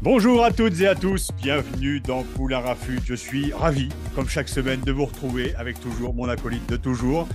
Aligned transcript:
Bonjour 0.00 0.44
à 0.44 0.52
toutes 0.52 0.80
et 0.80 0.86
à 0.86 0.94
tous, 0.94 1.30
bienvenue 1.42 1.98
dans 1.98 2.22
Poule 2.22 2.54
à 2.54 2.60
Rafut. 2.60 3.00
Je 3.04 3.14
suis 3.14 3.52
ravi, 3.52 3.88
comme 4.14 4.28
chaque 4.28 4.48
semaine, 4.48 4.80
de 4.82 4.92
vous 4.92 5.06
retrouver 5.06 5.56
avec 5.56 5.80
toujours 5.80 6.14
mon 6.14 6.28
acolyte 6.28 6.68
de 6.68 6.76
toujours, 6.76 7.26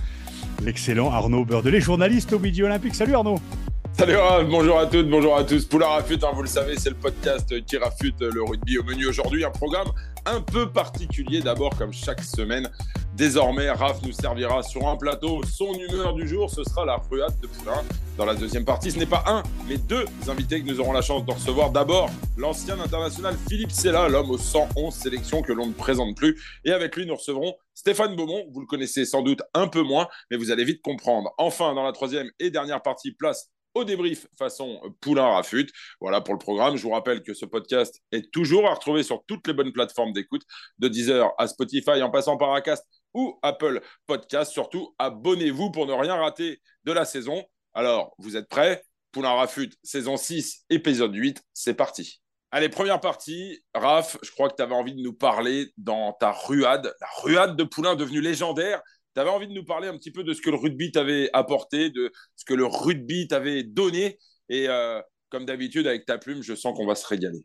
l'excellent 0.62 1.10
Arnaud 1.10 1.44
Beurdelet, 1.44 1.82
journaliste 1.82 2.32
au 2.32 2.38
Midi 2.38 2.62
Olympique. 2.62 2.94
Salut 2.94 3.14
Arnaud 3.14 3.38
Salut 3.92 4.16
bonjour 4.50 4.78
à 4.78 4.86
toutes, 4.86 5.10
bonjour 5.10 5.36
à 5.36 5.44
tous. 5.44 5.66
Poula 5.66 5.88
Rafut, 5.88 6.18
hein, 6.24 6.30
vous 6.34 6.40
le 6.40 6.48
savez, 6.48 6.76
c'est 6.78 6.88
le 6.88 6.96
podcast 6.96 7.54
qui 7.66 7.76
rafute 7.76 8.20
le 8.20 8.42
rugby 8.42 8.78
au 8.78 8.82
menu 8.82 9.08
aujourd'hui. 9.08 9.44
Un 9.44 9.50
programme 9.50 9.88
un 10.26 10.40
peu 10.40 10.70
particulier 10.70 11.40
d'abord, 11.40 11.76
comme 11.76 11.92
chaque 11.92 12.22
semaine. 12.22 12.70
Désormais, 13.16 13.70
Raph 13.70 14.02
nous 14.02 14.12
servira 14.12 14.62
sur 14.62 14.88
un 14.88 14.96
plateau 14.96 15.42
son 15.44 15.72
humeur 15.74 16.14
du 16.14 16.26
jour. 16.26 16.50
Ce 16.50 16.64
sera 16.64 16.84
la 16.84 16.96
ruade 16.96 17.38
de 17.40 17.46
Poulain. 17.46 17.82
Dans 18.16 18.24
la 18.24 18.34
deuxième 18.34 18.64
partie, 18.64 18.90
ce 18.90 18.98
n'est 18.98 19.06
pas 19.06 19.24
un, 19.26 19.42
mais 19.68 19.76
deux 19.76 20.04
invités 20.28 20.62
que 20.62 20.68
nous 20.68 20.80
aurons 20.80 20.92
la 20.92 21.02
chance 21.02 21.24
de 21.24 21.32
recevoir. 21.32 21.70
D'abord, 21.70 22.10
l'ancien 22.36 22.78
international 22.80 23.36
Philippe 23.48 23.70
Sella, 23.70 24.08
l'homme 24.08 24.30
aux 24.30 24.38
111 24.38 24.92
sélections 24.92 25.42
que 25.42 25.52
l'on 25.52 25.66
ne 25.66 25.72
présente 25.72 26.16
plus. 26.16 26.40
Et 26.64 26.72
avec 26.72 26.96
lui, 26.96 27.06
nous 27.06 27.14
recevrons 27.14 27.54
Stéphane 27.74 28.16
Beaumont. 28.16 28.46
Vous 28.50 28.60
le 28.60 28.66
connaissez 28.66 29.04
sans 29.04 29.22
doute 29.22 29.42
un 29.52 29.68
peu 29.68 29.82
moins, 29.82 30.08
mais 30.30 30.36
vous 30.36 30.50
allez 30.50 30.64
vite 30.64 30.82
comprendre. 30.82 31.32
Enfin, 31.38 31.74
dans 31.74 31.84
la 31.84 31.92
troisième 31.92 32.30
et 32.40 32.50
dernière 32.50 32.82
partie, 32.82 33.12
place 33.12 33.50
au 33.74 33.84
débrief 33.84 34.26
façon 34.38 34.80
Poulain 35.00 35.26
Rafut. 35.26 35.70
Voilà 36.00 36.20
pour 36.20 36.34
le 36.34 36.38
programme. 36.38 36.76
Je 36.76 36.82
vous 36.82 36.90
rappelle 36.90 37.22
que 37.22 37.34
ce 37.34 37.44
podcast 37.44 38.00
est 38.12 38.30
toujours 38.32 38.66
à 38.68 38.74
retrouver 38.74 39.02
sur 39.02 39.24
toutes 39.26 39.46
les 39.46 39.52
bonnes 39.52 39.72
plateformes 39.72 40.12
d'écoute, 40.12 40.42
de 40.78 40.88
Deezer 40.88 41.30
à 41.38 41.46
Spotify 41.48 42.02
en 42.02 42.10
passant 42.10 42.36
par 42.36 42.54
Acast 42.54 42.84
ou 43.12 43.38
Apple 43.42 43.82
Podcast. 44.06 44.52
Surtout, 44.52 44.94
abonnez-vous 44.98 45.70
pour 45.70 45.86
ne 45.86 45.92
rien 45.92 46.16
rater 46.16 46.60
de 46.84 46.92
la 46.92 47.04
saison. 47.04 47.44
Alors, 47.74 48.14
vous 48.18 48.36
êtes 48.36 48.48
prêts? 48.48 48.82
Poulain 49.12 49.32
Rafut, 49.32 49.70
saison 49.84 50.16
6, 50.16 50.64
épisode 50.70 51.14
8, 51.14 51.40
c'est 51.52 51.74
parti. 51.74 52.20
Allez, 52.50 52.68
première 52.68 53.00
partie. 53.00 53.64
Raph, 53.74 54.16
je 54.22 54.30
crois 54.32 54.48
que 54.48 54.56
tu 54.56 54.62
avais 54.62 54.74
envie 54.74 54.94
de 54.94 55.00
nous 55.00 55.12
parler 55.12 55.72
dans 55.76 56.12
ta 56.12 56.32
ruade, 56.32 56.94
la 57.00 57.06
ruade 57.22 57.56
de 57.56 57.64
Poulain 57.64 57.94
devenue 57.94 58.20
légendaire 58.20 58.80
tu 59.14 59.20
avais 59.20 59.30
envie 59.30 59.48
de 59.48 59.52
nous 59.52 59.64
parler 59.64 59.88
un 59.88 59.96
petit 59.96 60.10
peu 60.10 60.24
de 60.24 60.32
ce 60.32 60.42
que 60.42 60.50
le 60.50 60.56
rugby 60.56 60.90
t'avait 60.92 61.30
apporté, 61.32 61.90
de 61.90 62.12
ce 62.36 62.44
que 62.44 62.54
le 62.54 62.66
rugby 62.66 63.28
t'avait 63.28 63.62
donné. 63.62 64.18
Et 64.48 64.68
euh, 64.68 65.00
comme 65.28 65.46
d'habitude, 65.46 65.86
avec 65.86 66.04
ta 66.04 66.18
plume, 66.18 66.42
je 66.42 66.54
sens 66.54 66.76
qu'on 66.76 66.86
va 66.86 66.94
se 66.94 67.06
régaler. 67.06 67.44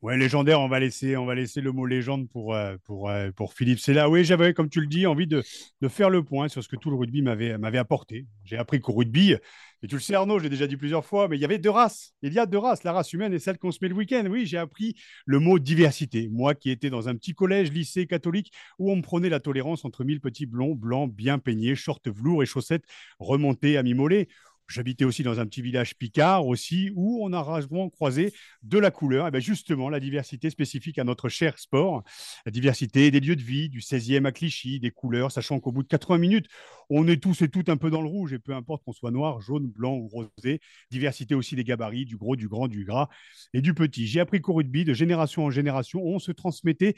Ouais, 0.00 0.16
légendaire, 0.16 0.60
on 0.60 0.68
va 0.68 0.80
laisser, 0.80 1.16
on 1.16 1.26
va 1.26 1.36
laisser 1.36 1.60
le 1.60 1.70
mot 1.70 1.86
légende 1.86 2.28
pour, 2.28 2.54
euh, 2.54 2.76
pour, 2.84 3.08
euh, 3.08 3.30
pour 3.30 3.54
Philippe. 3.54 3.78
C'est 3.78 3.94
là, 3.94 4.08
oui, 4.10 4.24
j'avais, 4.24 4.52
comme 4.52 4.68
tu 4.68 4.80
le 4.80 4.88
dis, 4.88 5.06
envie 5.06 5.28
de, 5.28 5.44
de, 5.80 5.88
faire 5.88 6.10
le 6.10 6.24
point 6.24 6.48
sur 6.48 6.62
ce 6.64 6.68
que 6.68 6.74
tout 6.74 6.90
le 6.90 6.96
rugby 6.96 7.22
m'avait 7.22 7.78
apporté. 7.78 8.26
J'ai 8.44 8.56
appris 8.56 8.80
qu'au 8.80 8.94
rugby, 8.94 9.36
et 9.82 9.88
tu 9.88 9.96
le 9.96 10.00
sais 10.00 10.14
Arnaud, 10.14 10.38
je 10.38 10.44
l'ai 10.44 10.50
déjà 10.50 10.68
dit 10.68 10.76
plusieurs 10.76 11.04
fois, 11.04 11.26
mais 11.26 11.36
il 11.36 11.40
y 11.40 11.44
avait 11.44 11.58
deux 11.58 11.70
races. 11.70 12.14
Il 12.22 12.32
y 12.32 12.38
a 12.38 12.46
deux 12.46 12.58
races, 12.58 12.84
la 12.84 12.92
race 12.92 13.12
humaine 13.12 13.32
et 13.34 13.40
celle 13.40 13.58
qu'on 13.58 13.72
se 13.72 13.78
met 13.82 13.88
le 13.88 13.94
week-end. 13.96 14.24
Oui, 14.30 14.46
j'ai 14.46 14.58
appris 14.58 14.94
le 15.26 15.40
mot 15.40 15.58
diversité. 15.58 16.28
Moi 16.30 16.54
qui 16.54 16.70
étais 16.70 16.88
dans 16.88 17.08
un 17.08 17.16
petit 17.16 17.34
collège, 17.34 17.72
lycée 17.72 18.06
catholique, 18.06 18.52
où 18.78 18.92
on 18.92 18.96
me 18.96 19.02
prenait 19.02 19.28
la 19.28 19.40
tolérance 19.40 19.84
entre 19.84 20.04
mille 20.04 20.20
petits 20.20 20.46
blonds, 20.46 20.76
blancs, 20.76 21.12
bien 21.12 21.40
peignés, 21.40 21.74
shorts 21.74 22.00
velours 22.06 22.44
et 22.44 22.46
chaussettes 22.46 22.84
remontées 23.18 23.76
à 23.76 23.82
mi-mollet 23.82 24.28
J'habitais 24.72 25.04
aussi 25.04 25.22
dans 25.22 25.38
un 25.38 25.46
petit 25.46 25.62
village 25.62 25.96
picard 25.96 26.46
aussi, 26.46 26.90
où 26.94 27.20
on 27.22 27.32
a 27.32 27.42
rarement 27.42 27.90
croisé 27.90 28.32
de 28.62 28.78
la 28.78 28.90
couleur. 28.90 29.26
Et 29.26 29.30
bien 29.30 29.40
justement, 29.40 29.90
la 29.90 30.00
diversité 30.00 30.48
spécifique 30.50 30.98
à 30.98 31.04
notre 31.04 31.28
cher 31.28 31.58
sport, 31.58 32.02
la 32.46 32.52
diversité 32.52 33.10
des 33.10 33.20
lieux 33.20 33.36
de 33.36 33.42
vie, 33.42 33.68
du 33.68 33.80
16e 33.80 34.24
à 34.24 34.32
Clichy, 34.32 34.80
des 34.80 34.90
couleurs, 34.90 35.30
sachant 35.30 35.60
qu'au 35.60 35.72
bout 35.72 35.82
de 35.82 35.88
80 35.88 36.18
minutes, 36.18 36.46
on 36.88 37.06
est 37.06 37.22
tous 37.22 37.42
et 37.42 37.48
toutes 37.48 37.68
un 37.68 37.76
peu 37.76 37.90
dans 37.90 38.00
le 38.00 38.08
rouge, 38.08 38.32
et 38.32 38.38
peu 38.38 38.54
importe 38.54 38.82
qu'on 38.84 38.92
soit 38.92 39.10
noir, 39.10 39.40
jaune, 39.40 39.66
blanc 39.66 39.94
ou 39.94 40.08
rosé. 40.08 40.60
Diversité 40.90 41.34
aussi 41.34 41.54
des 41.54 41.64
gabarits, 41.64 42.06
du 42.06 42.16
gros, 42.16 42.36
du 42.36 42.48
grand, 42.48 42.68
du 42.68 42.84
gras 42.84 43.08
et 43.52 43.60
du 43.60 43.74
petit. 43.74 44.06
J'ai 44.06 44.20
appris 44.20 44.40
qu'au 44.40 44.54
rugby, 44.54 44.84
de 44.84 44.94
génération 44.94 45.44
en 45.44 45.50
génération, 45.50 46.02
on 46.02 46.18
se 46.18 46.32
transmettait 46.32 46.94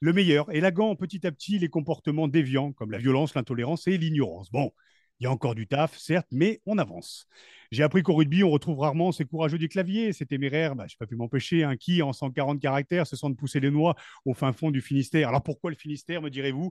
le 0.00 0.12
meilleur, 0.12 0.50
et 0.52 0.58
élagant 0.58 0.94
petit 0.96 1.26
à 1.26 1.32
petit 1.32 1.58
les 1.58 1.68
comportements 1.68 2.28
déviants, 2.28 2.72
comme 2.72 2.90
la 2.90 2.98
violence, 2.98 3.34
l'intolérance 3.34 3.86
et 3.86 3.98
l'ignorance. 3.98 4.50
Bon, 4.50 4.72
il 5.20 5.24
y 5.24 5.26
a 5.26 5.30
encore 5.30 5.54
du 5.54 5.66
taf, 5.66 5.96
certes, 5.98 6.28
mais 6.32 6.60
on 6.66 6.78
avance. 6.78 7.26
J'ai 7.70 7.82
appris 7.82 8.02
qu'au 8.02 8.14
rugby, 8.14 8.42
on 8.42 8.50
retrouve 8.50 8.78
rarement 8.80 9.12
ces 9.12 9.24
courageux 9.24 9.58
du 9.58 9.68
clavier, 9.68 10.12
ces 10.12 10.26
téméraires, 10.26 10.74
bah, 10.74 10.86
je 10.88 10.94
n'ai 10.94 10.98
pas 10.98 11.06
pu 11.06 11.16
m'empêcher, 11.16 11.64
hein, 11.64 11.76
qui, 11.76 12.02
en 12.02 12.12
140 12.12 12.60
caractères, 12.60 13.06
se 13.06 13.16
sentent 13.16 13.36
pousser 13.36 13.60
les 13.60 13.70
noix 13.70 13.94
au 14.24 14.34
fin 14.34 14.52
fond 14.52 14.70
du 14.70 14.80
Finistère. 14.80 15.28
Alors 15.28 15.42
pourquoi 15.42 15.70
le 15.70 15.76
Finistère, 15.76 16.22
me 16.22 16.30
direz-vous? 16.30 16.70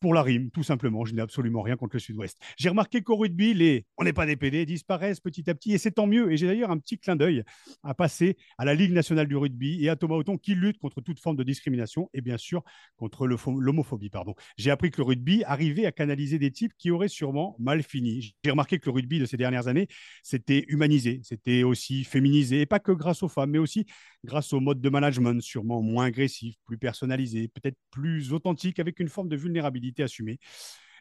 Pour 0.00 0.14
la 0.14 0.22
rime, 0.22 0.50
tout 0.50 0.64
simplement. 0.64 1.04
Je 1.04 1.14
n'ai 1.14 1.22
absolument 1.22 1.62
rien 1.62 1.76
contre 1.76 1.94
le 1.94 2.00
Sud-Ouest. 2.00 2.36
J'ai 2.58 2.68
remarqué 2.68 3.02
qu'au 3.02 3.16
rugby, 3.16 3.54
les 3.54 3.86
on 3.98 4.04
n'est 4.04 4.12
pas 4.12 4.26
des 4.26 4.34
PD 4.34 4.66
disparaissent 4.66 5.20
petit 5.20 5.48
à 5.48 5.54
petit, 5.54 5.74
et 5.74 5.78
c'est 5.78 5.92
tant 5.92 6.08
mieux. 6.08 6.32
Et 6.32 6.36
j'ai 6.36 6.48
d'ailleurs 6.48 6.72
un 6.72 6.78
petit 6.78 6.98
clin 6.98 7.14
d'œil 7.14 7.44
à 7.84 7.94
passer 7.94 8.36
à 8.58 8.64
la 8.64 8.74
Ligue 8.74 8.92
nationale 8.92 9.28
du 9.28 9.36
rugby 9.36 9.84
et 9.84 9.88
à 9.88 9.94
Thomas 9.94 10.16
Houton 10.16 10.38
qui 10.38 10.56
lutte 10.56 10.78
contre 10.78 11.00
toute 11.00 11.20
forme 11.20 11.36
de 11.36 11.44
discrimination 11.44 12.10
et 12.14 12.20
bien 12.20 12.36
sûr 12.36 12.64
contre 12.96 13.28
l'homophobie. 13.28 14.10
J'ai 14.56 14.72
appris 14.72 14.90
que 14.90 14.96
le 14.98 15.04
rugby 15.04 15.44
arrivait 15.44 15.86
à 15.86 15.92
canaliser 15.92 16.40
des 16.40 16.50
types 16.50 16.72
qui 16.76 16.90
auraient 16.90 17.06
sûrement 17.06 17.54
mal 17.60 17.84
fini. 17.84 18.34
J'ai 18.44 18.50
remarqué 18.50 18.80
que 18.80 18.86
le 18.86 18.92
rugby 18.92 19.20
de 19.20 19.24
ces 19.24 19.36
dernières 19.36 19.68
années, 19.68 19.86
c'était 20.32 20.64
humanisé, 20.68 21.20
c'était 21.24 21.62
aussi 21.62 22.04
féminisé, 22.04 22.62
et 22.62 22.66
pas 22.66 22.80
que 22.80 22.92
grâce 22.92 23.22
aux 23.22 23.28
femmes, 23.28 23.50
mais 23.50 23.58
aussi 23.58 23.84
grâce 24.24 24.54
au 24.54 24.60
mode 24.60 24.80
de 24.80 24.88
management, 24.88 25.42
sûrement 25.42 25.82
moins 25.82 26.06
agressif, 26.06 26.56
plus 26.64 26.78
personnalisé, 26.78 27.48
peut-être 27.48 27.76
plus 27.90 28.32
authentique, 28.32 28.78
avec 28.78 28.98
une 28.98 29.08
forme 29.08 29.28
de 29.28 29.36
vulnérabilité 29.36 30.02
assumée. 30.02 30.38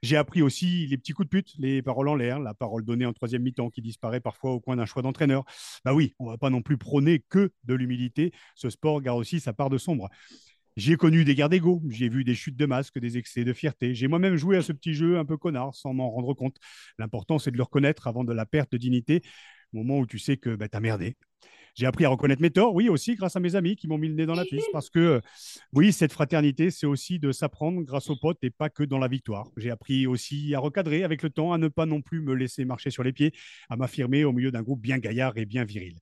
J'ai 0.03 0.17
appris 0.17 0.41
aussi 0.41 0.85
les 0.87 0.97
petits 0.97 1.13
coups 1.13 1.27
de 1.27 1.29
pute, 1.29 1.53
les 1.59 1.81
paroles 1.81 2.09
en 2.09 2.15
l'air, 2.15 2.39
la 2.39 2.53
parole 2.53 2.83
donnée 2.83 3.05
en 3.05 3.13
troisième 3.13 3.43
mi-temps 3.43 3.69
qui 3.69 3.81
disparaît 3.81 4.19
parfois 4.19 4.51
au 4.51 4.59
coin 4.59 4.75
d'un 4.75 4.85
choix 4.85 5.01
d'entraîneur. 5.01 5.45
Bah 5.85 5.93
oui, 5.93 6.13
on 6.19 6.25
va 6.25 6.37
pas 6.37 6.49
non 6.49 6.61
plus 6.61 6.77
prôner 6.77 7.23
que 7.29 7.51
de 7.63 7.73
l'humilité. 7.73 8.33
Ce 8.55 8.69
sport 8.69 9.01
garde 9.01 9.19
aussi 9.19 9.39
sa 9.39 9.53
part 9.53 9.69
de 9.69 9.77
sombre. 9.77 10.09
J'ai 10.77 10.95
connu 10.95 11.25
des 11.25 11.35
guerres 11.35 11.49
d'ego, 11.49 11.81
j'ai 11.89 12.07
vu 12.07 12.23
des 12.23 12.35
chutes 12.35 12.55
de 12.55 12.65
masque, 12.65 12.97
des 12.97 13.17
excès 13.17 13.43
de 13.43 13.53
fierté. 13.53 13.93
J'ai 13.93 14.07
moi-même 14.07 14.35
joué 14.35 14.57
à 14.57 14.61
ce 14.61 14.71
petit 14.71 14.93
jeu 14.93 15.17
un 15.17 15.25
peu 15.25 15.37
connard 15.37 15.75
sans 15.75 15.93
m'en 15.93 16.09
rendre 16.09 16.33
compte. 16.33 16.57
L'important, 16.97 17.39
c'est 17.39 17.51
de 17.51 17.57
le 17.57 17.63
reconnaître 17.63 18.07
avant 18.07 18.23
de 18.23 18.33
la 18.33 18.45
perte 18.45 18.71
de 18.71 18.77
dignité, 18.77 19.21
moment 19.73 19.99
où 19.99 20.05
tu 20.05 20.19
sais 20.19 20.37
que 20.37 20.55
bah, 20.55 20.69
tu 20.69 20.77
as 20.77 20.79
merdé. 20.79 21.17
J'ai 21.75 21.85
appris 21.85 22.05
à 22.05 22.09
reconnaître 22.09 22.41
mes 22.41 22.49
torts, 22.49 22.73
oui, 22.75 22.89
aussi 22.89 23.15
grâce 23.15 23.35
à 23.35 23.39
mes 23.39 23.55
amis 23.55 23.75
qui 23.75 23.87
m'ont 23.87 23.97
mis 23.97 24.09
le 24.09 24.15
nez 24.15 24.25
dans 24.25 24.35
la 24.35 24.43
piste. 24.43 24.67
Parce 24.73 24.89
que, 24.89 25.21
oui, 25.73 25.93
cette 25.93 26.11
fraternité, 26.11 26.69
c'est 26.69 26.85
aussi 26.85 27.17
de 27.19 27.31
s'apprendre 27.31 27.81
grâce 27.83 28.09
aux 28.09 28.17
potes 28.17 28.43
et 28.43 28.49
pas 28.49 28.69
que 28.69 28.83
dans 28.83 28.97
la 28.97 29.07
victoire. 29.07 29.47
J'ai 29.57 29.71
appris 29.71 30.05
aussi 30.05 30.53
à 30.53 30.59
recadrer 30.59 31.03
avec 31.03 31.23
le 31.23 31.29
temps, 31.29 31.53
à 31.53 31.57
ne 31.57 31.69
pas 31.69 31.85
non 31.85 32.01
plus 32.01 32.21
me 32.21 32.33
laisser 32.33 32.65
marcher 32.65 32.89
sur 32.89 33.03
les 33.03 33.13
pieds, 33.13 33.33
à 33.69 33.77
m'affirmer 33.77 34.25
au 34.25 34.33
milieu 34.33 34.51
d'un 34.51 34.63
groupe 34.63 34.81
bien 34.81 34.97
gaillard 34.97 35.37
et 35.37 35.45
bien 35.45 35.63
viril. 35.63 35.97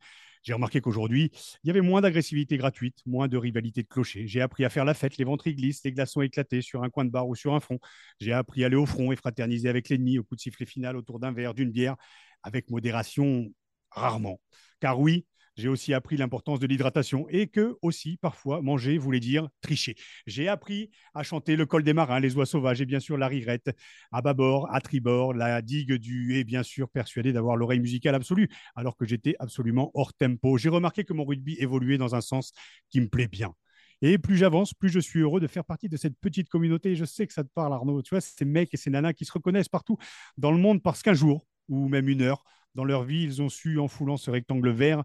J'ai 0.49 0.55
remarqué 0.55 0.81
qu'aujourd'hui, 0.81 1.29
il 1.63 1.67
y 1.67 1.69
avait 1.69 1.81
moins 1.81 2.01
d'agressivité 2.01 2.57
gratuite, 2.57 3.03
moins 3.05 3.27
de 3.27 3.37
rivalité 3.37 3.83
de 3.83 3.87
clocher. 3.87 4.25
J'ai 4.25 4.41
appris 4.41 4.65
à 4.65 4.69
faire 4.71 4.83
la 4.83 4.95
fête, 4.95 5.17
les 5.17 5.23
ventres 5.23 5.47
glissent, 5.47 5.83
les 5.83 5.91
glaçons 5.91 6.21
éclatés 6.21 6.63
sur 6.63 6.81
un 6.81 6.89
coin 6.89 7.05
de 7.05 7.11
bar 7.11 7.27
ou 7.27 7.35
sur 7.35 7.53
un 7.53 7.59
front. 7.59 7.77
J'ai 8.19 8.33
appris 8.33 8.63
à 8.63 8.65
aller 8.65 8.75
au 8.75 8.87
front 8.87 9.11
et 9.11 9.15
fraterniser 9.15 9.69
avec 9.69 9.89
l'ennemi 9.89 10.17
au 10.17 10.23
coup 10.23 10.35
de 10.35 10.41
sifflet 10.41 10.65
final 10.65 10.97
autour 10.97 11.19
d'un 11.19 11.31
verre, 11.31 11.53
d'une 11.53 11.69
bière, 11.69 11.97
avec 12.41 12.71
modération 12.71 13.45
rarement. 13.91 14.41
Car 14.79 14.99
oui, 14.99 15.27
j'ai 15.59 15.67
aussi 15.67 15.93
appris 15.93 16.17
l'importance 16.17 16.59
de 16.59 16.67
l'hydratation 16.67 17.27
et 17.29 17.47
que 17.47 17.77
aussi 17.81 18.17
parfois 18.17 18.61
manger 18.61 18.97
voulait 18.97 19.19
dire 19.19 19.49
tricher. 19.61 19.95
J'ai 20.25 20.47
appris 20.47 20.89
à 21.13 21.23
chanter 21.23 21.55
le 21.55 21.65
col 21.65 21.83
des 21.83 21.93
marins, 21.93 22.19
les 22.19 22.35
oies 22.35 22.45
sauvages 22.45 22.81
et 22.81 22.85
bien 22.85 22.99
sûr 22.99 23.17
la 23.17 23.27
rirette 23.27 23.69
à 24.11 24.21
bâbord, 24.21 24.67
à 24.73 24.81
tribord, 24.81 25.33
la 25.33 25.61
digue 25.61 25.93
du 25.93 26.35
et 26.37 26.43
bien 26.43 26.63
sûr 26.63 26.89
persuadé 26.89 27.33
d'avoir 27.33 27.55
l'oreille 27.55 27.79
musicale 27.79 28.15
absolue 28.15 28.49
alors 28.75 28.95
que 28.95 29.05
j'étais 29.05 29.35
absolument 29.39 29.91
hors 29.93 30.13
tempo. 30.13 30.57
J'ai 30.57 30.69
remarqué 30.69 31.03
que 31.03 31.13
mon 31.13 31.25
rugby 31.25 31.55
évoluait 31.59 31.97
dans 31.97 32.15
un 32.15 32.21
sens 32.21 32.53
qui 32.89 33.01
me 33.01 33.07
plaît 33.07 33.27
bien. 33.27 33.53
Et 34.01 34.17
plus 34.17 34.37
j'avance, 34.37 34.73
plus 34.73 34.89
je 34.89 34.99
suis 34.99 35.19
heureux 35.19 35.41
de 35.41 35.47
faire 35.47 35.65
partie 35.65 35.89
de 35.89 35.97
cette 35.97 36.17
petite 36.19 36.47
communauté. 36.47 36.95
Je 36.95 37.03
sais 37.03 37.27
que 37.27 37.33
ça 37.33 37.43
te 37.43 37.49
parle, 37.53 37.73
Arnaud. 37.73 38.01
Tu 38.01 38.11
vois, 38.11 38.21
ces 38.21 38.45
mecs 38.45 38.73
et 38.73 38.77
ces 38.77 38.89
nanas 38.89 39.11
qui 39.11 39.25
se 39.25 39.31
reconnaissent 39.33 39.67
partout 39.67 39.97
dans 40.37 40.51
le 40.51 40.57
monde 40.57 40.81
parce 40.81 41.03
qu'un 41.03 41.13
jour, 41.13 41.45
ou 41.67 41.89
même 41.89 42.07
une 42.07 42.21
heure, 42.21 42.43
dans 42.75 42.85
leur 42.85 43.03
vie, 43.03 43.23
ils 43.23 43.41
ont 43.41 43.49
su, 43.49 43.77
en 43.79 43.87
foulant 43.87 44.17
ce 44.17 44.31
rectangle 44.31 44.69
vert, 44.69 45.03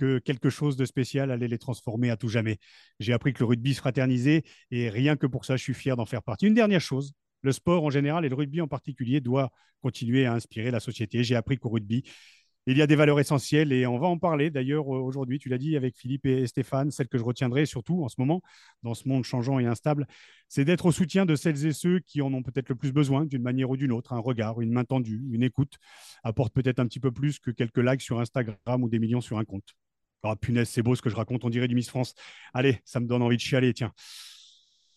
que 0.00 0.18
quelque 0.18 0.48
chose 0.48 0.78
de 0.78 0.86
spécial 0.86 1.30
allait 1.30 1.46
les 1.46 1.58
transformer 1.58 2.08
à 2.08 2.16
tout 2.16 2.28
jamais. 2.28 2.56
J'ai 3.00 3.12
appris 3.12 3.34
que 3.34 3.40
le 3.40 3.44
rugby 3.44 3.74
se 3.74 3.80
fraternisait 3.80 4.44
et 4.70 4.88
rien 4.88 5.14
que 5.14 5.26
pour 5.26 5.44
ça, 5.44 5.58
je 5.58 5.62
suis 5.62 5.74
fier 5.74 5.94
d'en 5.94 6.06
faire 6.06 6.22
partie. 6.22 6.46
Une 6.46 6.54
dernière 6.54 6.80
chose, 6.80 7.12
le 7.42 7.52
sport 7.52 7.84
en 7.84 7.90
général 7.90 8.24
et 8.24 8.30
le 8.30 8.34
rugby 8.34 8.62
en 8.62 8.66
particulier 8.66 9.20
doit 9.20 9.52
continuer 9.82 10.24
à 10.24 10.32
inspirer 10.32 10.70
la 10.70 10.80
société. 10.80 11.22
J'ai 11.22 11.36
appris 11.36 11.58
qu'au 11.58 11.68
rugby, 11.68 12.02
il 12.66 12.78
y 12.78 12.82
a 12.82 12.86
des 12.86 12.96
valeurs 12.96 13.20
essentielles 13.20 13.74
et 13.74 13.86
on 13.86 13.98
va 13.98 14.06
en 14.06 14.16
parler 14.16 14.48
d'ailleurs 14.48 14.84
euh, 14.84 15.00
aujourd'hui, 15.00 15.38
tu 15.38 15.50
l'as 15.50 15.58
dit 15.58 15.76
avec 15.76 15.98
Philippe 15.98 16.24
et 16.24 16.46
Stéphane, 16.46 16.90
celle 16.90 17.08
que 17.08 17.18
je 17.18 17.24
retiendrai 17.24 17.66
surtout 17.66 18.02
en 18.02 18.08
ce 18.08 18.16
moment, 18.18 18.40
dans 18.82 18.94
ce 18.94 19.06
monde 19.06 19.24
changeant 19.24 19.58
et 19.58 19.66
instable, 19.66 20.06
c'est 20.48 20.64
d'être 20.64 20.86
au 20.86 20.92
soutien 20.92 21.26
de 21.26 21.34
celles 21.34 21.66
et 21.66 21.72
ceux 21.74 21.98
qui 21.98 22.22
en 22.22 22.32
ont 22.32 22.42
peut-être 22.42 22.70
le 22.70 22.74
plus 22.74 22.92
besoin 22.92 23.26
d'une 23.26 23.42
manière 23.42 23.68
ou 23.68 23.76
d'une 23.76 23.92
autre, 23.92 24.14
un 24.14 24.18
regard, 24.18 24.62
une 24.62 24.72
main 24.72 24.84
tendue, 24.84 25.22
une 25.30 25.42
écoute, 25.42 25.76
apporte 26.24 26.54
peut-être 26.54 26.78
un 26.78 26.86
petit 26.86 27.00
peu 27.00 27.12
plus 27.12 27.38
que 27.38 27.50
quelques 27.50 27.78
likes 27.78 28.02
sur 28.02 28.18
Instagram 28.18 28.82
ou 28.82 28.88
des 28.88 28.98
millions 28.98 29.20
sur 29.20 29.38
un 29.38 29.44
compte. 29.44 29.74
Ah, 30.22 30.36
punaise, 30.36 30.68
c'est 30.68 30.82
beau 30.82 30.94
ce 30.94 31.02
que 31.02 31.08
je 31.10 31.16
raconte, 31.16 31.44
on 31.44 31.50
dirait 31.50 31.68
du 31.68 31.74
Miss 31.74 31.88
France. 31.88 32.14
Allez, 32.52 32.80
ça 32.84 33.00
me 33.00 33.06
donne 33.06 33.22
envie 33.22 33.36
de 33.36 33.42
chialer, 33.42 33.72
tiens. 33.72 33.92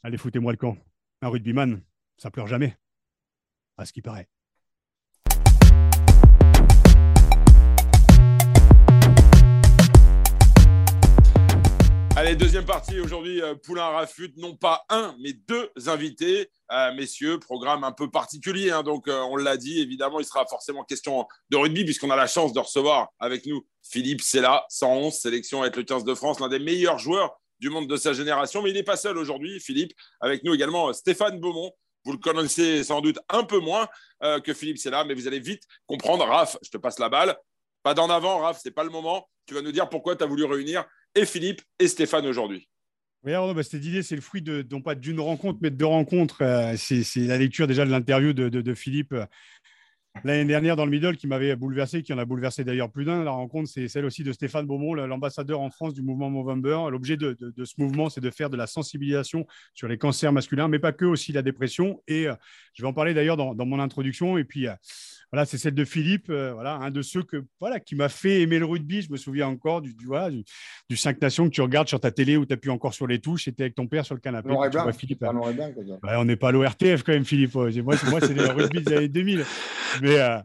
Allez, 0.04 0.18
foutez-moi 0.18 0.52
le 0.52 0.58
camp. 0.58 0.78
Un 1.22 1.30
rugbyman, 1.30 1.82
ça 2.18 2.30
pleure 2.32 2.48
jamais. 2.48 2.78
À 3.78 3.86
ce 3.86 3.94
qui 3.94 4.02
paraît. 4.02 4.28
Allez, 12.34 12.46
deuxième 12.46 12.66
partie 12.66 13.00
aujourd'hui, 13.00 13.44
euh, 13.44 13.54
Poulain 13.54 13.90
Rafut, 13.90 14.34
non 14.38 14.56
pas 14.56 14.86
un, 14.90 15.16
mais 15.20 15.34
deux 15.34 15.70
invités. 15.86 16.50
Euh, 16.72 16.92
messieurs, 16.96 17.38
programme 17.38 17.84
un 17.84 17.92
peu 17.92 18.10
particulier, 18.10 18.72
hein, 18.72 18.82
donc 18.82 19.08
euh, 19.08 19.22
on 19.30 19.36
l'a 19.36 19.56
dit, 19.56 19.80
évidemment, 19.80 20.20
il 20.20 20.26
sera 20.26 20.44
forcément 20.48 20.84
question 20.84 21.28
de 21.52 21.58
rugby, 21.58 21.84
puisqu'on 21.86 22.10
a 22.10 22.16
la 22.16 22.26
chance 22.26 22.52
de 22.52 22.60
recevoir 22.60 23.10
avec 23.20 23.46
nous 23.46 23.64
Philippe 23.84 24.22
Sella, 24.22 24.66
111, 24.70 25.14
sélection 25.14 25.62
avec 25.62 25.76
le 25.76 25.84
15 25.84 26.06
de 26.06 26.16
France, 26.16 26.40
l'un 26.40 26.48
des 26.48 26.58
meilleurs 26.58 26.98
joueurs 26.98 27.40
du 27.60 27.70
monde 27.70 27.88
de 27.88 27.98
sa 27.98 28.14
génération, 28.14 28.64
mais 28.64 28.72
il 28.72 28.74
n'est 28.74 28.82
pas 28.82 28.98
seul 28.98 29.16
aujourd'hui, 29.20 29.60
Philippe, 29.60 29.92
avec 30.20 30.44
nous 30.44 30.56
également 30.56 30.92
Stéphane 30.92 31.40
Beaumont. 31.40 31.72
Vous 32.04 32.14
le 32.14 32.18
connaissez 32.18 32.84
sans 32.84 33.02
doute 33.02 33.20
un 33.30 33.44
peu 33.44 33.60
moins 33.60 33.88
que 34.44 34.56
Philippe 34.56 34.80
Sella, 34.80 35.04
mais 35.04 35.14
vous 35.14 35.28
allez 35.28 35.40
vite 35.40 35.64
comprendre. 35.86 36.26
Raph, 36.26 36.58
je 36.64 36.72
te 36.72 36.78
passe 36.78 36.98
la 36.98 37.10
balle. 37.10 37.38
Pas 37.84 37.94
d'en 37.94 38.10
avant, 38.10 38.40
Raph, 38.40 38.60
c'est 38.62 38.72
pas 38.72 38.84
le 38.84 38.90
moment. 38.90 39.30
Tu 39.46 39.54
vas 39.54 39.62
nous 39.62 39.72
dire 39.72 39.88
pourquoi 39.88 40.16
tu 40.16 40.24
as 40.24 40.28
voulu 40.28 40.46
réunir 40.46 40.84
et 41.16 41.26
Philippe 41.26 41.62
et 41.80 41.88
Stéphane 41.88 42.26
aujourd'hui. 42.26 42.68
Oui, 43.24 43.34
Arnaud, 43.34 43.54
bah, 43.54 43.64
cette 43.64 43.86
idée, 43.86 44.04
c'est 44.04 44.16
le 44.16 44.22
fruit 44.22 44.42
de, 44.42 44.66
non 44.70 44.82
pas 44.82 44.96
d'une 44.96 45.20
rencontre, 45.20 45.60
mais 45.62 45.70
de 45.70 45.78
deux 45.78 45.86
rencontres. 45.86 46.42
Euh, 46.42 46.76
c'est 46.76 47.22
la 47.22 47.38
lecture 47.38 47.68
déjà 47.68 47.86
de 47.86 47.92
l'interview 47.92 48.34
de, 48.34 48.74
Philippe 48.74 49.14
euh, 49.14 49.26
l'année 50.26 50.44
dernière 50.44 50.76
dans 50.76 50.84
le 50.84 50.92
middle 50.92 51.16
qui 51.16 51.28
m'avait 51.28 51.56
bouleversé, 51.56 52.04
qui 52.04 52.12
en 52.12 52.18
a 52.18 52.26
bouleversé 52.26 52.66
d'ailleurs 52.66 52.92
plus 52.92 53.06
d'un. 53.06 53.24
La 53.24 53.32
rencontre, 53.32 53.70
c'est 53.70 53.88
celle 53.88 54.04
aussi 54.04 54.26
de 54.26 54.34
Stéphane 54.34 54.66
Beaumont, 54.66 54.94
l'ambassadeur 54.94 55.62
en 55.62 55.70
France 55.70 55.94
du 55.94 56.02
mouvement 56.02 56.30
Movember. 56.30 56.90
L'objet 56.92 57.16
de, 57.16 57.38
ce 57.64 57.74
mouvement, 57.78 58.10
c'est 58.10 58.20
de 58.20 58.30
faire 58.30 58.50
de 58.50 58.58
la 58.58 58.68
sensibilisation 58.68 59.48
sur 59.74 59.88
les 59.88 59.98
cancers 59.98 60.34
masculins, 60.34 60.68
mais 60.68 60.80
pas 60.80 60.92
que, 60.92 61.06
aussi 61.06 61.32
la 61.32 61.42
dépression. 61.42 62.04
Et 62.10 62.28
euh, 62.28 62.36
je 62.74 62.84
vais 62.84 62.88
en 62.90 62.94
parler 62.94 63.14
d'ailleurs 63.14 63.38
dans, 63.38 63.56
dans, 63.56 63.66
mon 63.66 63.80
introduction. 63.80 64.38
Et 64.38 64.44
puis, 64.44 64.68
voilà, 65.34 65.48
c'est 65.48 65.58
celle 65.58 65.74
de 65.74 65.84
Philippe, 65.84 66.30
euh, 66.30 66.54
voilà, 66.54 66.76
un 66.76 66.92
de 66.92 67.02
ceux 67.02 67.24
que, 67.24 67.44
voilà, 67.60 67.80
qui 67.80 67.96
m'a 67.96 68.08
fait 68.08 68.42
aimer 68.42 68.60
le 68.60 68.66
rugby. 68.66 69.02
Je 69.02 69.12
me 69.12 69.18
souviens 69.18 69.48
encore 69.48 69.82
du, 69.82 69.96
du, 69.96 70.06
voilà, 70.06 70.30
du, 70.30 70.44
du 70.88 70.96
5 70.96 71.20
Nations 71.20 71.46
que 71.46 71.50
tu 71.50 71.62
regardes 71.62 71.88
sur 71.88 72.00
ta 72.00 72.12
télé 72.12 72.38
ou 72.38 72.46
tu 72.46 72.54
appuies 72.54 72.70
encore 72.70 72.94
sur 72.94 73.08
les 73.08 73.20
touches. 73.20 73.46
C'était 73.46 73.64
avec 73.64 73.74
ton 73.74 73.88
père 73.88 74.06
sur 74.06 74.14
le 74.14 74.22
canapé. 74.22 74.50
Philippe, 74.94 75.26
on 76.20 76.26
n'est 76.26 76.36
pas 76.36 76.50
à 76.50 76.52
l'ORTF 76.52 77.02
quand 77.02 77.14
même, 77.14 77.26
Philippe. 77.26 77.56
Moi, 77.56 77.72
moi 77.82 77.96
c'est 78.22 78.36
le 78.36 78.46
rugby 78.46 78.84
des 78.84 78.94
années 78.94 79.08
2000. 79.08 79.44
Mais 80.04 80.20
euh, 80.20 80.38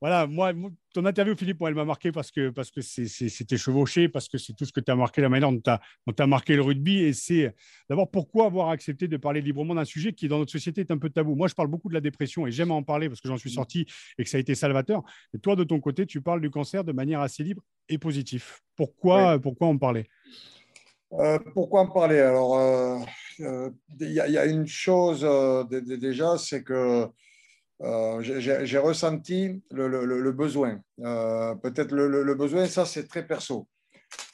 voilà, 0.00 0.26
moi, 0.26 0.52
ton 0.92 1.04
interview, 1.06 1.34
Philippe, 1.36 1.62
elle 1.66 1.74
m'a 1.74 1.84
marqué 1.84 2.12
parce 2.12 2.30
que 2.30 2.50
parce 2.50 2.70
que 2.70 2.80
c'était 2.80 3.56
chevauché, 3.56 4.08
parce 4.08 4.28
que 4.28 4.38
c'est 4.38 4.52
tout 4.52 4.64
ce 4.64 4.72
que 4.72 4.80
tu 4.80 4.90
as 4.90 4.96
marqué, 4.96 5.22
la 5.22 5.28
manière 5.28 5.50
dont 5.50 5.60
tu 5.60 6.22
as, 6.22 6.26
marqué 6.26 6.56
le 6.56 6.62
rugby. 6.62 6.98
Et 6.98 7.12
c'est 7.12 7.54
d'abord 7.88 8.10
pourquoi 8.10 8.46
avoir 8.46 8.70
accepté 8.70 9.08
de 9.08 9.16
parler 9.16 9.40
librement 9.40 9.74
d'un 9.74 9.84
sujet 9.84 10.12
qui, 10.12 10.28
dans 10.28 10.38
notre 10.38 10.52
société, 10.52 10.82
est 10.82 10.90
un 10.90 10.98
peu 10.98 11.08
tabou? 11.08 11.34
Moi, 11.34 11.48
je 11.48 11.54
parle 11.54 11.68
beaucoup 11.68 11.88
de 11.88 11.94
la 11.94 12.00
dépression 12.00 12.46
et 12.46 12.52
j'aime 12.52 12.70
en 12.70 12.82
parler 12.82 13.08
parce 13.08 13.20
que 13.20 13.28
j'en 13.28 13.38
suis 13.38 13.52
sorti 13.52 13.86
et 14.18 14.24
que 14.24 14.28
ça 14.28 14.36
a 14.36 14.40
été 14.40 14.54
salvateur. 14.54 15.02
Et 15.34 15.38
toi, 15.38 15.56
de 15.56 15.64
ton 15.64 15.80
côté, 15.80 16.06
tu 16.06 16.20
parles 16.20 16.40
du 16.40 16.50
cancer 16.50 16.84
de 16.84 16.92
manière 16.92 17.20
assez 17.20 17.42
libre 17.42 17.62
et 17.88 17.98
positive. 17.98 18.44
Pourquoi, 18.76 19.38
pourquoi 19.38 19.68
en 19.68 19.78
parler? 19.78 20.06
Euh, 21.12 21.38
pourquoi 21.54 21.82
en 21.82 21.86
parler? 21.88 22.18
Alors, 22.18 22.58
euh, 22.58 22.98
euh, 23.40 23.70
il 24.00 24.12
y, 24.12 24.20
a 24.20 24.44
une 24.44 24.66
chose 24.66 25.26
déjà, 25.70 26.36
c'est 26.36 26.62
que 26.62 27.06
euh, 27.82 28.22
j'ai 28.22 28.78
ressenti 28.78 29.62
le, 29.70 30.30
besoin. 30.32 30.80
Euh, 31.00 31.54
peut-être 31.56 31.92
le, 31.92 32.34
besoin, 32.34 32.66
ça 32.66 32.84
c'est 32.84 33.06
très 33.06 33.26
perso. 33.26 33.68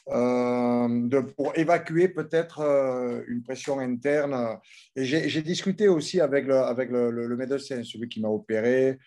Euh, 0.08 0.88
de, 0.88 1.20
pour 1.20 1.56
évacuer 1.56 2.08
peut-être 2.08 2.60
une 3.28 3.42
pression 3.42 3.78
interne. 3.78 4.58
J'ai 4.96 5.42
discuté 5.42 5.88
aussi 5.88 6.20
avec 6.20 6.46
le, 6.46 6.56
avec 6.56 6.90
médecin, 6.90 7.82
celui 7.82 8.08
qui 8.08 8.20
m'a 8.20 8.28
opéré, 8.28 8.98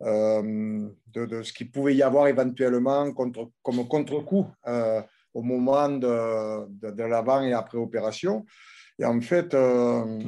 de, 0.00 1.42
ce 1.42 1.52
qu'il 1.52 1.70
pouvait 1.70 1.94
y 1.94 2.02
avoir 2.02 2.26
éventuellement 2.26 3.12
contre, 3.12 3.50
comme 3.62 3.86
contre-coup 3.86 4.46
au 5.34 5.42
moment 5.42 5.88
de, 5.88 6.90
de 6.90 7.02
l'avant 7.02 7.42
et 7.42 7.52
après 7.52 7.78
opération. 7.78 8.44
Et 9.00 9.04
en 9.04 9.20
fait, 9.20 9.56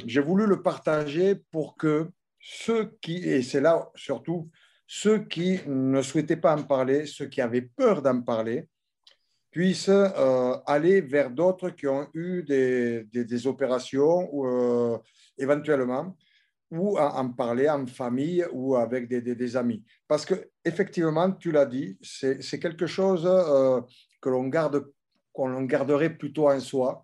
j'ai 0.05 0.21
voulu 0.21 0.45
le 0.45 0.61
partager 0.61 1.35
pour 1.51 1.77
que 1.77 2.09
ceux 2.49 2.97
qui, 3.01 3.17
et 3.17 3.41
c'est 3.41 3.59
là 3.59 3.91
surtout, 3.93 4.49
ceux 4.87 5.19
qui 5.25 5.59
ne 5.67 6.01
souhaitaient 6.01 6.37
pas 6.37 6.55
en 6.55 6.63
parler, 6.63 7.05
ceux 7.05 7.25
qui 7.25 7.41
avaient 7.41 7.61
peur 7.61 8.01
d'en 8.01 8.21
parler, 8.21 8.69
puissent 9.51 9.89
euh, 9.89 10.55
aller 10.65 11.01
vers 11.01 11.29
d'autres 11.29 11.71
qui 11.71 11.87
ont 11.87 12.07
eu 12.13 12.43
des, 12.43 13.47
opérations 13.47 14.29
ou, 14.31 14.47
euh, 14.47 14.97
éventuellement, 15.37 16.15
ou 16.71 16.97
en, 16.97 17.29
parler 17.33 17.69
en 17.69 17.85
famille 17.85 18.45
ou 18.53 18.77
avec 18.77 19.09
des, 19.09 19.21
des 19.21 19.57
amis. 19.57 19.83
Parce 20.07 20.25
que 20.25 20.49
effectivement, 20.63 21.29
tu 21.33 21.51
l'as 21.51 21.65
dit, 21.65 21.97
c'est 22.01 22.59
quelque 22.61 22.87
chose 22.87 23.25
euh, 23.25 23.81
que 24.21 24.29
l'on 24.29 24.47
garde, 24.47 24.85
qu'on 25.33 25.63
garderait 25.63 26.15
plutôt 26.15 26.49
en 26.49 26.61
soi 26.61 27.03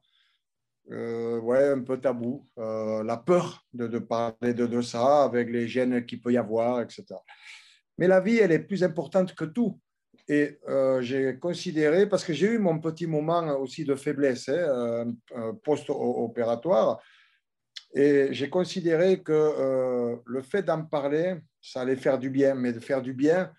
euh, 0.92 1.40
ouais, 1.40 1.70
un 1.70 1.82
peu 1.82 2.00
tabou. 2.00 2.46
Euh, 2.58 3.04
la 3.04 3.18
peur 3.18 3.66
de, 3.74 4.00
parler 4.00 4.54
de, 4.54 4.82
ça 4.82 5.24
avec 5.24 5.50
les 5.50 5.68
gènes 5.68 6.06
qu'il 6.06 6.22
peut 6.22 6.34
y 6.34 6.38
avoir, 6.38 6.82
etc. 6.82 7.06
Mais 7.98 8.08
la 8.08 8.20
vie, 8.20 8.38
elle 8.38 8.52
est 8.52 8.60
plus 8.60 8.84
importante 8.84 9.34
que 9.36 9.46
tout. 9.46 9.80
Et 10.28 10.60
euh, 10.70 11.02
j'ai 11.02 11.38
considéré, 11.38 12.08
parce 12.08 12.24
que 12.24 12.34
j'ai 12.34 12.48
eu 12.48 12.58
mon 12.58 12.80
petit 12.80 13.08
moment 13.08 13.58
aussi 13.58 13.84
de 13.84 13.96
faiblesse 13.96 14.50
hein, 14.50 15.14
post-opératoire, 15.64 17.02
et 17.94 18.30
j'ai 18.32 18.50
considéré 18.50 19.22
que 19.22 20.20
le 20.26 20.42
fait 20.42 20.64
d'en 20.64 20.84
parler, 20.84 21.36
ça 21.62 21.82
allait 21.82 21.96
faire 21.96 22.18
du 22.18 22.30
bien, 22.30 22.56
mais 22.56 22.74
de 22.74 22.80
faire 22.80 23.02
du 23.02 23.14
bien 23.14 23.52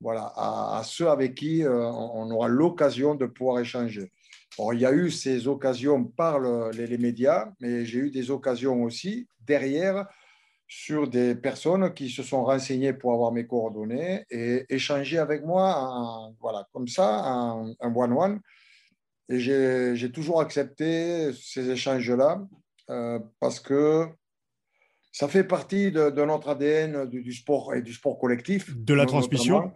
voilà, 0.00 0.32
à 0.36 0.82
ceux 0.84 1.08
avec 1.08 1.34
qui 1.34 1.62
on 1.66 2.30
aura 2.30 2.48
l'occasion 2.48 3.14
de 3.14 3.26
pouvoir 3.26 3.60
échanger 3.60 4.10
il 4.58 4.80
y 4.80 4.86
a 4.86 4.92
eu 4.92 5.10
ces 5.10 5.48
occasions 5.48 6.04
par 6.04 6.40
les, 6.70 6.98
médias, 6.98 7.52
mais 7.60 7.84
j'ai 7.84 7.98
eu 8.00 8.10
des 8.10 8.30
occasions 8.30 8.82
aussi 8.82 9.28
derrière 9.40 10.06
sur 10.68 11.08
des 11.08 11.34
personnes 11.34 11.92
qui 11.92 12.08
se 12.08 12.22
sont 12.22 12.44
renseignées 12.44 12.92
pour 12.92 13.12
avoir 13.12 13.32
mes 13.32 13.46
coordonnées 13.46 14.24
et 14.30 14.64
échanger 14.68 15.18
avec 15.18 15.44
moi, 15.44 16.32
voilà, 16.40 16.66
comme 16.72 16.88
ça, 16.88 17.24
un 17.24 17.94
one-one. 17.94 18.40
Et 19.28 19.38
j'ai 19.38 20.12
toujours 20.12 20.40
accepté 20.40 21.32
ces 21.32 21.70
échanges-là 21.70 22.42
euh, 22.90 23.18
parce 23.40 23.60
que 23.60 24.06
ça 25.12 25.28
fait 25.28 25.44
partie 25.44 25.92
de, 25.92 26.10
notre 26.24 26.50
ADN 26.50 27.06
du, 27.06 27.32
sport 27.32 27.74
et 27.74 27.82
du 27.82 27.92
sport 27.92 28.18
collectif. 28.18 28.74
De 28.76 28.94
la 28.94 29.06
transmission 29.06 29.72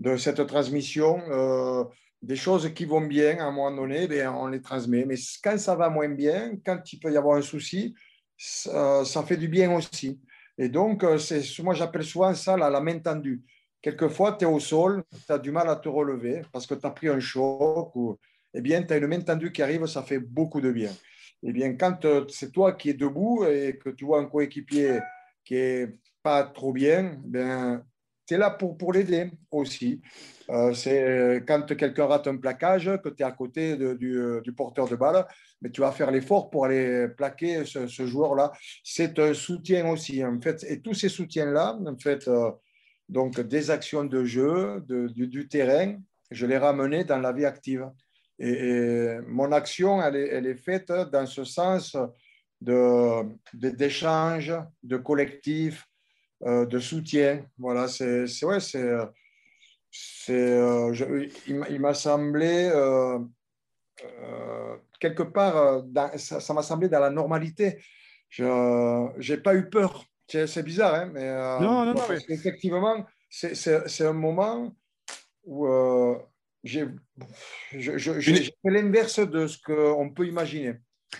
De 0.00 0.16
cette 0.16 0.46
transmission. 0.46 1.20
Euh, 1.30 1.84
des 2.24 2.36
choses 2.36 2.72
qui 2.74 2.86
vont 2.86 3.02
bien 3.02 3.38
à 3.38 3.44
un 3.44 3.50
moment 3.50 3.74
donné, 3.76 4.06
ben, 4.06 4.30
on 4.30 4.48
les 4.48 4.62
transmet. 4.62 5.04
Mais 5.04 5.16
quand 5.42 5.58
ça 5.58 5.74
va 5.76 5.90
moins 5.90 6.08
bien, 6.08 6.54
quand 6.64 6.80
il 6.92 6.98
peut 6.98 7.12
y 7.12 7.16
avoir 7.16 7.36
un 7.36 7.42
souci, 7.42 7.94
ça, 8.36 9.04
fait 9.26 9.36
du 9.36 9.48
bien 9.48 9.74
aussi. 9.74 10.20
Et 10.56 10.68
donc, 10.68 11.04
euh, 11.04 11.18
moi, 11.62 11.74
j'appelle 11.74 12.04
souvent 12.04 12.34
ça 12.34 12.56
la, 12.56 12.80
main 12.80 12.98
tendue. 12.98 13.42
Quelquefois, 13.82 14.36
tu 14.38 14.44
es 14.44 14.48
au 14.48 14.58
sol, 14.58 15.04
tu 15.26 15.32
as 15.32 15.38
du 15.38 15.50
mal 15.50 15.68
à 15.68 15.76
te 15.76 15.88
relever 15.88 16.42
parce 16.50 16.66
que 16.66 16.74
tu 16.74 16.86
as 16.86 16.90
pris 16.90 17.08
un 17.08 17.20
choc. 17.20 17.94
Ou, 17.94 18.16
eh 18.54 18.60
bien, 18.62 18.82
tu 18.82 18.94
as 18.94 18.96
une 18.96 19.06
main 19.06 19.20
tendue 19.20 19.52
qui 19.52 19.62
arrive, 19.62 19.84
ça 19.86 20.02
fait 20.02 20.18
beaucoup 20.18 20.60
de 20.60 20.72
bien. 20.72 20.92
Eh 21.42 21.52
bien, 21.52 21.74
quand 21.76 22.04
euh, 22.06 22.24
c'est 22.28 22.52
toi 22.52 22.72
qui 22.72 22.88
es 22.88 22.94
debout 22.94 23.44
et 23.44 23.78
que 23.78 23.90
tu 23.90 24.06
vois 24.06 24.20
un 24.20 24.26
coéquipier 24.26 25.00
qui 25.44 25.56
est 25.56 25.94
pas 26.22 26.44
trop 26.44 26.72
bien, 26.72 27.20
ben, 27.22 27.84
tu 28.26 28.34
es 28.34 28.38
là 28.38 28.50
pour, 28.50 28.76
pour 28.76 28.92
l'aider 28.92 29.30
aussi. 29.50 30.00
Euh, 30.50 30.74
c'est 30.74 31.42
quand 31.46 31.64
quelqu'un 31.76 32.06
rate 32.06 32.26
un 32.26 32.36
plaquage, 32.36 32.90
que 33.02 33.08
tu 33.08 33.22
es 33.22 33.26
à 33.26 33.32
côté 33.32 33.76
du, 33.76 34.16
euh, 34.18 34.40
du, 34.42 34.52
porteur 34.52 34.88
de 34.88 34.96
balle, 34.96 35.26
mais 35.62 35.70
tu 35.70 35.80
vas 35.80 35.92
faire 35.92 36.10
l'effort 36.10 36.50
pour 36.50 36.66
aller 36.66 37.08
plaquer 37.08 37.64
ce, 37.64 38.06
joueur-là. 38.06 38.52
C'est 38.82 39.18
un 39.18 39.32
soutien 39.34 39.88
aussi, 39.88 40.24
en 40.24 40.40
fait. 40.40 40.64
Et 40.68 40.80
tous 40.80 40.94
ces 40.94 41.08
soutiens-là, 41.08 41.78
en 41.86 41.96
fait, 41.96 42.28
euh, 42.28 42.50
donc 43.08 43.40
des 43.40 43.70
actions 43.70 44.04
de 44.04 44.24
jeu, 44.24 44.82
de, 44.86 45.08
du, 45.08 45.48
terrain, 45.48 45.96
je 46.30 46.46
les 46.46 46.58
ramenais 46.58 47.04
dans 47.04 47.18
la 47.18 47.32
vie 47.32 47.46
active. 47.46 47.88
Et, 48.38 49.16
mon 49.26 49.52
action, 49.52 50.02
elle 50.02 50.46
est, 50.46 50.56
faite 50.56 50.92
dans 51.12 51.26
ce 51.26 51.44
sens 51.44 51.96
d'échange, 52.60 54.48
de, 54.48 54.60
de 54.82 54.96
collectif, 54.96 55.86
de 56.44 56.78
soutien. 56.78 57.44
Voilà, 57.58 57.88
c'est 57.88 58.26
ouais, 58.44 58.60
c'est 58.60 58.86
il 61.48 61.80
m'a 61.80 61.94
semblé 61.94 62.70
quelque 65.00 65.22
part, 65.22 65.84
ça 66.16 66.54
m'a 66.54 66.62
semblé 66.62 66.88
dans 66.88 67.00
la 67.00 67.10
normalité. 67.10 67.82
Je 68.28 69.32
n'ai 69.32 69.38
pas 69.38 69.54
eu 69.54 69.68
peur. 69.68 70.04
C'est 70.26 70.62
bizarre, 70.62 70.94
hein, 70.94 71.10
mais, 71.12 71.30
non, 71.60 71.84
non, 71.84 71.94
non, 71.94 72.02
effectivement, 72.28 73.06
c'est 73.28 74.06
un 74.06 74.12
moment 74.12 74.74
où 75.44 75.66
euh, 75.66 76.18
j'ai 76.62 76.86
fait 77.28 78.70
l'inverse 78.70 79.20
de 79.20 79.46
ce 79.46 79.58
qu'on 79.62 80.10
peut 80.10 80.26
imaginer. 80.26 80.76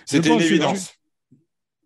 C'était 0.07 0.31
une 0.31 0.41
évidence. 0.41 0.95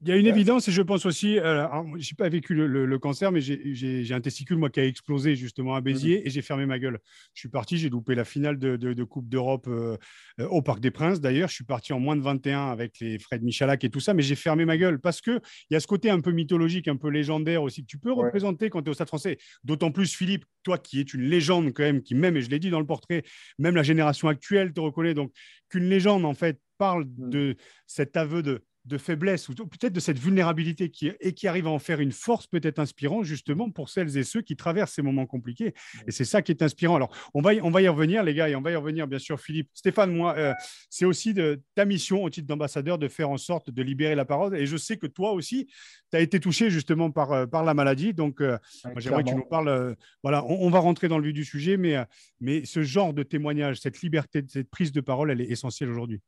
Il 0.03 0.09
y 0.09 0.13
a 0.13 0.17
une 0.17 0.27
évidence 0.27 0.69
et 0.69 0.73
je 0.73 0.83
pense 0.83 1.07
aussi, 1.07 1.41
euh, 1.41 1.67
je 1.97 2.11
n'ai 2.11 2.17
pas 2.17 2.29
vécu 2.29 2.55
le, 2.55 2.99
cancer, 2.99 3.33
mais 3.33 3.41
j'ai 3.41 4.15
un 4.15 4.21
testicule 4.21 4.57
moi 4.57 4.71
qui 4.71 4.79
a 4.81 4.87
explosé 4.87 5.35
justement 5.35 5.75
à 5.75 5.81
Béziers 5.81 6.19
mhm. 6.19 6.27
et 6.27 6.31
j'ai 6.31 6.43
fermé 6.43 6.67
ma 6.67 6.79
gueule. 6.79 7.01
Je 7.35 7.41
suis 7.41 7.49
parti, 7.49 7.79
j'ai 7.79 7.89
loupé 7.89 8.15
la 8.15 8.25
finale 8.25 8.59
de, 8.59 9.05
Coupe 9.05 9.29
d'Europe 9.29 9.67
euh, 9.69 9.97
euh, 10.41 10.47
au 10.49 10.63
Parc 10.63 10.81
des 10.81 10.91
Princes. 10.91 11.21
D'ailleurs, 11.21 11.49
je 11.49 11.55
suis 11.55 11.65
parti 11.65 11.93
en 11.93 12.01
moins 12.01 12.17
de 12.17 12.23
21 12.23 12.69
avec 12.69 13.01
les 13.01 13.19
Fred 13.19 13.43
Michalak 13.43 13.83
et 13.85 13.91
tout 13.91 14.01
ça, 14.01 14.15
mais 14.15 14.23
j'ai 14.23 14.37
fermé 14.37 14.65
ma 14.65 14.77
gueule 14.77 15.01
parce 15.01 15.21
qu'il 15.21 15.41
y 15.71 15.77
a 15.77 15.81
ce 15.81 15.87
côté 15.87 16.11
un 16.11 16.21
peu 16.21 16.31
mythologique, 16.31 16.87
un 16.87 16.97
peu 16.97 17.09
légendaire 17.09 17.63
aussi 17.63 17.83
que 17.83 17.89
tu 17.89 17.99
peux 17.99 18.13
représenter 18.13 18.71
quand 18.71 18.83
tu 18.83 18.89
es 18.89 18.91
au 18.91 18.95
Stade 18.95 19.09
français. 19.09 19.39
D'autant 19.65 19.91
plus, 19.91 20.15
Philippe, 20.15 20.45
toi 20.63 20.79
qui 20.79 21.01
es 21.01 21.03
une 21.03 21.23
légende 21.23 21.73
quand 21.73 21.83
même, 21.83 22.03
qui 22.03 22.15
même, 22.15 22.37
et 22.37 22.43
je 22.43 22.51
l'ai 22.51 22.59
dit 22.59 22.71
dans 22.71 22.81
le 22.81 22.87
portrait, 22.87 23.25
même 23.59 23.75
la 23.75 23.83
génération 23.83 24.29
actuelle 24.29 24.73
te 24.73 24.81
reconnaît. 24.81 25.15
Donc, 25.15 25.33
qu'une 25.69 25.89
légende 25.89 26.25
en 26.25 26.35
fait 26.35 26.61
parle 26.79 27.05
mm. 27.05 27.31
de 27.31 27.57
cet 27.87 28.17
aveu 28.17 28.43
de 28.43 28.63
de 28.89 28.99
faiblesse 28.99 29.49
ou 29.49 29.55
peut-être 29.55 29.93
de 29.93 30.01
cette 30.01 30.19
vulnérabilité 30.19 30.91
qui, 30.91 31.13
et 31.21 31.33
qui 31.33 31.47
arrive 31.47 31.67
à 31.67 31.71
en 31.71 31.79
faire 31.79 32.01
une 32.01 32.13
force 32.13 32.47
peut-être 32.47 32.79
inspirante 32.79 33.25
justement 33.25 33.71
pour 33.71 33.89
celles 33.89 34.17
et 34.17 34.25
ceux 34.25 34.43
qui 34.43 34.57
traversent 34.57 34.95
ces 34.95 35.03
moments 35.03 35.27
compliqués. 35.27 35.75
Et 36.07 36.11
c'est 36.11 36.25
ça 36.25 36.43
qui 36.43 36.53
est 36.53 36.63
inspirant. 36.63 36.97
Alors, 36.97 37.15
on 37.35 37.43
va, 37.43 37.55
y, 37.55 37.61
on 37.61 37.71
va 37.71 37.83
y 37.83 37.89
revenir, 37.89 38.23
les 38.23 38.35
gars, 38.35 38.49
et 38.49 38.57
on 38.57 38.63
va 38.63 38.73
y 38.73 38.77
revenir, 38.77 39.07
bien 39.07 39.19
sûr, 39.19 39.39
Philippe. 39.41 39.69
Stéphane, 39.75 40.13
moi, 40.13 40.35
euh, 40.37 40.55
c'est 40.91 41.05
aussi 41.05 41.35
de 41.35 41.63
ta 41.75 41.85
mission 41.85 42.25
au 42.25 42.31
titre 42.31 42.47
d'ambassadeur 42.47 42.99
de 42.99 43.09
faire 43.09 43.31
en 43.31 43.37
sorte 43.37 43.71
de 43.71 43.83
libérer 43.83 44.15
la 44.15 44.25
parole. 44.25 44.57
Et 44.57 44.67
je 44.67 44.77
sais 44.77 44.97
que 44.97 45.07
toi 45.07 45.33
aussi, 45.33 45.69
tu 46.11 46.17
as 46.17 46.21
été 46.21 46.41
touché 46.41 46.71
justement 46.71 47.11
par, 47.11 47.33
euh, 47.33 47.47
par 47.47 47.65
la 47.65 47.75
maladie. 47.75 48.15
Donc, 48.15 48.41
euh, 48.41 48.59
j'aimerais 48.97 49.23
que 49.23 49.29
tu 49.29 49.35
nous 49.35 49.45
parles. 49.45 49.97
voilà, 50.23 50.45
on, 50.47 50.71
va 50.71 50.79
rentrer 50.79 51.09
dans 51.09 51.19
le 51.19 51.25
vif 51.25 51.35
du 51.35 51.45
sujet, 51.45 51.77
mais, 51.77 51.97
mais 52.41 52.65
ce 52.65 52.83
genre 52.83 53.13
de 53.13 53.23
témoignage, 53.23 53.81
cette 53.81 54.01
liberté, 54.01 54.43
cette 54.49 54.71
prise 54.71 54.93
de 54.93 55.01
parole, 55.01 55.31
elle 55.31 55.41
est 55.41 55.51
essentielle 55.51 55.91
aujourd'hui 55.91 56.21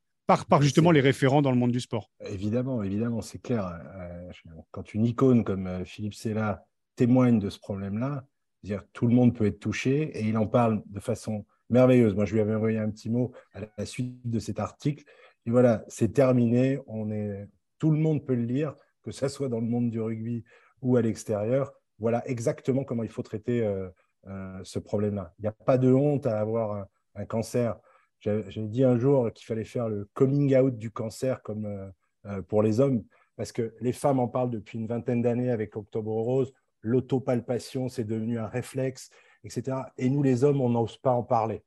par, 0.49 0.63
justement 0.63 0.91
les 0.91 1.01
référents 1.01 1.43
dans 1.43 1.51
le 1.51 1.57
monde 1.57 1.73
du 1.73 1.81
sport. 1.81 2.11
Évidemment, 2.27 2.83
évidemment, 2.83 3.21
c'est 3.21 3.41
clair. 3.41 3.67
Euh, 3.67 4.31
quand 4.71 4.95
une 4.95 5.05
icône 5.05 5.45
comme 5.45 5.67
euh, 5.67 5.85
Philippe 5.85 6.15
Sella 6.15 6.65
témoigne 6.97 7.39
de 7.39 7.51
ce 7.51 7.59
problème-là, 7.59 8.25
dire 8.63 8.85
tout 8.93 9.07
le 9.07 9.15
monde 9.15 9.35
peut 9.35 9.47
être 9.47 9.59
touché 9.59 10.03
et 10.19 10.25
il 10.25 10.37
en 10.37 10.47
parle 10.47 10.83
de 10.87 11.01
façon 11.01 11.45
merveilleuse. 11.69 12.15
Moi, 12.15 12.25
je 12.25 12.35
lui 12.35 12.41
avais 12.41 12.55
envoyé 12.55 12.79
un 12.79 12.91
petit 12.91 13.11
mot 13.11 13.33
à 13.55 13.61
la 13.77 13.87
suite 13.87 14.29
de 14.29 14.39
cet 14.39 14.59
article. 14.61 15.05
Et 15.47 15.51
voilà, 15.51 15.85
c'est 15.89 16.13
terminé. 16.13 16.79
On 16.87 17.11
est, 17.11 17.49
tout 17.79 17.91
le 17.91 17.99
monde 17.99 18.25
peut 18.25 18.35
le 18.35 18.45
lire, 18.45 18.75
que 19.03 19.11
ce 19.13 19.29
soit 19.29 19.49
dans 19.49 19.61
le 19.61 19.67
monde 19.67 19.91
du 19.91 20.01
rugby 20.01 20.45
ou 20.83 20.97
à 20.97 21.03
l'extérieur. 21.03 21.73
Voilà 21.99 22.27
exactement 22.29 22.85
comment 22.85 23.03
il 23.03 23.09
faut 23.11 23.23
traiter 23.23 23.63
euh, 23.63 24.61
ce 24.65 24.79
problème-là. 24.79 25.33
Il 25.39 25.43
n'y 25.43 25.49
a 25.49 25.53
pas 25.53 25.79
de 25.79 25.93
honte 25.93 26.27
à 26.27 26.39
avoir 26.39 26.87
un 27.15 27.25
cancer. 27.25 27.79
J'ai 28.21 28.63
dit 28.67 28.85
un 28.85 28.99
jour 28.99 29.33
qu'il 29.33 29.47
fallait 29.47 29.65
faire 29.65 29.89
le 29.89 30.09
coming 30.13 30.55
out 30.57 30.77
du 30.77 30.91
cancer 30.91 31.43
comme 31.43 31.65
euh, 31.65 31.89
euh, 32.27 32.43
pour 32.43 32.63
les 32.63 32.81
hommes, 32.81 33.03
parce 33.37 33.51
que 33.51 33.75
les 33.81 33.93
femmes 33.93 34.21
en 34.21 34.29
parlent 34.29 34.51
depuis 34.51 34.79
une 34.79 34.87
vingtaine 34.87 35.23
d'années 35.23 35.51
avec 35.51 35.75
Octobre 35.77 36.13
Rose. 36.13 36.53
L'autopalpation, 36.83 37.89
c'est 37.89 38.05
devenu 38.05 38.39
un 38.39 38.47
réflexe, 38.47 39.11
etc. 39.45 39.79
Et 39.97 40.11
nous, 40.11 40.23
les 40.23 40.45
hommes, 40.45 40.61
on 40.61 40.69
n'ose 40.69 40.99
pas 40.99 41.13
en 41.13 41.23
parler. 41.23 41.63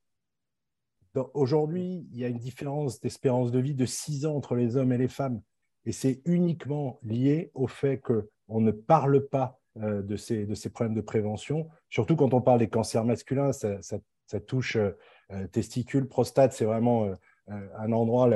Aujourd'hui, 1.34 2.08
il 2.12 2.18
y 2.18 2.24
a 2.24 2.28
une 2.28 2.38
différence 2.38 3.00
d'espérance 3.00 3.52
de 3.52 3.60
vie 3.60 3.74
de 3.74 3.86
6 3.86 4.26
ans 4.26 4.36
entre 4.36 4.56
les 4.56 4.76
hommes 4.76 4.92
et 4.92 4.98
les 4.98 5.08
femmes. 5.08 5.40
Et 5.86 5.92
c'est 5.92 6.22
uniquement 6.24 6.98
lié 7.02 7.50
au 7.54 7.66
fait 7.66 8.00
qu'on 8.00 8.60
ne 8.60 8.72
parle 8.72 9.26
pas 9.28 9.60
euh, 9.80 10.02
de, 10.02 10.16
ces, 10.16 10.46
de 10.46 10.54
ces 10.54 10.70
problèmes 10.70 10.94
de 10.94 11.00
prévention. 11.00 11.68
Surtout 11.90 12.16
quand 12.16 12.34
on 12.34 12.40
parle 12.40 12.60
des 12.60 12.68
cancers 12.68 13.04
masculins, 13.04 13.52
ça, 13.52 13.80
ça 14.26 14.40
touche 14.40 14.76
euh, 15.32 15.46
testicules, 15.46 16.06
prostate, 16.06 16.52
c'est 16.52 16.64
vraiment 16.64 17.04
euh, 17.04 17.14
euh, 17.50 17.68
un 17.78 17.92
endroit, 17.92 18.28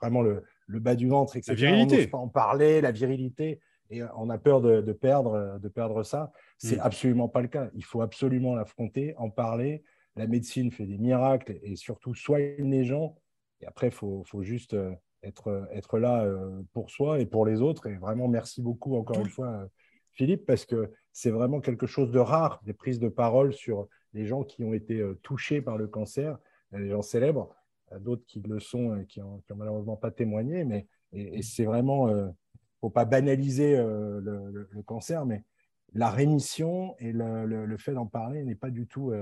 vraiment 0.00 0.22
le, 0.22 0.44
bas 0.68 0.94
du 0.94 1.08
ventre, 1.08 1.36
etc. 1.36 1.52
La 1.52 1.54
virilité. 1.54 2.06
On 2.06 2.10
pas 2.10 2.18
en 2.18 2.28
parler, 2.28 2.80
la 2.80 2.92
virilité, 2.92 3.60
et 3.90 4.02
on 4.16 4.30
a 4.30 4.38
peur 4.38 4.60
de, 4.60 4.80
perdre, 4.92 5.58
de 5.60 5.68
perdre 5.68 6.02
ça. 6.04 6.32
C'est 6.58 6.76
mm. 6.76 6.82
absolument 6.82 7.28
pas 7.28 7.42
le 7.42 7.48
cas. 7.48 7.70
Il 7.74 7.84
faut 7.84 8.02
absolument 8.02 8.54
l'affronter, 8.54 9.14
en 9.16 9.30
parler. 9.30 9.82
La 10.16 10.28
médecine 10.28 10.70
fait 10.70 10.86
des 10.86 10.98
miracles 10.98 11.58
et 11.62 11.74
surtout 11.74 12.14
soigner 12.14 12.56
les 12.58 12.84
gens. 12.84 13.16
Et 13.60 13.66
après, 13.66 13.88
il 13.88 13.92
faut, 13.92 14.22
faut, 14.26 14.42
juste 14.42 14.76
être, 15.24 15.68
être 15.72 15.98
là 15.98 16.24
pour 16.72 16.90
soi 16.90 17.18
et 17.18 17.26
pour 17.26 17.46
les 17.46 17.60
autres. 17.60 17.88
Et 17.88 17.96
vraiment, 17.96 18.28
merci 18.28 18.62
beaucoup 18.62 18.96
encore 18.96 19.18
une 19.18 19.28
fois, 19.28 19.66
Philippe, 20.12 20.46
parce 20.46 20.64
que 20.64 20.92
c'est 21.12 21.30
vraiment 21.30 21.60
quelque 21.60 21.86
chose 21.86 22.12
de 22.12 22.20
rare, 22.20 22.60
des 22.64 22.74
prises 22.74 23.00
de 23.00 23.08
parole 23.08 23.52
sur 23.52 23.88
les 24.14 24.26
gens 24.26 24.44
qui 24.44 24.64
ont 24.64 24.72
été 24.72 25.00
euh, 25.00 25.18
touchés 25.22 25.60
par 25.60 25.76
le 25.76 25.86
cancer, 25.86 26.38
les 26.72 26.88
gens 26.88 27.02
célèbres, 27.02 27.54
d'autres 28.00 28.24
qui 28.26 28.40
le 28.40 28.58
sont 28.58 28.96
et 28.96 29.06
qui 29.06 29.20
n'ont 29.20 29.42
malheureusement 29.54 29.96
pas 29.96 30.10
témoigné. 30.10 30.64
Mais, 30.64 30.86
et, 31.12 31.42
c'est 31.42 31.64
vraiment, 31.64 32.08
il 32.08 32.14
euh, 32.14 32.26
ne 32.26 32.32
faut 32.80 32.90
pas 32.90 33.04
banaliser 33.04 33.76
euh, 33.76 34.20
le, 34.20 34.82
cancer, 34.82 35.26
mais 35.26 35.44
la 35.92 36.10
rémission 36.10 36.96
et 36.98 37.12
le, 37.12 37.76
fait 37.76 37.92
d'en 37.92 38.06
parler 38.06 38.42
n'est 38.42 38.56
pas 38.56 38.70
du 38.70 38.86
tout, 38.86 39.12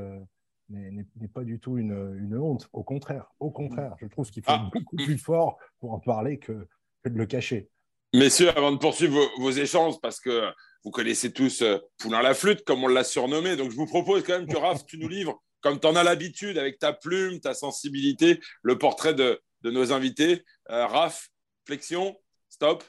n'est 0.71 1.29
pas 1.35 1.45
du 1.45 1.59
tout 1.59 1.77
une, 1.77 2.37
honte. 2.39 2.69
Au 2.73 2.83
contraire, 2.83 3.31
au 3.41 3.51
contraire, 3.51 3.95
je 4.01 4.07
trouve 4.07 4.31
qu'il 4.31 4.43
faut 4.43 4.53
ah. 4.53 4.71
beaucoup 4.73 4.97
plus 4.97 5.19
fort 5.19 5.59
pour 5.81 5.93
en 5.93 6.01
parler 6.01 6.39
que, 6.39 6.67
de 7.05 7.19
le 7.19 7.27
cacher. 7.27 7.69
Messieurs, 8.15 8.51
avant 8.57 8.73
de 8.73 8.79
poursuivre 8.79 9.19
vos 9.39 9.51
échanges, 9.51 10.01
parce 10.01 10.21
que 10.21 10.51
vous 10.85 10.91
connaissez 10.91 11.33
tous 11.33 11.63
euh, 11.63 11.79
Poulain 11.99 12.23
la 12.23 12.35
flûte, 12.35 12.65
comme 12.65 12.83
on 12.85 12.89
l'a 12.89 13.05
surnommé. 13.05 13.57
Donc, 13.57 13.71
je 13.71 13.77
vous 13.77 13.87
propose 13.87 14.23
quand 14.25 14.39
même 14.39 14.49
que 14.49 14.57
Raph, 14.57 14.85
tu 14.87 14.99
nous 14.99 15.09
livres, 15.09 15.43
comme 15.61 15.79
tu 15.79 15.87
en 15.87 15.97
as 15.97 16.03
l'habitude, 16.03 16.59
avec 16.59 16.79
ta 16.79 16.93
plume, 16.93 17.41
ta 17.41 17.55
sensibilité, 17.55 18.41
le 18.63 18.79
portrait 18.79 19.15
de, 19.15 19.41
nos 19.65 19.93
invités. 19.93 20.43
Euh, 20.71 20.87
Raph, 20.87 21.29
flexion, 21.67 22.17
stop, 22.49 22.85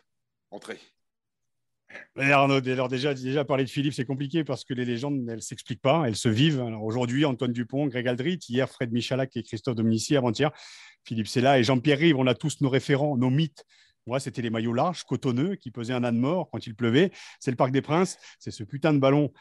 entrée. 0.50 0.80
Arnaud, 2.18 2.68
alors 2.68 2.88
déjà, 2.88 3.14
déjà 3.14 3.46
parler 3.46 3.66
de 3.66 3.70
Philippe, 3.70 3.94
c'est 3.94 4.06
compliqué 4.06 4.44
parce 4.44 4.64
que 4.64 4.74
les 4.74 4.86
légendes, 4.86 5.26
elles 5.30 5.36
ne 5.36 5.42
s'expliquent 5.42 5.82
pas, 5.82 6.06
elles 6.08 6.16
se 6.16 6.30
vivent. 6.30 6.62
aujourd'hui, 6.82 7.26
Antoine 7.26 7.54
Dupont, 7.54 7.86
Greg 7.86 8.08
Aldrit, 8.08 8.40
hier, 8.50 8.68
Fred 8.68 8.92
Michalak 8.92 9.36
et 9.38 9.44
Christophe 9.44 9.76
Dominici, 9.76 10.16
avant-hier, 10.16 10.52
Philippe 11.06 11.28
là 11.36 11.60
et 11.60 11.64
Jean-Pierre 11.64 12.00
Rive, 12.00 12.18
on 12.18 12.26
a 12.26 12.34
tous 12.34 12.62
nos 12.62 12.70
référents, 12.70 13.18
nos 13.18 13.30
mythes. 13.30 13.64
Moi, 14.06 14.20
c'était 14.20 14.42
les 14.42 14.50
maillots 14.50 14.74
larges, 14.74 15.04
cotonneux, 15.04 15.56
qui 15.56 15.72
pesaient 15.72 15.94
un 15.94 16.04
âne 16.04 16.18
mort 16.18 16.50
quand 16.52 16.66
il 16.66 16.76
pleuvait. 16.76 17.12
C'est 17.40 17.52
le 17.52 17.58
Parc 17.58 17.72
des 17.72 17.82
Princes. 17.82 18.18
C'est 18.40 18.52
ce 18.52 18.64
putain 18.64 18.94
de 18.94 19.00
ballon 19.00 19.32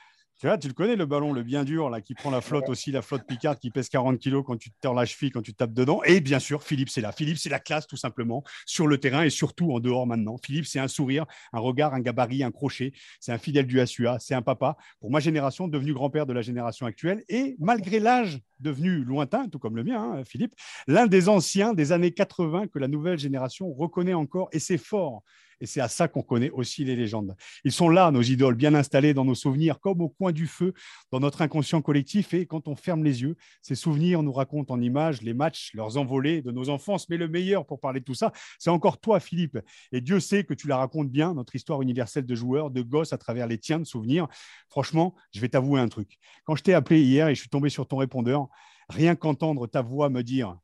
tu 0.43 0.49
vois, 0.49 0.59
tu 0.59 0.67
le 0.67 0.75
connais, 0.75 0.97
le 0.97 1.07
ballon, 1.07 1.33
le 1.33 1.45
bien 1.45 1.63
dur, 1.63 1.89
là, 1.89 2.01
qui 2.01 2.15
prend 2.15 2.29
la 2.29 2.41
flotte 2.41 2.69
aussi, 2.69 2.91
la 2.91 3.01
flotte 3.01 3.25
Picard, 3.29 3.61
qui 3.61 3.71
pèse 3.71 3.89
40 3.89 4.19
kilos 4.19 4.43
quand 4.45 4.57
tu 4.57 4.71
te 4.71 4.77
tords 4.81 4.93
la 4.93 5.05
cheville, 5.05 5.31
quand 5.31 5.41
tu 5.41 5.55
tapes 5.55 5.73
dedans. 5.73 6.03
Et 6.03 6.21
bien 6.21 6.41
sûr, 6.41 6.65
Philippe, 6.65 6.89
c'est 6.89 7.01
là. 7.01 7.13
Philippe, 7.13 7.39
c'est 7.39 7.49
la 7.49 7.61
classe, 7.61 7.87
tout 7.87 7.97
simplement, 7.97 8.43
sur 8.67 8.89
le 8.89 8.99
terrain 8.99 9.23
et 9.23 9.31
surtout 9.31 9.73
en 9.73 9.79
dehors 9.79 10.05
maintenant. 10.05 10.37
Philippe, 10.45 10.67
c'est 10.67 10.81
un 10.81 10.89
sourire, 10.89 11.27
un 11.53 11.61
regard, 11.61 11.95
un 11.95 12.01
gabarit, 12.01 12.43
un 12.43 12.51
crochet. 12.51 12.93
C'est 13.21 13.31
un 13.31 13.39
fidèle 13.39 13.69
du 13.69 13.87
SUA. 13.87 14.19
C'est 14.19 14.35
un 14.35 14.43
papa, 14.43 14.77
pour 14.99 15.13
ma 15.13 15.21
génération, 15.21 15.69
devenu 15.69 15.95
grand-père 15.95 16.27
de 16.27 16.33
la 16.33 16.43
génération 16.43 16.87
actuelle. 16.87 17.23
Et 17.29 17.55
malgré 17.61 18.01
l'âge 18.01 18.41
devenu 18.63 19.05
lointain, 19.05 19.49
tout 19.49 19.59
comme 19.59 19.77
le 19.77 19.85
mien, 19.85 20.01
hein, 20.01 20.25
Philippe, 20.25 20.55
l'un 20.87 21.07
des 21.07 21.29
anciens 21.29 21.75
des 21.75 21.93
années 21.93 22.13
80 22.13 22.69
que 22.69 22.79
la 22.79 22.89
nouvelle 22.89 23.19
génération 23.19 23.73
reconnaît 23.73 24.15
encore. 24.15 24.49
Et 24.53 24.59
c'est 24.59 24.79
fort. 24.79 25.23
Et 25.63 25.67
c'est 25.67 25.81
à 25.81 25.87
ça 25.87 26.09
qu'on 26.09 26.23
connaît 26.23 26.51
aussi 26.51 26.85
les 26.85 26.97
légendes. 26.97 27.37
Ils 27.65 27.71
sont 27.71 27.89
là, 27.89 28.11
nos 28.11 28.21
idoles, 28.21 28.57
bien 28.57 28.75
installés 28.75 29.15
dans 29.15 29.25
nos 29.25 29.37
souvenirs, 29.37 29.79
comme 29.79 30.01
au 30.01 30.09
coin 30.09 30.33
du 30.33 30.49
feu, 30.49 30.75
dans 31.13 31.21
notre 31.21 31.41
inconscient 31.41 31.81
collectif. 31.81 32.35
Et 32.35 32.47
quand 32.47 32.67
on 32.67 32.75
ferme 32.75 33.05
les 33.05 33.23
yeux, 33.23 33.37
ces 33.63 33.77
souvenirs 33.77 34.25
nous 34.25 34.33
racontent 34.33 34.75
en 34.75 34.81
images 34.81 35.23
les 35.23 35.35
matchs, 35.35 35.71
leurs 35.75 35.99
envolées 35.99 36.43
de 36.43 36.51
nos 36.51 36.69
enfances. 36.69 37.09
Mais 37.09 37.17
le 37.17 37.29
meilleur 37.29 37.65
pour 37.65 37.79
parler 37.79 38.01
de 38.01 38.05
tout 38.05 38.15
ça, 38.15 38.33
c'est 38.59 38.71
encore 38.71 38.99
toi, 39.01 39.21
Philippe. 39.21 39.57
Et 39.93 40.01
Dieu 40.01 40.19
sait 40.19 40.43
que 40.43 40.53
tu 40.53 40.67
la 40.67 40.79
racontes 40.79 41.11
bien, 41.11 41.33
notre 41.33 41.55
histoire 41.55 41.81
universelle 41.81 42.27
de 42.27 42.35
joueurs, 42.35 42.73
de 42.73 42.83
gosses 42.83 43.13
à 43.13 43.19
travers 43.19 43.47
les 43.47 43.59
tiens 43.59 43.79
de 43.79 43.85
souvenirs. 43.85 44.27
Franchement, 44.69 45.15
je 45.33 45.41
vais 45.41 45.49
t'avouer 45.49 45.81
un 45.81 45.89
truc. 45.89 46.19
Quand 46.45 46.57
je 46.57 46.65
t'ai 46.65 46.75
appelé 46.75 47.03
hier 47.03 47.29
et 47.29 47.37
je 47.37 47.41
suis 47.41 47.51
tombé 47.51 47.69
sur 47.69 47.87
ton 47.87 47.99
répondeur, 47.99 48.49
rien 48.89 49.17
qu'entendre 49.17 49.67
ta 49.67 49.83
voix 49.83 50.09
me 50.09 50.23
dire 50.23 50.59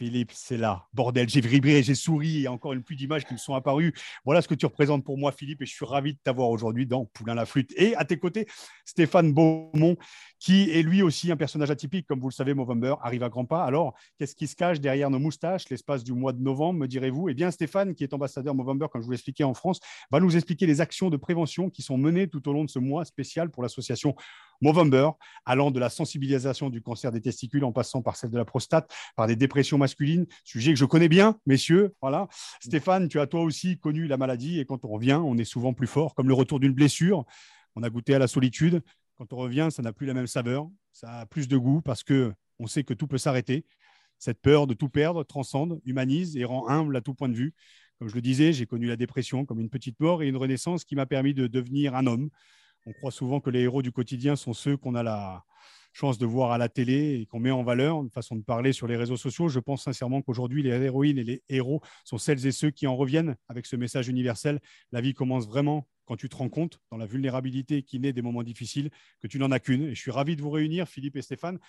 Philippe, 0.00 0.32
c'est 0.32 0.56
là. 0.56 0.86
Bordel, 0.94 1.28
j'ai 1.28 1.42
vibré, 1.42 1.82
j'ai 1.82 1.94
souri 1.94 2.44
et 2.44 2.48
encore 2.48 2.72
une 2.72 2.82
pluie 2.82 2.96
d'images 2.96 3.26
qui 3.26 3.34
me 3.34 3.38
sont 3.38 3.52
apparues. 3.52 3.92
Voilà 4.24 4.40
ce 4.40 4.48
que 4.48 4.54
tu 4.54 4.64
représentes 4.64 5.04
pour 5.04 5.18
moi, 5.18 5.30
Philippe, 5.30 5.60
et 5.60 5.66
je 5.66 5.74
suis 5.74 5.84
ravi 5.84 6.14
de 6.14 6.18
t'avoir 6.24 6.48
aujourd'hui 6.48 6.86
dans 6.86 7.04
Poulain 7.04 7.34
la 7.34 7.44
flûte. 7.44 7.70
Et 7.76 7.94
à 7.96 8.06
tes 8.06 8.18
côtés, 8.18 8.46
Stéphane 8.86 9.34
Beaumont, 9.34 9.98
qui 10.38 10.70
est 10.70 10.80
lui 10.82 11.02
aussi 11.02 11.30
un 11.30 11.36
personnage 11.36 11.70
atypique. 11.70 12.06
Comme 12.06 12.18
vous 12.18 12.30
le 12.30 12.32
savez, 12.32 12.54
Movember 12.54 12.94
arrive 13.02 13.22
à 13.24 13.28
grands 13.28 13.44
pas. 13.44 13.62
Alors, 13.62 13.92
qu'est-ce 14.18 14.34
qui 14.34 14.46
se 14.46 14.56
cache 14.56 14.80
derrière 14.80 15.10
nos 15.10 15.18
moustaches 15.18 15.68
l'espace 15.68 16.02
du 16.02 16.14
mois 16.14 16.32
de 16.32 16.40
novembre, 16.40 16.80
me 16.80 16.88
direz-vous? 16.88 17.28
Eh 17.28 17.34
bien, 17.34 17.50
Stéphane, 17.50 17.94
qui 17.94 18.02
est 18.02 18.14
ambassadeur 18.14 18.54
Movember, 18.54 18.86
comme 18.90 19.02
je 19.02 19.04
vous 19.04 19.12
l'expliquais 19.12 19.44
en 19.44 19.52
France, 19.52 19.80
va 20.10 20.18
nous 20.18 20.34
expliquer 20.34 20.64
les 20.64 20.80
actions 20.80 21.10
de 21.10 21.18
prévention 21.18 21.68
qui 21.68 21.82
sont 21.82 21.98
menées 21.98 22.26
tout 22.26 22.48
au 22.48 22.54
long 22.54 22.64
de 22.64 22.70
ce 22.70 22.78
mois 22.78 23.04
spécial 23.04 23.50
pour 23.50 23.62
l'association 23.62 24.14
Movember, 24.62 25.10
allant 25.46 25.70
de 25.70 25.80
la 25.80 25.88
sensibilisation 25.88 26.68
du 26.68 26.82
cancer 26.82 27.12
des 27.12 27.20
testicules 27.20 27.64
en 27.64 27.72
passant 27.72 28.02
par 28.02 28.16
celle 28.16 28.30
de 28.30 28.36
la 28.36 28.44
prostate, 28.44 28.92
par 29.16 29.26
des 29.26 29.36
dépressions 29.36 29.78
sujet 30.44 30.72
que 30.72 30.78
je 30.78 30.84
connais 30.84 31.08
bien, 31.08 31.38
messieurs. 31.46 31.94
Voilà. 32.00 32.28
Stéphane, 32.60 33.08
tu 33.08 33.20
as 33.20 33.26
toi 33.26 33.42
aussi 33.42 33.78
connu 33.78 34.06
la 34.06 34.16
maladie 34.16 34.60
et 34.60 34.64
quand 34.64 34.84
on 34.84 34.88
revient, 34.88 35.20
on 35.22 35.38
est 35.38 35.44
souvent 35.44 35.72
plus 35.72 35.86
fort, 35.86 36.14
comme 36.14 36.28
le 36.28 36.34
retour 36.34 36.60
d'une 36.60 36.74
blessure. 36.74 37.24
On 37.76 37.82
a 37.82 37.90
goûté 37.90 38.14
à 38.14 38.18
la 38.18 38.26
solitude, 38.26 38.82
quand 39.20 39.34
on 39.34 39.36
revient, 39.36 39.68
ça 39.70 39.82
n'a 39.82 39.92
plus 39.92 40.06
la 40.06 40.14
même 40.14 40.26
saveur, 40.26 40.70
ça 40.92 41.20
a 41.20 41.26
plus 41.26 41.46
de 41.46 41.58
goût 41.58 41.82
parce 41.82 42.02
que 42.02 42.32
on 42.58 42.66
sait 42.66 42.84
que 42.84 42.94
tout 42.94 43.06
peut 43.06 43.18
s'arrêter. 43.18 43.66
Cette 44.18 44.40
peur 44.40 44.66
de 44.66 44.72
tout 44.72 44.88
perdre 44.88 45.24
transcende, 45.24 45.78
humanise 45.84 46.38
et 46.38 46.44
rend 46.44 46.68
humble 46.68 46.96
à 46.96 47.02
tout 47.02 47.12
point 47.12 47.28
de 47.28 47.34
vue. 47.34 47.54
Comme 47.98 48.08
je 48.08 48.14
le 48.14 48.22
disais, 48.22 48.54
j'ai 48.54 48.64
connu 48.64 48.86
la 48.86 48.96
dépression 48.96 49.44
comme 49.44 49.60
une 49.60 49.68
petite 49.68 50.00
mort 50.00 50.22
et 50.22 50.28
une 50.28 50.38
renaissance 50.38 50.84
qui 50.84 50.96
m'a 50.96 51.04
permis 51.04 51.34
de 51.34 51.46
devenir 51.46 51.94
un 51.94 52.06
homme. 52.06 52.30
On 52.86 52.92
croit 52.94 53.10
souvent 53.10 53.40
que 53.40 53.50
les 53.50 53.60
héros 53.60 53.82
du 53.82 53.92
quotidien 53.92 54.36
sont 54.36 54.54
ceux 54.54 54.78
qu'on 54.78 54.94
a 54.94 55.02
la 55.02 55.44
chance 55.92 56.18
de 56.18 56.26
voir 56.26 56.52
à 56.52 56.58
la 56.58 56.68
télé 56.68 57.20
et 57.20 57.26
qu'on 57.26 57.40
met 57.40 57.50
en 57.50 57.62
valeur, 57.62 58.00
une 58.02 58.10
façon 58.10 58.36
de 58.36 58.42
parler 58.42 58.72
sur 58.72 58.86
les 58.86 58.96
réseaux 58.96 59.16
sociaux. 59.16 59.48
Je 59.48 59.58
pense 59.58 59.84
sincèrement 59.84 60.22
qu'aujourd'hui, 60.22 60.62
les 60.62 60.70
héroïnes 60.70 61.18
et 61.18 61.24
les 61.24 61.42
héros 61.48 61.80
sont 62.04 62.18
celles 62.18 62.46
et 62.46 62.52
ceux 62.52 62.70
qui 62.70 62.86
en 62.86 62.96
reviennent 62.96 63.36
avec 63.48 63.66
ce 63.66 63.76
message 63.76 64.08
universel. 64.08 64.60
La 64.92 65.00
vie 65.00 65.14
commence 65.14 65.46
vraiment 65.46 65.86
quand 66.10 66.16
tu 66.16 66.28
te 66.28 66.36
rends 66.36 66.48
compte, 66.48 66.80
dans 66.90 66.96
la 66.96 67.06
vulnérabilité 67.06 67.84
qui 67.84 68.00
naît 68.00 68.12
des 68.12 68.22
moments 68.22 68.42
difficiles, 68.42 68.90
que 69.20 69.28
tu 69.28 69.38
n'en 69.38 69.52
as 69.52 69.60
qu'une. 69.60 69.84
Et 69.84 69.94
je 69.94 70.00
suis 70.00 70.10
ravi 70.10 70.34
de 70.34 70.42
vous 70.42 70.50
réunir, 70.50 70.88
Philippe 70.88 71.16
et 71.16 71.22
Stéphane. 71.22 71.60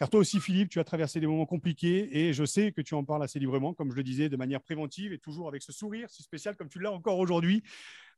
Car 0.00 0.08
toi 0.08 0.20
aussi, 0.20 0.40
Philippe, 0.40 0.70
tu 0.70 0.80
as 0.80 0.84
traversé 0.84 1.20
des 1.20 1.26
moments 1.26 1.44
compliqués 1.44 2.08
et 2.16 2.32
je 2.32 2.46
sais 2.46 2.72
que 2.72 2.80
tu 2.80 2.94
en 2.94 3.04
parles 3.04 3.22
assez 3.22 3.38
librement, 3.38 3.74
comme 3.74 3.90
je 3.90 3.96
le 3.96 4.02
disais, 4.02 4.30
de 4.30 4.36
manière 4.38 4.62
préventive 4.62 5.12
et 5.12 5.18
toujours 5.18 5.46
avec 5.46 5.62
ce 5.62 5.72
sourire 5.72 6.08
si 6.08 6.22
spécial 6.22 6.56
comme 6.56 6.70
tu 6.70 6.78
l'as 6.80 6.90
encore 6.90 7.18
aujourd'hui, 7.18 7.62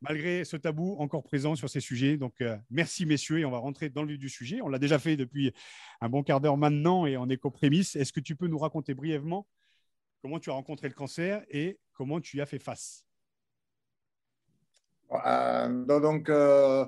malgré 0.01 0.45
ce 0.45 0.57
tabou 0.57 0.95
encore 1.01 1.25
présent 1.25 1.57
sur 1.57 1.69
ces 1.69 1.81
sujets. 1.81 2.17
Donc, 2.17 2.41
euh, 2.41 2.57
merci, 2.71 3.05
messieurs, 3.05 3.41
et 3.41 3.45
on 3.45 3.51
va 3.51 3.59
rentrer 3.59 3.89
dans 3.89 4.03
le 4.03 4.11
vif 4.11 4.21
du 4.21 4.29
sujet. 4.29 4.61
On 4.63 4.69
l'a 4.69 4.79
déjà 4.79 5.01
fait 5.01 5.17
depuis 5.17 5.53
un 6.01 6.09
bon 6.09 6.23
quart 6.23 6.41
d'heure 6.41 6.57
maintenant 6.57 7.05
et 7.05 7.17
en 7.17 7.29
éco-prémisse. 7.29 7.97
Est-ce 7.97 8.13
que 8.13 8.21
tu 8.21 8.37
peux 8.37 8.47
nous 8.47 8.59
raconter 8.59 8.95
brièvement 8.95 9.49
comment 10.21 10.39
tu 10.39 10.51
as 10.51 10.53
rencontré 10.53 10.87
le 10.87 10.95
cancer 10.95 11.43
et 11.51 11.81
comment 11.95 12.21
tu 12.21 12.37
y 12.37 12.41
as 12.41 12.47
fait 12.47 12.61
face? 12.61 13.09
Euh, 15.11 15.85
donc, 15.85 16.29
euh, 16.29 16.87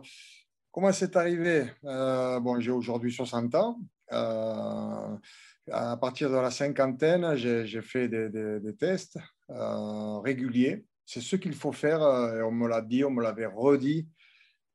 comment 0.70 0.92
c'est 0.92 1.16
arrivé? 1.16 1.66
Euh, 1.84 2.38
Bon, 2.38 2.60
j'ai 2.60 2.70
aujourd'hui 2.70 3.12
60 3.12 3.56
ans. 3.56 3.80
À 4.10 5.96
partir 6.00 6.30
de 6.30 6.36
la 6.36 6.50
cinquantaine, 6.50 7.36
j'ai 7.36 7.82
fait 7.82 8.08
des, 8.08 8.76
tests 8.78 9.18
réguliers. 9.48 10.84
C'est 11.06 11.20
ce 11.20 11.36
qu'il 11.36 11.54
faut 11.54 11.72
faire. 11.72 12.00
Et 12.00 12.42
on 12.42 12.50
me 12.50 12.68
l'a 12.68 12.80
dit, 12.80 13.04
on 13.04 13.10
me 13.10 13.22
l'avait 13.22 13.46
redit. 13.46 14.08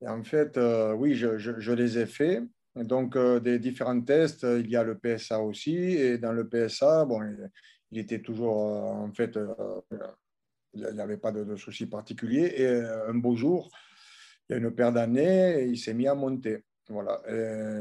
Et 0.01 0.07
en 0.07 0.23
fait, 0.23 0.59
oui, 0.95 1.15
je, 1.15 1.71
les 1.71 1.97
ai 1.97 2.05
faits. 2.05 2.43
Donc, 2.75 3.17
des 3.17 3.59
différents 3.59 4.01
tests, 4.01 4.43
il 4.43 4.69
y 4.69 4.75
a 4.75 4.83
le 4.83 4.97
PSA 4.97 5.41
aussi. 5.41 5.75
Et 5.75 6.17
dans 6.17 6.31
le 6.31 6.47
PSA, 6.47 7.05
bon, 7.05 7.21
il, 7.91 7.99
était 7.99 8.21
toujours, 8.21 8.57
en 8.57 9.11
fait, 9.13 9.37
il 10.73 10.85
n'y 10.93 11.01
avait 11.01 11.17
pas 11.17 11.31
de, 11.31 11.55
soucis 11.55 11.85
particuliers. 11.85 12.53
Et 12.57 12.65
euh, 12.65 13.09
un 13.09 13.15
beau 13.15 13.35
jour, 13.35 13.69
il 14.47 14.53
y 14.53 14.55
a 14.55 14.57
une 14.59 14.71
paire 14.71 14.91
d'années, 14.91 15.65
il 15.67 15.77
s'est 15.77 15.93
mis 15.93 16.07
à 16.07 16.15
monter. 16.15 16.63
Voilà. 16.89 17.21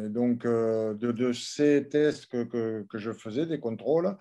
donc, 0.09 0.45
euh, 0.45 0.93
de, 0.95 1.33
ces 1.33 1.89
tests 1.89 2.27
que, 2.27 2.83
que, 2.83 2.99
je 2.99 3.13
faisais, 3.13 3.47
des 3.47 3.59
contrôles, 3.59 4.15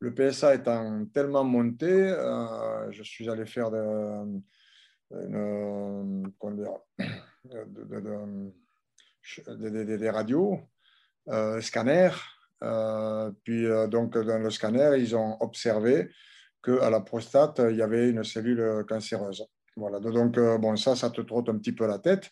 le 0.00 0.12
PSA 0.12 0.56
étant 0.56 1.06
tellement 1.06 1.44
monté, 1.44 1.86
euh, 1.88 2.90
je 2.90 3.04
suis 3.04 3.30
allé 3.30 3.46
faire 3.46 3.70
de, 3.70 4.40
des 9.96 10.10
radios, 10.10 10.58
scanners. 11.60 12.10
puis, 13.44 13.66
donc, 13.88 14.18
dans 14.18 14.38
le 14.38 14.50
scanner, 14.50 14.96
ils 14.98 15.14
ont 15.14 15.36
observé 15.40 16.10
qu'à 16.60 16.90
la 16.90 17.00
prostate, 17.00 17.60
il 17.70 17.76
y 17.76 17.82
avait 17.82 18.10
une 18.10 18.24
cellule 18.24 18.84
cancéreuse. 18.88 19.46
Voilà, 19.76 19.98
donc 19.98 20.38
euh, 20.38 20.56
bon, 20.56 20.76
ça, 20.76 20.94
ça 20.94 21.10
te 21.10 21.20
trotte 21.20 21.48
un 21.48 21.58
petit 21.58 21.72
peu 21.72 21.86
la 21.86 21.98
tête. 21.98 22.30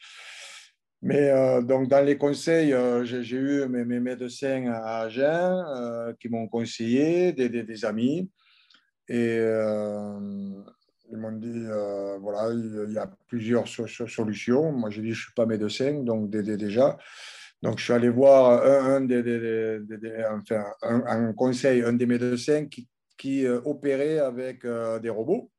Mais 1.03 1.31
euh, 1.31 1.62
donc, 1.62 1.88
dans 1.88 2.05
les 2.05 2.17
conseils, 2.17 2.73
euh, 2.73 3.05
j'ai 3.05 3.37
eu 3.37 3.67
mes, 3.67 3.85
médecins 3.85 4.73
à 4.73 5.01
Agen 5.03 6.15
qui 6.21 6.29
m'ont 6.29 6.47
conseillé, 6.49 7.33
des, 7.33 7.49
des, 7.49 7.85
amis. 7.85 8.31
Et 9.09 9.37
ils 11.11 11.19
m'ont 11.19 11.33
dit, 11.33 11.67
voilà, 12.21 12.53
il 12.53 12.93
y 12.93 12.99
a 12.99 13.11
plusieurs 13.27 13.67
solutions. 13.69 14.73
Moi, 14.73 14.91
j'ai 14.91 15.03
dit, 15.03 15.12
je 15.12 15.21
ne 15.21 15.25
suis 15.25 15.35
pas 15.35 15.45
médecin, 15.45 16.03
donc 16.05 16.31
déjà. 16.31 16.97
Donc, 17.62 17.79
je 17.79 17.85
suis 17.85 17.93
allé 17.93 18.09
voir 18.09 18.61
un, 20.83 21.33
conseil, 21.33 21.83
un 21.83 21.93
des 21.93 22.07
médecins 22.07 22.67
qui, 22.67 23.47
euh, 23.47 23.61
opérait 23.65 24.19
avec 24.19 24.65
euh, 24.65 24.99
des 24.99 25.11
robots. 25.11 25.52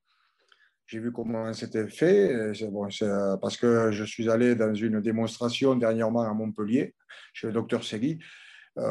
J'ai 0.86 1.00
vu 1.00 1.12
comment 1.12 1.54
c'était 1.54 1.88
fait. 1.88 2.52
Bon, 2.69 2.88
euh, 3.02 3.38
parce 3.38 3.58
que 3.58 3.91
je 3.91 4.04
suis 4.04 4.30
allé 4.30 4.56
dans 4.56 4.74
une 4.74 5.02
démonstration 5.02 5.76
dernièrement 5.76 6.22
à 6.22 6.34
Montpellier, 6.34 6.93
chez 7.34 7.48
le 7.48 7.54
docteur 7.54 7.84
Segui, 7.84 8.19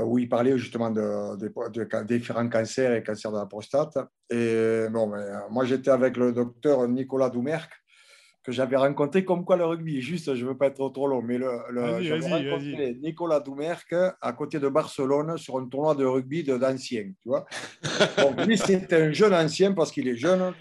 où 0.05 0.19
il 0.19 0.29
parlait 0.29 0.57
justement 0.57 0.91
de, 0.91 1.37
de, 1.37 2.05
différents 2.05 2.49
cancers 2.49 2.95
et 2.95 3.03
cancers 3.03 3.33
de 3.33 3.39
la 3.39 3.47
prostate. 3.47 3.99
Et 4.31 4.87
bon, 4.91 5.09
ben, 5.09 5.43
moi, 5.51 5.65
j'étais 5.65 5.91
avec 5.91 6.17
le 6.17 6.33
docteur 6.33 6.89
Nicolas 6.89 7.29
Doumerc, 7.29 7.71
que 8.43 8.51
j'avais 8.51 8.77
rencontré 8.77 9.25
comme 9.25 9.45
quoi 9.45 9.57
le 9.57 9.65
rugby. 9.65 10.01
Juste, 10.01 10.35
je 10.35 10.45
ne 10.45 10.51
veux 10.51 10.57
pas 10.57 10.67
être 10.67 10.89
trop 10.89 11.07
long, 11.07 11.23
mais 11.23 11.39
le, 11.39 11.49
j'avais 12.01 12.29
rencontré 12.29 12.99
Nicolas 13.01 13.41
Doumerc 13.41 13.95
à 14.21 14.33
côté 14.33 14.59
de 14.59 14.69
Barcelone 14.69 15.37
sur 15.39 15.59
un 15.59 15.67
tournoi 15.67 15.95
de 15.95 16.05
rugby 16.05 16.43
d'anciens, 16.43 17.13
tu 17.21 17.29
vois. 17.29 17.47
Donc, 18.19 18.45
lui, 18.47 18.59
c'était 18.59 18.97
un 18.97 19.13
jeune 19.13 19.35
ancien 19.35 19.73
parce 19.73 19.93
qu'il 19.93 20.09
est 20.09 20.17
jeune. 20.17 20.53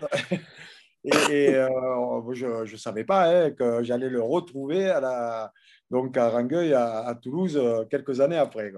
Et, 1.04 1.56
euh, 1.56 2.34
je 2.34 2.72
ne 2.72 2.78
savais 2.78 3.04
pas 3.04 3.28
hein, 3.30 3.52
que 3.52 3.84
j'allais 3.84 4.10
le 4.10 4.22
retrouver 4.22 4.90
à, 4.90 5.52
donc 5.90 6.16
à 6.18 6.30
Rangueil, 6.30 6.74
à, 6.74 7.18
Toulouse, 7.22 7.58
euh, 7.58 7.86
quelques 7.86 8.22
années 8.22 8.38
après. 8.38 8.72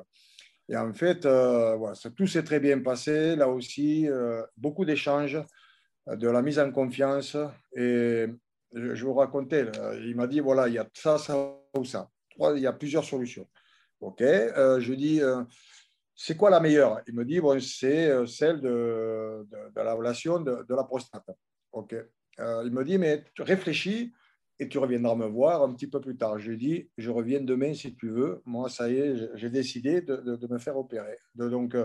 Et 0.70 0.78
en 0.78 0.94
fait, 0.94 1.26
euh, 1.26 1.78
tout 2.16 2.28
s'est 2.28 2.44
très 2.44 2.60
bien 2.60 2.80
passé. 2.80 3.36
Là 3.36 3.50
aussi, 3.50 4.08
beaucoup 4.56 4.86
d'échanges, 4.86 5.42
de 6.08 6.30
la 6.30 6.42
mise 6.42 6.60
en 6.60 6.72
confiance. 6.72 7.36
Et 7.76 8.28
je, 8.74 9.06
vous 9.06 9.14
racontais, 9.14 9.66
il 10.02 10.16
m'a 10.16 10.28
dit, 10.28 10.40
voilà, 10.40 10.68
il 10.70 10.76
y 10.76 10.80
a 10.80 10.88
ça, 10.94 11.18
ça 11.18 11.36
ou 11.78 11.84
ça. 11.84 12.10
Il 12.56 12.62
y 12.62 12.68
a 12.68 12.74
plusieurs 12.74 13.04
solutions. 13.04 13.48
OK, 14.00 14.22
je 14.22 14.94
dis, 14.94 15.22
c'est 16.16 16.38
quoi 16.38 16.50
la 16.50 16.62
meilleure? 16.62 17.02
Il 17.08 17.16
me 17.16 17.26
dit, 17.26 17.42
bon, 17.42 17.60
c'est 17.60 18.26
celle 18.26 18.62
de, 18.62 19.46
de, 19.76 19.82
la 19.82 19.94
relation 19.94 20.40
de, 20.40 20.66
la 20.74 20.84
prostate. 20.86 21.26
OK. 21.84 21.96
il 22.40 22.72
me 22.72 22.84
dit, 22.84 22.98
mais 22.98 23.24
réfléchis 23.38 24.14
et 24.60 24.70
tu 24.70 24.78
reviendras 24.78 25.16
me 25.16 25.26
voir 25.26 25.64
un 25.64 25.74
petit 25.74 25.88
peu 25.88 26.00
plus 26.00 26.16
tard. 26.16 26.40
Je 26.40 26.52
lui 26.52 26.58
dis, 26.58 26.90
je 26.98 27.10
reviens 27.10 27.42
demain 27.42 27.74
si 27.74 27.96
tu 27.96 28.10
veux. 28.10 28.42
Moi, 28.46 28.70
ça 28.70 28.90
y 28.90 28.98
est, 28.98 29.30
j'ai 29.36 29.50
décidé 29.50 30.02
de, 30.02 30.48
me 30.50 30.58
faire 30.58 30.78
opérer. 30.78 31.18
donc, 31.36 31.76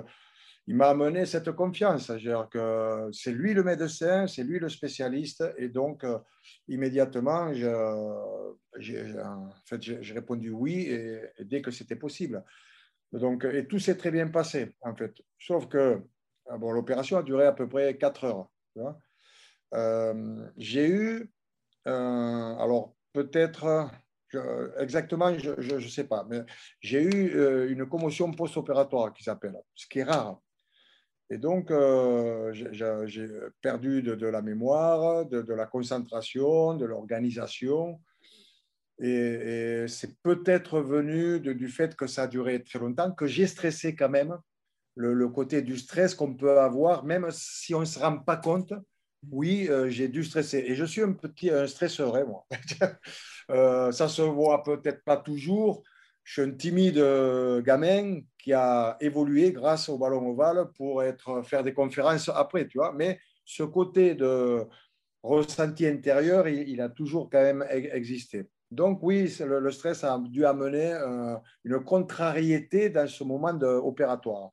il 0.69 0.77
m'a 0.77 0.91
amené 0.91 1.25
cette 1.25 1.51
confiance. 1.53 2.07
C'est-à-dire 2.07 2.47
que 2.51 3.09
c'est 3.11 3.33
lui 3.33 3.55
le 3.55 3.65
médecin, 3.65 4.27
c'est 4.27 4.45
lui 4.45 4.59
le 4.59 4.69
spécialiste. 4.69 5.43
Et 5.57 5.71
donc, 5.71 6.05
euh, 6.05 6.19
immédiatement, 6.69 7.55
j'ai 7.55 7.73
répondu 10.13 10.51
oui 10.51 10.89
et, 10.91 11.23
dès 11.41 11.63
que 11.63 11.71
c'était 11.71 11.97
possible. 11.97 12.45
Donc, 13.13 13.47
et 13.47 13.67
tout 13.67 13.79
s'est 13.79 13.97
très 13.97 14.11
bien 14.11 14.29
passé, 14.29 14.75
en 14.83 14.95
fait. 14.95 15.15
Sauf 15.39 15.69
que 15.69 16.03
bon, 16.59 16.71
l'opération 16.73 17.17
a 17.17 17.23
duré 17.23 17.47
à 17.47 17.53
peu 17.53 17.67
près 17.67 17.97
4 17.97 18.25
heures. 18.25 18.51
Euh, 18.77 18.93
j'ai 20.57 20.89
eu, 20.89 21.31
euh, 21.87 22.57
alors 22.57 22.95
peut-être, 23.13 23.91
exactement, 24.79 25.37
je 25.39 25.75
ne 25.75 25.89
sais 25.89 26.05
pas, 26.05 26.27
mais 26.29 26.43
j'ai 26.81 27.03
eu 27.03 27.71
une 27.71 27.87
commotion 27.87 28.31
post-opératoire 28.33 29.13
qui 29.13 29.23
s'appelle, 29.23 29.57
ce 29.75 29.87
qui 29.87 30.01
est 30.01 30.05
rare. 30.05 30.41
Et 31.31 31.37
donc, 31.37 31.71
euh, 31.71 32.53
j'ai 32.53 33.29
perdu 33.61 34.03
de, 34.03 34.27
la 34.27 34.41
mémoire, 34.41 35.27
de, 35.27 35.53
la 35.53 35.67
concentration, 35.67 36.75
de 36.75 36.87
l'organisation. 36.87 38.01
Et, 38.99 39.85
c'est 39.89 40.19
peut-être 40.23 40.81
venu 40.81 41.41
du 41.41 41.69
fait 41.69 41.95
que 41.95 42.07
ça 42.07 42.23
a 42.23 42.27
duré 42.27 42.63
très 42.63 42.79
longtemps, 42.79 43.13
que 43.13 43.27
j'ai 43.27 43.47
stressé 43.47 43.95
quand 43.95 44.09
même 44.09 44.39
le, 44.95 45.29
côté 45.29 45.63
du 45.63 45.77
stress 45.77 46.15
qu'on 46.15 46.35
peut 46.35 46.59
avoir, 46.59 47.05
même 47.05 47.29
si 47.31 47.75
on 47.75 47.81
ne 47.81 47.85
se 47.85 47.99
rend 47.99 48.19
pas 48.19 48.37
compte. 48.37 48.73
Oui, 49.31 49.69
j'ai 49.89 50.09
dû 50.09 50.25
stresser. 50.25 50.65
Et 50.67 50.75
je 50.75 50.85
suis 50.85 51.03
un 51.03 51.13
petit 51.13 51.51
un 51.51 51.67
stresseur, 51.67 52.15
moi. 52.27 52.47
ça 53.93 54.09
se 54.09 54.23
voit 54.23 54.63
peut-être 54.63 55.03
pas 55.05 55.17
toujours. 55.17 55.83
Je 56.25 56.33
suis 56.35 56.43
un 56.43 56.53
timide 56.53 57.03
gamin 57.65 58.21
qui 58.39 58.53
a 58.53 58.97
évolué 59.01 59.53
grâce 59.53 59.89
au 59.89 59.99
ballon 59.99 60.31
ovale 60.31 60.69
pour 60.77 61.03
être, 61.03 61.43
faire 61.43 61.65
des 61.65 61.73
conférences 61.75 62.29
après, 62.29 62.67
tu 62.69 62.79
vois. 62.79 62.93
Mais 62.93 63.19
ce 63.45 63.63
côté 63.63 64.15
de 64.15 64.67
ressenti 65.23 65.87
intérieur, 65.87 66.49
il, 66.49 66.81
a 66.81 66.89
toujours 66.89 67.29
quand 67.31 67.43
même 67.43 67.65
existé. 67.71 68.49
Donc 68.71 69.01
oui, 69.03 69.35
le, 69.41 69.71
stress 69.71 70.05
a 70.05 70.19
dû 70.19 70.45
amener 70.45 70.93
euh, 70.93 71.37
une 71.65 71.81
contrariété 71.83 72.91
dans 72.91 73.07
ce 73.07 73.25
moment 73.25 73.59
opératoire. 73.59 74.51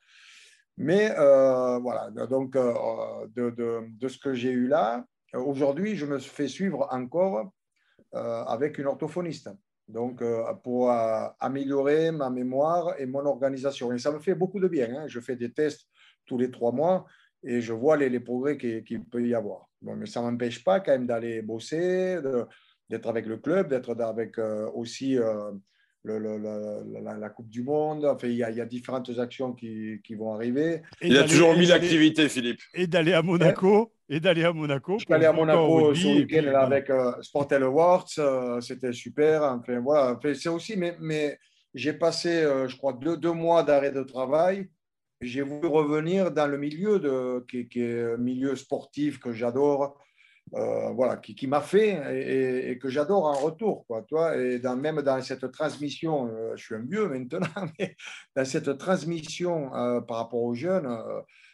Mais 0.78 1.12
euh, 1.18 1.80
voilà, 1.80 2.10
donc 2.12 2.56
euh, 2.56 2.74
de, 3.34 3.50
de, 3.50 4.08
ce 4.08 4.18
que 4.18 4.34
j'ai 4.34 4.52
eu 4.52 4.68
là, 4.68 5.06
aujourd'hui, 5.34 5.96
je 5.96 6.06
me 6.06 6.20
fais 6.20 6.48
suivre 6.48 6.88
encore 6.92 7.52
avec 8.14 8.78
une 8.78 8.86
orthophoniste. 8.86 9.50
Donc, 9.88 10.24
pour 10.64 10.90
améliorer 11.40 12.12
ma 12.12 12.30
mémoire 12.30 13.00
et 13.00 13.06
mon 13.06 13.26
organisation. 13.26 13.92
Et 13.92 14.00
ça 14.00 14.12
me 14.12 14.20
fait 14.20 14.34
beaucoup 14.34 14.60
de 14.60 14.70
bien. 14.70 14.90
Hein. 14.96 15.08
Je 15.08 15.20
fais 15.20 15.36
des 15.36 15.52
tests 15.52 15.88
tous 16.26 16.38
les 16.38 16.50
trois 16.50 16.72
mois 16.72 17.06
et 17.44 17.62
je 17.62 17.74
vois 17.74 17.98
les, 17.98 18.10
les 18.10 18.20
progrès 18.20 18.58
qu'il 18.58 19.06
peut 19.06 19.26
y 19.26 19.36
avoir. 19.36 19.70
mais 19.82 20.06
ça 20.06 20.22
ne 20.22 20.32
m'empêche 20.32 20.64
pas 20.64 20.80
quand 20.80 20.92
même 20.92 21.08
d'aller 21.08 21.42
bosser, 21.42 22.20
d'être 22.90 23.08
avec 23.08 23.26
le 23.26 23.38
club, 23.38 23.68
d'être 23.68 24.00
avec 24.02 24.38
euh, 24.40 24.70
aussi 24.74 25.18
euh, 26.08 26.84
le, 26.86 27.20
la, 27.20 27.30
Coupe 27.30 27.50
du 27.50 27.64
Monde. 27.64 28.06
Enfin, 28.06 28.28
il 28.28 28.36
y, 28.36 28.44
a, 28.44 28.52
il 28.52 28.58
y 28.58 28.62
a 28.62 28.66
différentes 28.66 29.10
actions 29.18 29.54
qui, 29.54 30.00
qui 30.04 30.16
vont 30.16 30.34
arriver. 30.34 30.82
il 31.02 31.18
a 31.18 31.24
toujours 31.24 31.56
mis 31.56 31.66
l'activité, 31.66 32.30
Philippe. 32.30 32.62
Et 32.74 32.88
d'aller 32.88 33.14
à 33.14 33.22
Monaco. 33.22 33.92
Et 34.10 34.20
d'aller 34.20 34.44
à 34.44 34.54
Monaco. 34.54 35.00
Je 35.00 35.06
suis 35.06 35.14
allé 35.14 35.26
à 35.26 35.34
Monaco 35.34 35.94
ce 35.96 36.08
week-end 36.08 36.54
avec 36.56 36.90
euh, 36.90 37.12
Sportel 37.22 37.64
Awards. 37.64 38.08
C'était 38.62 38.94
super. 38.94 39.44
Enfin, 39.44 39.80
voilà. 39.80 40.20
c'est 40.34 40.50
aussi, 40.50 40.78
mais, 40.78 40.96
mais 41.00 41.38
j'ai 41.74 41.94
passé, 41.94 42.48
je 42.68 42.76
crois, 42.78 42.94
deux, 42.94 43.18
deux 43.18 43.34
mois 43.34 43.64
d'arrêt 43.64 43.92
de 43.92 44.04
travail 44.04 44.68
j'ai 45.22 45.42
voulu 45.42 45.68
revenir 45.68 46.32
dans 46.32 46.48
le 46.48 46.58
milieu 46.58 47.00
de, 47.00 47.46
qui, 47.50 47.82
est 47.82 48.14
un 48.14 48.18
milieu 48.18 48.56
sportif 48.56 49.20
que 49.20 49.34
j'adore, 49.34 49.98
euh, 50.54 50.92
voilà, 50.92 51.18
qui, 51.18 51.34
qui 51.34 51.48
m'a 51.48 51.60
fait 51.60 52.70
et, 52.70 52.78
que 52.78 52.88
j'adore 52.88 53.26
en 53.26 53.34
retour, 53.34 53.86
quoi, 53.88 54.04
toi, 54.04 54.38
et 54.38 54.60
dans, 54.60 54.76
même 54.76 55.02
dans 55.02 55.20
cette 55.22 55.52
transmission, 55.52 56.28
euh, 56.28 56.56
je 56.56 56.64
suis 56.64 56.76
un 56.76 56.86
vieux 56.86 57.10
maintenant, 57.10 57.40
mais 57.80 57.98
dans 58.36 58.46
cette 58.46 58.78
transmission 58.78 59.74
euh, 59.76 60.02
par 60.02 60.18
rapport 60.18 60.44
aux 60.44 60.54
jeunes, 60.54 60.88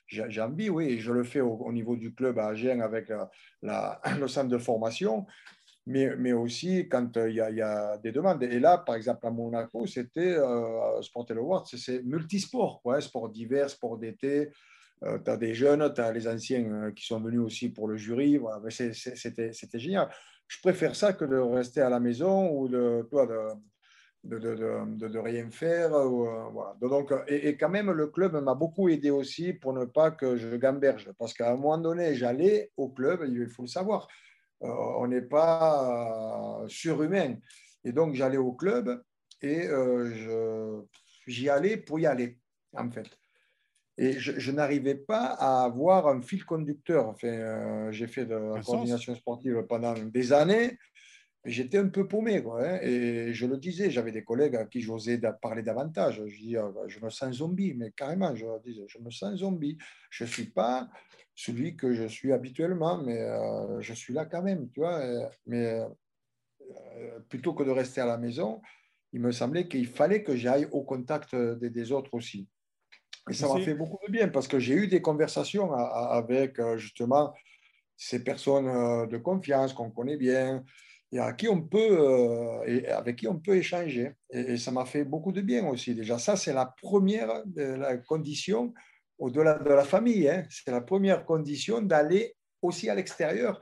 j'ai 0.08 0.42
envie, 0.42 0.70
oui, 0.70 1.00
je 1.00 1.14
le 1.14 1.24
fais 1.24 1.40
au, 1.40 1.72
niveau 1.72 1.96
du 1.96 2.14
club 2.14 2.38
à 2.38 2.48
Agen 2.48 2.82
avec 2.82 3.12
la, 3.62 4.02
le 4.20 4.28
centre 4.28 4.50
de 4.50 4.58
formation, 4.58 5.26
mais, 5.88 6.14
mais 6.18 6.34
aussi 6.34 6.90
quand 6.90 7.16
il 7.16 7.36
y, 7.36 7.62
a 7.62 7.98
des 7.98 8.12
demandes. 8.12 8.44
Et 8.44 8.60
là, 8.60 8.78
par 8.78 8.96
exemple, 8.96 9.26
à 9.26 9.32
Monaco, 9.32 9.88
c'était 9.88 10.36
Sport 11.02 11.28
Awards, 11.30 11.66
c'est 11.66 12.04
multisport, 12.04 12.82
quoi, 12.84 12.98
hein, 12.98 13.02
sport 13.02 13.30
divers, 13.30 13.70
sport 13.70 13.98
d'été. 13.98 14.50
Euh, 15.04 15.18
tu 15.24 15.32
as 15.32 15.38
des 15.38 15.54
jeunes, 15.54 15.92
tu 15.94 16.02
as 16.02 16.12
les 16.12 16.28
anciens 16.28 16.66
euh, 16.66 16.92
qui 16.92 17.06
sont 17.06 17.20
venus 17.20 17.42
aussi 17.42 17.70
pour 17.70 17.88
le 17.88 17.98
jury. 17.98 18.38
Voilà. 18.38 18.62
C'était 18.70 19.80
génial. 19.80 20.10
Je 20.48 20.60
préfère 20.62 20.96
ça 20.96 21.14
que 21.14 21.26
de 21.26 21.38
rester 21.38 21.82
à 21.82 21.90
la 21.90 22.00
maison 22.00 22.52
ou 22.52 22.68
de, 22.68 23.08
toi, 23.10 23.26
de, 24.24 25.18
rien 25.18 25.50
faire. 25.50 25.90
Voilà. 25.92 26.76
Donc, 26.82 27.14
et, 27.28 27.48
et, 27.48 27.58
quand 27.58 27.70
même, 27.70 27.92
le 27.92 28.08
club 28.08 28.36
m'a 28.36 28.54
beaucoup 28.54 28.90
aidé 28.90 29.10
aussi 29.10 29.54
pour 29.54 29.74
ne 29.74 29.86
pas 29.86 30.12
que 30.12 30.36
je 30.36 30.56
gamberge. 30.58 31.10
Parce 31.18 31.34
qu'à 31.34 31.52
un 31.52 31.56
moment 31.56 31.78
donné, 31.78 32.16
j'allais 32.16 32.72
au 32.76 32.90
club, 32.90 33.26
il 33.28 33.48
faut 33.48 33.64
le 33.64 33.68
savoir. 33.70 34.08
Euh, 34.64 34.68
on 34.68 35.08
n'est 35.08 35.22
pas 35.22 36.62
euh, 36.64 36.68
surhumain. 36.68 37.36
Et 37.84 37.92
donc, 37.92 38.14
j'allais 38.14 38.38
au 38.38 38.54
club 38.54 39.04
et 39.42 39.68
euh, 39.68 40.82
j'y 41.26 41.50
allais 41.50 41.78
pour 41.78 42.00
y 42.00 42.06
aller, 42.06 42.38
en 42.74 42.90
fait. 42.92 43.08
Et 44.02 44.14
je, 44.14 44.52
n'arrivais 44.52 44.96
pas 44.96 45.26
à 45.28 45.64
avoir 45.64 46.08
un 46.08 46.22
fil 46.22 46.44
conducteur. 46.44 47.08
Enfin, 47.08 47.92
j'ai 47.92 48.08
fait 48.08 48.26
de 48.26 48.34
la 48.34 48.60
coordination 48.62 49.14
sportive 49.14 49.64
pendant 49.70 49.94
des 49.94 50.34
années. 50.34 50.80
J'étais 51.46 51.78
un 51.78 51.88
peu 51.88 52.08
paumé, 52.08 52.42
quoi, 52.42 52.64
hein. 52.64 52.80
et 52.84 53.34
je 53.34 53.46
le 53.48 53.58
disais, 53.58 53.90
j'avais 53.90 54.12
des 54.12 54.24
collègues 54.24 54.56
à 54.56 54.66
qui 54.66 54.82
j'osais 54.82 55.20
parler 55.42 55.64
davantage. 55.64 56.22
Je 56.28 56.38
dis, 56.38 56.58
ah, 56.58 56.72
bah, 56.74 56.82
je 56.88 57.00
me 57.00 57.10
sens 57.10 57.36
zombie, 57.36 57.74
mais 57.76 57.92
carrément, 57.92 58.36
je 58.36 58.46
disais, 58.64 58.86
je 58.88 59.00
me 59.00 59.10
sens 59.12 59.38
zombie. 59.38 59.78
Je 60.10 60.24
ne 60.24 60.30
suis 60.30 60.46
pas 60.46 60.90
celui 61.36 61.76
que 61.76 61.94
je 61.94 62.08
suis 62.08 62.32
habituellement, 62.32 62.98
mais 63.04 63.22
euh, 63.22 63.82
je 63.82 63.94
suis 63.94 64.14
là 64.14 64.26
quand 64.26 64.44
même, 64.44 64.70
tu 64.70 64.80
vois. 64.80 65.00
mais 65.46 65.84
euh, 66.98 67.20
plutôt 67.30 67.54
que 67.54 67.64
de 67.64 67.72
rester 67.72 68.02
à 68.02 68.06
la 68.06 68.18
maison, 68.18 68.62
il 69.14 69.22
me 69.22 69.32
semblait 69.32 69.68
qu'il 69.68 69.88
fallait 69.88 70.24
que 70.24 70.36
j'aille 70.36 70.68
au 70.72 70.84
contact 70.84 71.36
des, 71.36 71.92
autres 71.92 72.14
aussi. 72.14 72.48
Et 73.30 73.34
ça 73.34 73.48
m'a 73.48 73.62
fait 73.62 73.76
beaucoup 73.76 74.00
de 74.06 74.12
bien 74.12 74.28
parce 74.28 74.48
que 74.48 74.60
j'ai 74.60 74.74
eu 74.74 74.88
des 74.88 75.02
conversations 75.02 75.74
avec 75.74 76.60
euh, 76.60 76.78
justement 76.78 77.34
ces 77.96 78.24
personnes 78.24 79.08
de 79.08 79.18
confiance 79.18 79.74
qu'on 79.74 79.92
connaît 79.92 80.18
bien 80.18 80.64
et 81.12 81.20
à 81.20 81.34
qui 81.34 81.48
on 81.48 81.62
peut 81.62 82.64
et 82.66 82.88
avec 82.88 83.18
qui 83.18 83.28
on 83.28 83.38
peut 83.38 83.58
échanger. 83.58 84.14
Et, 84.32 84.58
ça 84.58 84.72
m'a 84.72 84.86
fait 84.86 85.04
beaucoup 85.04 85.32
de 85.32 85.42
bien 85.42 85.68
aussi. 85.68 85.94
Déjà, 85.94 86.18
ça 86.18 86.36
c'est 86.36 86.54
la 86.54 86.66
première 86.66 87.44
la 87.56 87.98
condition 87.98 88.74
au-delà 89.22 89.60
de 89.60 89.70
la 89.70 89.84
famille. 89.84 90.28
Hein. 90.28 90.44
C'est 90.50 90.72
la 90.72 90.82
première 90.82 91.24
condition 91.26 91.82
d'aller 91.82 92.36
aussi 92.62 92.90
à 92.90 92.96
l'extérieur. 92.96 93.62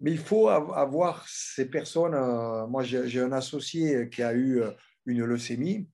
Mais 0.00 0.12
il 0.12 0.18
faut 0.18 0.48
avoir 0.48 1.26
ces 1.28 1.68
personnes. 1.68 2.14
Euh, 2.14 2.66
moi, 2.66 2.84
j'ai 2.84 3.20
un 3.20 3.32
associé 3.32 4.08
qui 4.10 4.22
a 4.22 4.32
eu 4.32 4.60
euh, 4.60 4.70
une 5.06 5.24
leucémie, 5.24 5.88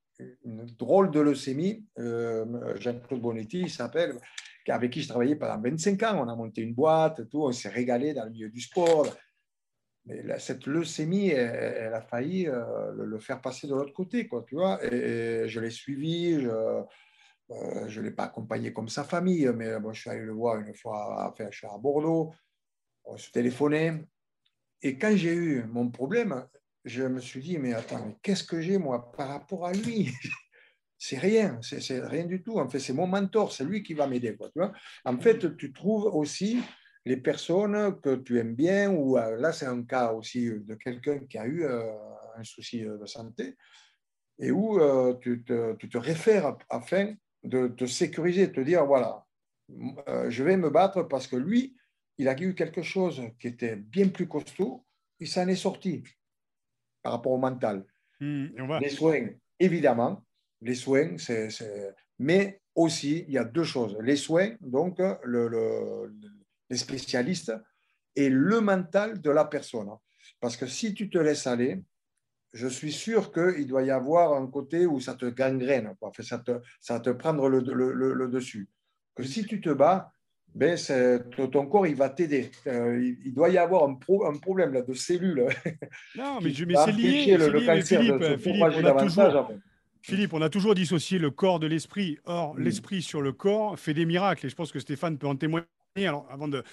une 0.44 0.64
drôle 0.78 1.10
de 1.10 1.20
leucémie, 1.20 1.84
euh, 1.98 2.76
Jean-Claude 2.78 3.20
Bonetti, 3.20 3.60
il 3.60 3.70
s'appelle, 3.70 4.18
avec 4.68 4.92
qui 4.92 5.02
je 5.02 5.08
travaillais 5.08 5.36
pendant 5.36 5.60
25 5.60 6.02
ans. 6.04 6.24
On 6.24 6.28
a 6.28 6.34
monté 6.34 6.62
une 6.62 6.74
boîte, 6.74 7.28
tout, 7.28 7.42
on 7.42 7.52
s'est 7.52 7.68
régalé 7.68 8.14
dans 8.14 8.24
le 8.24 8.30
milieu 8.30 8.48
du 8.48 8.60
sport. 8.60 9.06
Mais 10.06 10.22
cette 10.38 10.66
leucémie, 10.66 11.28
elle, 11.28 11.94
a 11.94 12.02
failli 12.02 12.44
le, 12.44 13.18
faire 13.18 13.40
passer 13.40 13.66
de 13.66 13.74
l'autre 13.74 13.94
côté, 13.94 14.26
quoi, 14.28 14.44
tu 14.46 14.54
vois. 14.54 14.78
Et, 14.84 15.48
je 15.48 15.60
l'ai 15.60 15.70
suivi, 15.70 16.40
je, 16.42 16.48
euh, 16.48 16.82
ne 17.50 18.00
l'ai 18.00 18.10
pas 18.10 18.24
accompagné 18.24 18.72
comme 18.72 18.88
sa 18.88 19.04
famille, 19.04 19.50
mais 19.54 19.78
bon, 19.80 19.92
je 19.92 20.02
suis 20.02 20.10
allé 20.10 20.20
le 20.20 20.32
voir 20.32 20.58
une 20.58 20.74
fois, 20.74 21.30
enfin, 21.30 21.48
je 21.50 21.56
suis 21.56 21.66
à 21.66 21.78
Bordeaux, 21.78 22.32
on 23.04 23.16
se 23.16 23.30
téléphonait. 23.30 24.04
Et 24.82 24.98
quand 24.98 25.16
j'ai 25.16 25.34
eu 25.34 25.64
mon 25.64 25.90
problème, 25.90 26.46
je 26.84 27.02
me 27.04 27.20
suis 27.20 27.40
dit, 27.40 27.58
mais 27.58 27.74
attends, 27.74 28.18
qu'est-ce 28.22 28.44
que 28.44 28.60
j'ai 28.60 28.78
moi 28.78 29.12
par 29.12 29.28
rapport 29.28 29.66
à 29.66 29.72
lui? 29.72 30.10
C'est 30.96 31.18
rien, 31.18 31.58
c'est 31.60 32.00
rien 32.06 32.24
du 32.24 32.42
tout. 32.42 32.58
En 32.58 32.66
fait, 32.66 32.78
c'est 32.78 32.94
mon 32.94 33.06
mentor, 33.06 33.52
c'est 33.52 33.64
lui 33.64 33.82
qui 33.82 33.92
va 33.92 34.06
m'aider. 34.06 34.38
En 35.04 35.18
fait, 35.18 35.54
tu 35.58 35.70
trouves 35.70 36.06
aussi 36.06 36.62
les 37.04 37.18
personnes 37.18 38.00
que 38.00 38.14
tu 38.16 38.38
aimes 38.38 38.54
bien, 38.54 38.90
ou 38.90 39.18
euh, 39.18 39.36
là, 39.36 39.52
c'est 39.52 39.66
un 39.66 39.82
cas 39.82 40.12
aussi 40.12 40.46
de 40.48 40.74
quelqu'un 40.76 41.18
qui 41.26 41.36
a 41.36 41.44
eu 41.44 41.64
euh, 41.64 41.92
un 42.36 42.44
souci 42.44 42.84
de 42.84 43.04
santé, 43.04 43.54
et 44.38 44.50
où 44.50 44.80
tu, 45.20 45.44
te, 45.44 45.98
réfères 45.98 46.56
afin 46.70 47.14
de 47.42 47.68
te 47.68 47.84
sécuriser, 47.84 48.46
de 48.46 48.52
te 48.52 48.60
dire, 48.60 48.86
voilà, 48.86 49.26
euh, 50.08 50.30
je 50.30 50.42
vais 50.42 50.56
me 50.56 50.70
battre 50.70 51.02
parce 51.02 51.26
que 51.26 51.36
lui, 51.36 51.76
il 52.18 52.28
a 52.28 52.40
eu 52.40 52.54
quelque 52.54 52.82
chose 52.82 53.22
qui 53.38 53.48
était 53.48 53.76
bien 53.76 54.08
plus 54.08 54.28
costaud, 54.28 54.84
il 55.20 55.28
s'en 55.28 55.48
est 55.48 55.56
sorti 55.56 56.02
par 57.04 57.12
rapport 57.12 57.32
au 57.32 57.38
mental. 57.38 57.84
Hmm, 58.18 58.46
les 58.80 58.88
soins, 58.88 59.28
évidemment, 59.60 60.24
les 60.62 60.74
soins, 60.74 61.16
c'est, 61.18 61.48
mais 62.18 62.62
aussi, 62.74 63.24
il 63.28 63.34
y 63.34 63.38
a 63.38 63.44
deux 63.44 63.64
choses. 63.64 63.96
Les 64.00 64.16
soins, 64.16 64.56
donc, 64.60 64.98
le, 65.22 66.10
les 66.70 66.76
spécialistes, 66.76 67.52
et 68.16 68.30
le 68.30 68.60
mental 68.60 69.20
de 69.20 69.30
la 69.30 69.44
personne. 69.44 69.90
Parce 70.40 70.56
que 70.56 70.66
si 70.66 70.94
tu 70.94 71.10
te 71.10 71.18
laisses 71.18 71.46
aller, 71.46 71.84
je 72.54 72.68
suis 72.68 72.92
sûr 72.92 73.32
qu'il 73.32 73.66
doit 73.66 73.82
y 73.82 73.90
avoir 73.90 74.32
un 74.34 74.46
côté 74.46 74.86
où 74.86 75.00
ça 75.00 75.14
te 75.14 75.26
gangrène, 75.26 75.94
quoi. 76.00 76.10
ça, 76.20 76.38
te, 76.38 76.52
ça 76.80 77.00
te 77.00 77.10
prendre 77.10 77.48
le, 77.48 77.60
le, 77.60 78.28
dessus. 78.28 78.70
Que 79.14 79.24
si 79.24 79.44
tu 79.44 79.60
te 79.60 79.70
bats, 79.70 80.12
ben 80.54 80.76
ton 81.50 81.66
corps 81.66 81.86
il 81.86 81.96
va 81.96 82.08
t'aider. 82.08 82.50
Euh, 82.66 83.14
il, 83.24 83.34
doit 83.34 83.48
y 83.48 83.58
avoir 83.58 83.84
un, 83.84 83.98
un 84.26 84.38
problème 84.38 84.72
là, 84.72 84.82
de 84.82 84.94
cellules. 84.94 85.46
Non, 86.16 86.38
mais, 86.42 86.50
je, 86.50 86.64
mais 86.64 86.74
c'est 86.84 86.92
lié. 86.92 87.36
Le, 87.36 87.60
Philippe, 87.82 88.38
Philippe, 88.38 88.62
on 88.62 88.84
a 88.84 88.92
toujours, 89.02 89.50
Philippe, 90.00 90.34
on 90.34 90.42
a 90.42 90.48
toujours 90.48 90.74
dissocié 90.74 91.18
le 91.18 91.30
corps 91.30 91.58
de 91.58 91.66
l'esprit. 91.66 92.18
Or, 92.24 92.56
l'esprit 92.56 93.02
sur 93.02 93.20
le 93.20 93.32
corps 93.32 93.78
fait 93.78 93.94
des 93.94 94.06
miracles. 94.06 94.46
Et 94.46 94.48
je 94.48 94.54
pense 94.54 94.70
que 94.70 94.78
Stéphane 94.78 95.18
peut 95.18 95.26
en 95.26 95.36
témoigner 95.36 95.66
alors, 95.96 96.26
avant 96.28 96.48
de, 96.48 96.64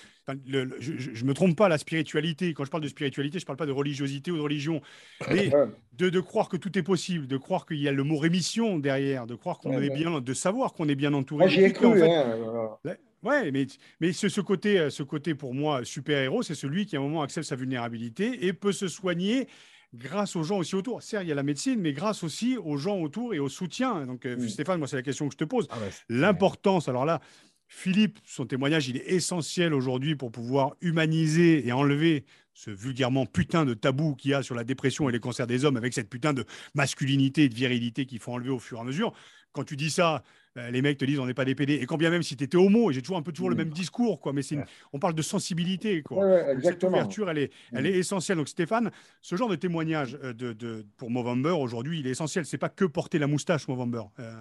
je 0.48 1.24
ne 1.24 1.28
me 1.28 1.34
trompe 1.34 1.56
pas, 1.56 1.70
la 1.70 1.78
spiritualité, 1.78 2.56
quand 2.56 2.66
je 2.66 2.72
parle 2.72 2.82
de 2.82 2.88
spiritualité, 2.88 3.38
je 3.38 3.44
ne 3.44 3.48
parle 3.48 3.58
pas 3.58 3.68
de 3.68 3.72
religiosité 3.72 4.32
ou 4.32 4.38
de 4.38 4.42
religion, 4.42 4.82
mais 5.30 5.52
de, 5.94 6.10
de, 6.10 6.20
croire 6.20 6.50
que 6.50 6.58
tout 6.58 6.76
est 6.76 6.84
possible, 6.84 7.28
de 7.28 7.38
croire 7.38 7.68
qu'il 7.68 7.78
y 7.78 7.88
a 7.88 7.92
le 7.92 8.04
mot 8.04 8.18
rémission 8.18 8.80
derrière, 8.80 9.28
de 9.28 9.36
croire 9.36 9.60
qu'on 9.60 9.80
est 9.80 9.92
bien, 9.92 10.22
de 10.22 10.34
savoir 10.34 10.74
qu'on 10.74 10.90
est 10.90 10.96
bien 10.96 11.14
entouré. 11.14 11.46
Moi, 11.46 11.48
j'y 11.50 11.64
ai 11.64 11.72
cru. 11.72 12.02
hein, 12.02 12.68
Ouais, 13.24 13.52
mais, 13.52 13.68
mais 14.00 14.14
ce, 14.14 14.30
ce, 14.30 14.42
côté, 14.42 14.90
ce 14.90 15.04
côté, 15.04 15.36
pour 15.36 15.54
moi, 15.54 15.86
super-héros, 15.86 16.42
c'est 16.42 16.56
celui 16.56 16.86
qui, 16.86 16.96
à 16.96 17.00
un 17.00 17.04
moment, 17.04 17.22
accepte 17.22 17.48
sa 17.48 17.56
vulnérabilité 17.56 18.48
et 18.48 18.54
peut 18.54 18.72
se 18.72 18.88
soigner 18.88 19.48
grâce 19.94 20.36
aux 20.36 20.44
gens 20.44 20.58
aussi 20.58 20.76
autour. 20.76 21.04
Certes, 21.04 21.24
il 21.26 21.30
y 21.30 21.32
a 21.32 21.36
la 21.36 21.44
médecine, 21.44 21.80
mais 21.80 21.94
grâce 21.94 22.24
aussi 22.24 22.58
aux 22.58 22.78
gens 22.78 23.00
autour 23.00 23.34
et 23.34 23.40
au 23.40 23.50
soutien. 23.50 24.06
Donc, 24.06 24.26
euh, 24.26 24.38
mm. 24.38 24.50
Stéphane, 24.50 24.80
moi, 24.80 24.88
c'est 24.88 24.96
la 24.96 25.02
question 25.02 25.28
que 25.28 25.34
je 25.34 25.38
te 25.38 25.44
pose. 25.44 25.68
Ah 25.72 25.78
L'importance, 26.10 26.88
alors 26.88 27.06
là, 27.06 27.22
Philippe, 27.68 28.20
son 28.26 28.46
témoignage, 28.46 28.90
il 28.90 28.98
est 28.98 29.08
essentiel 29.08 29.74
aujourd'hui 29.74 30.16
pour 30.16 30.32
pouvoir 30.32 30.76
humaniser 30.82 31.66
et 31.66 31.72
enlever 31.72 32.26
ce 32.54 32.70
vulgairement 32.70 33.26
putain 33.26 33.64
de 33.64 33.74
tabou 33.74 34.14
qu'il 34.16 34.32
y 34.32 34.34
a 34.34 34.44
sur 34.44 34.56
la 34.56 34.66
dépression 34.66 35.08
et 35.08 35.12
les 35.12 35.22
cancers 35.22 35.48
des 35.48 35.64
hommes 35.64 35.78
avec 35.78 35.94
cette 35.94 36.10
putain 36.10 36.34
de 36.34 36.46
masculinité 36.76 37.46
et 37.46 37.50
de 37.50 37.56
virilité 37.56 38.06
qu'il 38.06 38.20
faut 38.20 38.34
enlever 38.34 38.50
au 38.50 38.60
fur 38.60 38.78
et 38.78 38.82
à 38.82 38.84
mesure. 38.84 39.14
Quand 39.54 39.64
tu 39.64 39.78
dis 39.78 39.90
ça, 39.90 40.16
euh, 40.16 40.20
les 40.56 40.82
mecs 40.82 40.98
te 40.98 41.06
disent 41.06 41.20
on 41.20 41.26
n'est 41.26 41.34
pas 41.34 41.46
des 41.46 41.56
PD. 41.56 41.76
Et 41.76 41.86
quand 41.86 41.98
bien 41.98 42.10
même 42.10 42.24
si 42.24 42.36
tu 42.36 42.44
étais 42.44 42.58
homo, 42.58 42.92
et 42.92 42.94
j'ai 42.94 43.02
toujours 43.02 43.18
un 43.18 43.22
peu 43.22 43.32
toujours 43.32 43.50
le 43.50 43.56
mm. 43.56 43.60
même 43.60 43.70
discours, 43.70 44.20
quoi, 44.20 44.34
mais 44.34 44.42
c'est 44.42 44.58
on 44.92 45.00
parle 45.00 45.14
de 45.14 45.22
sensibilité. 45.22 46.02
Quoi. 46.04 46.26
cette 46.62 46.84
ouverture, 46.84 47.30
elle 47.30 47.38
est, 47.38 47.52
elle 47.74 47.86
est 47.86 47.94
mm. 47.94 48.00
essentielle. 48.00 48.38
Donc 48.38 48.50
Stéphane, 48.50 48.92
ce 49.22 49.36
genre 49.36 49.50
de 49.50 49.56
témoignage 49.56 50.18
euh, 50.24 50.34
de, 50.34 50.54
de 50.54 50.86
pour 50.98 51.10
Movember 51.10 51.52
aujourd'hui, 51.52 52.00
il 52.00 52.08
est 52.08 52.12
essentiel. 52.12 52.46
C'est 52.46 52.58
pas 52.58 52.70
que 52.70 52.86
porter 52.86 53.20
la 53.20 53.28
moustache 53.28 53.68
Movember. 53.68 54.04
Euh, 54.20 54.34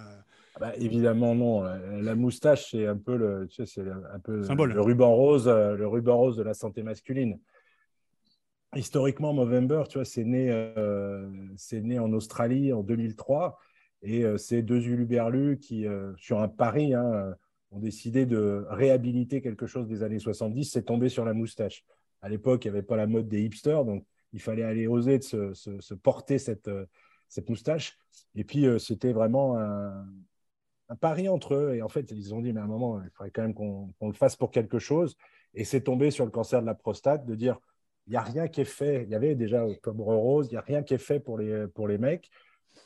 ah 0.55 0.59
bah, 0.59 0.73
évidemment 0.77 1.33
non. 1.33 1.63
La 2.01 2.15
moustache, 2.15 2.71
c'est 2.71 2.85
un 2.85 2.97
peu 2.97 3.15
le, 3.15 3.47
tu 3.47 3.65
sais, 3.65 3.65
c'est 3.65 3.89
un 3.89 4.19
peu 4.19 4.65
le 4.65 4.81
ruban 4.81 5.13
rose, 5.15 5.47
le 5.47 5.87
ruban 5.87 6.17
rose 6.17 6.35
de 6.35 6.43
la 6.43 6.53
santé 6.53 6.83
masculine. 6.83 7.39
Historiquement, 8.75 9.33
Movember, 9.33 9.83
tu 9.89 9.97
vois, 9.97 10.05
c'est 10.05 10.25
né, 10.25 10.73
c'est 11.55 11.81
né 11.81 11.99
en 11.99 12.11
Australie 12.11 12.73
en 12.73 12.83
2003. 12.83 13.57
Et 14.01 14.23
euh, 14.23 14.37
c'est 14.37 14.61
deux 14.61 14.87
uluberlus 14.87 15.57
qui, 15.59 15.85
euh, 15.85 16.13
sur 16.17 16.39
un 16.39 16.47
pari, 16.47 16.93
hein, 16.93 17.11
euh, 17.13 17.33
ont 17.71 17.79
décidé 17.79 18.25
de 18.25 18.65
réhabiliter 18.69 19.41
quelque 19.41 19.67
chose 19.67 19.87
des 19.87 20.03
années 20.03 20.19
70. 20.19 20.65
C'est 20.65 20.83
tombé 20.83 21.09
sur 21.09 21.23
la 21.23 21.33
moustache. 21.33 21.85
À 22.21 22.29
l'époque, 22.29 22.65
il 22.65 22.71
n'y 22.71 22.77
avait 22.77 22.85
pas 22.85 22.97
la 22.97 23.07
mode 23.07 23.27
des 23.27 23.43
hipsters, 23.43 23.85
donc 23.85 24.05
il 24.33 24.41
fallait 24.41 24.63
aller 24.63 24.87
oser 24.87 25.19
de 25.19 25.23
se, 25.23 25.93
porter 25.93 26.37
cette, 26.37 26.69
moustache. 27.47 27.97
Et 28.35 28.43
puis, 28.43 28.65
c'était 28.79 29.13
vraiment 29.13 29.57
un, 29.57 30.05
pari 30.99 31.29
entre 31.29 31.55
eux. 31.55 31.75
Et 31.75 31.81
en 31.81 31.89
fait, 31.89 32.11
ils 32.11 32.33
ont 32.33 32.41
dit, 32.41 32.53
mais 32.53 32.59
à 32.59 32.65
un 32.65 32.67
moment, 32.67 33.01
il 33.01 33.09
faudrait 33.11 33.31
quand 33.31 33.41
même 33.41 33.53
qu'on 33.53 34.07
le 34.07 34.13
fasse 34.13 34.35
pour 34.35 34.51
quelque 34.51 34.77
chose. 34.77 35.15
Et 35.53 35.63
c'est 35.63 35.81
tombé 35.81 36.11
sur 36.11 36.25
le 36.25 36.31
cancer 36.31 36.61
de 36.61 36.65
la 36.65 36.75
prostate, 36.75 37.25
de 37.25 37.35
dire, 37.35 37.59
il 38.07 38.11
n'y 38.11 38.17
a 38.17 38.21
rien 38.21 38.47
qui 38.47 38.61
est 38.61 38.65
fait. 38.65 39.03
Il 39.03 39.09
y 39.09 39.15
avait 39.15 39.35
déjà 39.35 39.65
Octobre 39.65 40.13
Rose, 40.13 40.47
il 40.47 40.51
n'y 40.51 40.57
a 40.57 40.61
rien 40.61 40.83
qui 40.83 40.93
est 40.93 40.99
fait 40.99 41.19
pour 41.19 41.37
les 41.37 41.97
mecs 41.97 42.29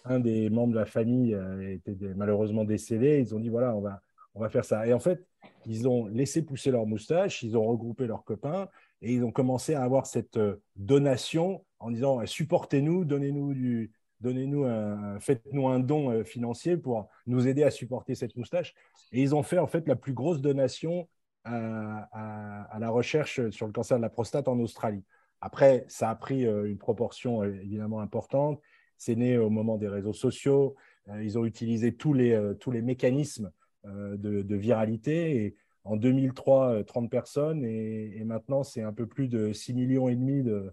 un 0.05 0.19
des 0.19 0.49
membres 0.49 0.73
de 0.73 0.79
la 0.79 0.85
famille 0.85 1.33
euh, 1.33 1.73
était 1.73 1.95
malheureusement 2.15 2.63
décédé. 2.63 3.19
Ils 3.19 3.35
ont 3.35 3.39
dit 3.39 3.49
voilà, 3.49 3.75
on 3.75 3.81
va, 3.81 4.01
on 4.35 4.39
va 4.39 4.49
faire 4.49 4.65
ça. 4.65 4.85
Et 4.87 4.93
en 4.93 4.99
fait, 4.99 5.25
ils 5.65 5.87
ont 5.87 6.05
laissé 6.07 6.43
pousser 6.43 6.71
leur 6.71 6.85
moustache, 6.85 7.43
ils 7.43 7.57
ont 7.57 7.65
regroupé 7.65 8.07
leurs 8.07 8.23
copains 8.23 8.69
et 9.01 9.13
ils 9.13 9.23
ont 9.23 9.31
commencé 9.31 9.73
à 9.73 9.83
avoir 9.83 10.05
cette 10.05 10.37
euh, 10.37 10.61
donation 10.75 11.65
en 11.79 11.91
disant 11.91 12.25
supportez-nous, 12.25 13.05
donnez-nous 13.05 13.53
du, 13.53 13.91
donnez-nous 14.21 14.65
un, 14.65 15.19
faites-nous 15.19 15.67
un 15.67 15.79
don 15.79 16.11
euh, 16.11 16.23
financier 16.23 16.77
pour 16.77 17.09
nous 17.25 17.47
aider 17.47 17.63
à 17.63 17.71
supporter 17.71 18.15
cette 18.15 18.35
moustache. 18.35 18.73
Et 19.11 19.21
ils 19.21 19.35
ont 19.35 19.43
fait 19.43 19.59
en 19.59 19.67
fait 19.67 19.87
la 19.87 19.95
plus 19.95 20.13
grosse 20.13 20.41
donation 20.41 21.07
à 21.47 22.77
la 22.79 22.89
recherche 22.89 23.51
sur 23.51 23.67
le 23.67 23.71
cancer 23.71 23.97
de 23.97 24.01
la 24.01 24.09
prostate 24.09 24.47
en 24.47 24.57
Australie. 24.57 25.03
Après, 25.41 25.85
ça 25.87 26.09
a 26.09 26.15
pris 26.15 26.41
une 26.41 26.79
proportion 26.79 27.43
évidemment 27.43 27.99
importante. 27.99 28.59
C'est 28.97 29.15
né 29.15 29.37
au 29.37 29.49
moment 29.49 29.77
des 29.77 29.87
réseaux 29.87 30.13
sociaux. 30.13 30.75
Euh, 31.09 31.23
ils 31.23 31.37
ont 31.37 31.45
utilisé 31.45 31.93
tous 31.93 32.13
les, 32.13 32.31
euh, 32.31 32.53
tous 32.53 32.71
les 32.71 32.81
mécanismes 32.81 33.51
euh, 33.85 34.17
de, 34.17 34.55
viralité. 34.55 35.45
Et 35.45 35.55
en 35.83 35.97
2003, 35.97 36.83
30 36.83 37.09
personnes. 37.09 37.63
Et, 37.63 38.23
maintenant, 38.23 38.63
c'est 38.63 38.81
un 38.81 38.93
peu 38.93 39.05
plus 39.05 39.27
de 39.27 39.53
6 39.53 39.73
millions 39.73 40.09
et 40.09 40.15
demi 40.15 40.43
de, 40.43 40.71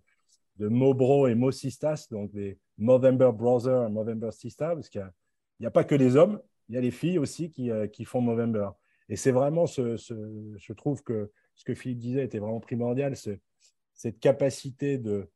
de 0.56 0.68
Mobro 0.68 1.26
et 1.26 1.34
Mosistas, 1.34 2.08
donc 2.10 2.32
des 2.32 2.58
Movember 2.78 3.30
Brothers 3.34 3.86
et 3.88 3.90
Movember 3.90 4.30
Sisters, 4.32 4.74
parce 4.74 4.88
qu'il 4.88 5.06
n'y 5.60 5.66
a, 5.66 5.70
pas 5.70 5.84
que 5.84 5.94
des 5.94 6.16
hommes, 6.16 6.40
il 6.68 6.74
y 6.74 6.78
a 6.78 6.80
les 6.80 6.90
filles 6.90 7.18
aussi 7.18 7.50
qui, 7.50 7.70
qui 7.92 8.04
font 8.06 8.22
Movember. 8.22 8.70
Et 9.10 9.16
c'est 9.16 9.32
vraiment, 9.32 9.66
ce, 9.66 9.96
je 10.56 10.72
trouve 10.72 11.02
que 11.02 11.30
ce 11.54 11.64
que 11.64 11.74
Philippe 11.74 11.98
disait 11.98 12.24
était 12.24 12.38
vraiment 12.38 12.60
primordial, 12.60 13.14
cette 13.92 14.18
capacité 14.18 14.96
de, 14.96 15.28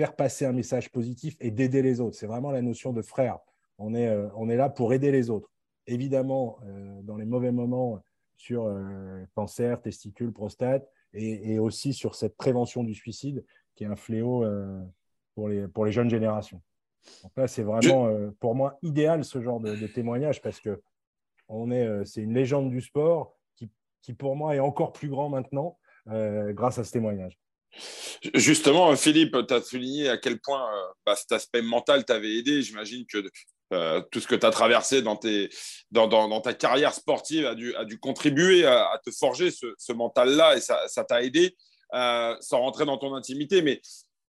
faire 0.00 0.16
passer 0.16 0.46
un 0.46 0.52
message 0.52 0.90
positif 0.90 1.36
et 1.40 1.50
d'aider 1.50 1.82
les 1.82 2.00
autres. 2.00 2.16
C'est 2.16 2.26
vraiment 2.26 2.50
la 2.50 2.62
notion 2.62 2.94
de 2.94 3.02
frère. 3.02 3.38
On 3.76 3.94
est, 3.94 4.08
euh, 4.08 4.28
on 4.34 4.48
est 4.48 4.56
là 4.56 4.70
pour 4.70 4.94
aider 4.94 5.12
les 5.12 5.28
autres. 5.28 5.50
Évidemment, 5.86 6.58
euh, 6.64 7.02
dans 7.02 7.18
les 7.18 7.26
mauvais 7.26 7.52
moments 7.52 8.02
sur 8.38 8.64
euh, 8.64 9.22
cancer, 9.34 9.82
testicules, 9.82 10.32
prostate, 10.32 10.88
et, 11.12 11.58
aussi 11.58 11.92
sur 11.92 12.14
cette 12.14 12.34
prévention 12.38 12.82
du 12.82 12.94
suicide, 12.94 13.44
qui 13.74 13.84
est 13.84 13.88
un 13.88 13.96
fléau 13.96 14.46
pour, 15.34 15.48
les, 15.48 15.68
pour 15.68 15.84
les 15.84 15.92
jeunes 15.92 16.08
générations. 16.08 16.62
Donc 17.24 17.32
là, 17.36 17.48
c'est 17.48 17.64
vraiment, 17.64 18.08
pour 18.38 18.54
moi, 18.54 18.78
idéal 18.82 19.24
ce 19.24 19.42
genre 19.42 19.58
de, 19.58 19.86
témoignage 19.88 20.40
parce 20.40 20.60
que 20.60 20.80
on 21.48 21.72
est, 21.72 22.04
c'est 22.04 22.22
une 22.22 22.32
légende 22.32 22.70
du 22.70 22.80
sport 22.80 23.36
qui, 23.56 23.68
qui, 24.02 24.14
pour 24.14 24.36
moi, 24.36 24.54
est 24.54 24.60
encore 24.60 24.92
plus 24.92 25.08
grand 25.08 25.28
maintenant 25.28 25.76
grâce 26.06 26.78
à 26.78 26.84
ce 26.84 26.92
témoignage. 26.92 27.36
Justement, 28.34 28.94
Philippe, 28.96 29.36
tu 29.46 29.54
as 29.54 29.62
souligné 29.62 30.08
à 30.08 30.18
quel 30.18 30.40
point 30.40 30.62
euh, 30.62 30.92
bah, 31.06 31.16
cet 31.16 31.32
aspect 31.32 31.62
mental 31.62 32.04
t'avait 32.04 32.36
aidé. 32.36 32.62
J'imagine 32.62 33.06
que 33.06 33.24
euh, 33.72 34.02
tout 34.10 34.20
ce 34.20 34.26
que 34.26 34.34
tu 34.34 34.44
as 34.44 34.50
traversé 34.50 35.02
dans, 35.02 35.16
ta 35.16 36.54
carrière 36.54 36.92
sportive 36.92 37.46
a 37.46 37.54
dû, 37.54 37.98
contribuer 38.00 38.66
à, 38.66 39.00
te 39.04 39.10
forger 39.10 39.50
ce, 39.50 39.92
mental-là 39.92 40.56
et 40.56 40.60
ça 40.60 41.04
t'a 41.04 41.22
aidé 41.22 41.56
euh, 41.94 42.36
sans 42.40 42.60
rentrer 42.60 42.84
dans 42.84 42.98
ton 42.98 43.14
intimité. 43.14 43.62
Mais 43.62 43.80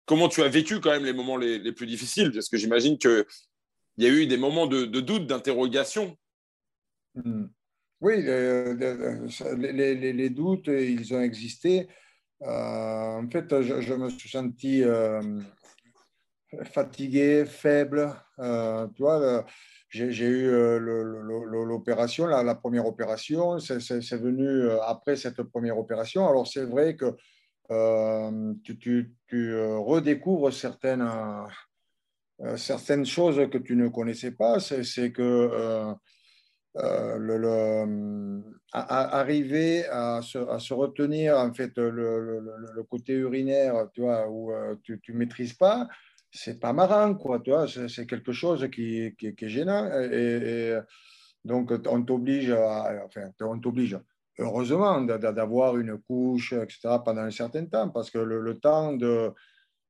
comment 0.07 0.29
tu 0.29 0.43
as 0.43 0.49
vécu 0.49 0.81
quand 0.81 0.91
même 0.91 1.05
les 1.05 1.13
moments 1.13 1.37
les, 1.37 1.73
plus 1.73 1.87
difficiles? 1.87 2.33
Parce 2.33 2.49
que 2.49 2.57
j'imagine 2.57 2.99
qu'il 2.99 3.25
y 3.99 4.07
a 4.07 4.11
eu 4.11 4.27
des 4.27 4.37
moments 4.37 4.67
de, 4.67 4.87
doute, 4.87 5.27
d'interrogation. 5.27 6.17
Hmm. 7.15 7.47
Oui, 8.01 8.23
les, 8.23 10.31
doutes, 10.31 10.69
ils 10.69 11.15
ont 11.15 11.23
existé. 11.23 11.89
Euh, 12.43 13.23
en 13.23 13.29
fait, 13.31 13.63
je, 13.63 13.95
me 13.95 14.11
suis 14.11 14.29
senti 14.29 14.83
euh, 14.83 15.41
fatigué, 16.65 17.45
faible. 17.47 18.15
Euh, 18.39 18.87
tu 18.95 19.03
vois, 19.03 19.45
j'ai 19.89 20.27
eu 20.27 20.51
l'opération, 20.79 22.27
la, 22.27 22.55
première 22.55 22.87
opération. 22.87 23.59
C'est 23.59 24.17
venu 24.17 24.71
après 24.87 25.17
cette 25.17 25.43
première 25.43 25.79
opération. 25.79 26.29
Alors, 26.29 26.47
c'est 26.47 26.65
vrai 26.65 26.97
que 26.97 27.17
tu, 28.63 29.17
redécouvres 29.29 30.53
certaines, 30.53 31.09
certaines 32.57 33.07
choses 33.07 33.49
que 33.51 33.59
tu 33.59 33.77
ne 33.77 33.89
connaissais 33.89 34.33
pas. 34.33 34.61
C'est 34.61 35.13
que 35.13 35.95
euh, 36.79 37.17
le, 37.19 38.43
arriver 38.73 39.87
à 39.87 40.21
se, 40.23 40.75
retenir 40.75 41.39
en 41.39 41.53
fait 41.55 41.73
le, 41.77 42.83
côté 42.91 43.15
urinaire, 43.15 43.89
tu 43.95 44.03
vois, 44.03 44.29
où 44.29 44.53
euh, 44.53 44.77
tu 44.83 45.01
ne 45.09 45.15
maîtrises 45.15 45.55
pas, 45.55 45.89
c'est 46.31 46.61
pas 46.61 46.73
marrant, 46.73 47.15
quoi, 47.15 47.41
tu 47.41 47.51
vois, 47.51 47.67
c'est 47.69 48.07
quelque 48.07 48.33
chose 48.33 48.69
qui, 48.71 49.15
qui, 49.19 49.29
est 49.29 49.49
gênant. 49.49 49.91
Et, 50.13 50.79
donc, 51.45 51.73
on 51.89 52.03
t'oblige, 52.03 52.53
enfin, 52.53 53.31
on 53.41 53.59
t'oblige, 53.59 53.99
heureusement, 54.39 55.01
d'avoir 55.01 55.79
une 55.79 55.97
couche, 55.99 56.53
etc., 56.53 56.99
pendant 57.05 57.23
un 57.23 57.31
certain 57.31 57.65
temps, 57.67 57.89
parce 57.89 58.11
que 58.11 58.19
le 58.19 58.59
temps 58.59 58.93
de 58.93 59.33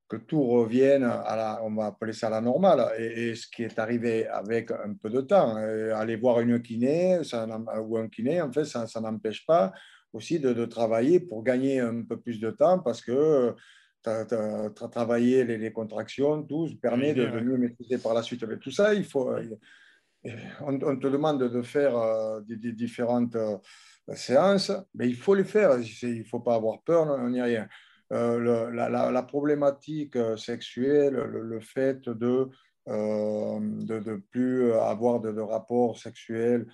que 0.08 0.16
tout 0.16 0.42
revienne 0.42 1.04
à 1.04 1.36
la, 1.36 1.60
on 1.64 1.74
va 1.74 1.86
appeler 1.86 2.12
ça 2.12 2.30
la 2.30 2.40
normale, 2.40 2.92
et, 2.98 3.34
ce 3.34 3.46
qui 3.48 3.64
est 3.64 3.78
arrivé 3.78 4.26
avec 4.26 4.70
un 4.70 4.94
peu 4.94 5.10
de 5.10 5.20
temps. 5.20 5.56
aller 5.56 6.16
voir 6.16 6.40
une 6.40 6.62
kiné 6.62 7.24
ça, 7.24 7.46
ou 7.80 7.96
un 7.96 8.08
kiné, 8.08 8.40
en 8.40 8.52
fait, 8.52 8.64
ça, 8.64 8.86
ça 8.86 9.00
n'empêche 9.00 9.44
pas 9.44 9.72
aussi 10.12 10.40
de, 10.40 10.64
travailler 10.64 11.20
pour 11.20 11.42
gagner 11.42 11.80
un 11.80 12.02
peu 12.02 12.18
plus 12.18 12.40
de 12.40 12.50
temps 12.50 12.78
parce 12.78 13.00
que 13.02 13.54
tu 14.02 14.10
as, 14.10 14.88
travaillé 14.90 15.44
les, 15.44 15.72
contractions, 15.72 16.42
tout 16.42 16.68
permet 16.80 17.12
de, 17.12 17.26
mieux 17.40 17.58
maîtriser 17.58 17.98
par 17.98 18.14
la 18.14 18.22
suite. 18.22 18.44
Mais 18.44 18.58
tout 18.58 18.70
ça, 18.70 18.94
il 18.94 19.04
faut, 19.04 19.34
on, 20.60 20.78
te 20.78 21.06
demande 21.06 21.42
de 21.42 21.62
faire 21.62 21.96
euh, 21.96 22.40
des, 22.40 22.72
différentes 22.72 23.36
euh, 23.36 23.56
séances, 24.14 24.72
mais 24.94 25.08
il 25.08 25.16
faut 25.16 25.34
les 25.34 25.44
faire. 25.44 25.78
Il 26.02 26.18
ne 26.18 26.24
faut 26.24 26.40
pas 26.40 26.54
avoir 26.54 26.82
peur, 26.82 27.06
on 27.06 27.30
n'y 27.30 27.42
rien. 27.42 27.68
Euh, 28.12 28.70
la, 28.70 29.22
problématique 29.24 30.14
euh, 30.14 30.36
sexuelle, 30.36 31.14
le, 31.14 31.58
fait 31.60 32.08
de 32.08 32.50
ne 32.86 32.92
euh, 32.92 33.58
de, 33.60 34.22
plus 34.30 34.72
avoir 34.72 35.20
de, 35.20 35.40
rapports 35.40 35.98
sexuels 35.98 36.66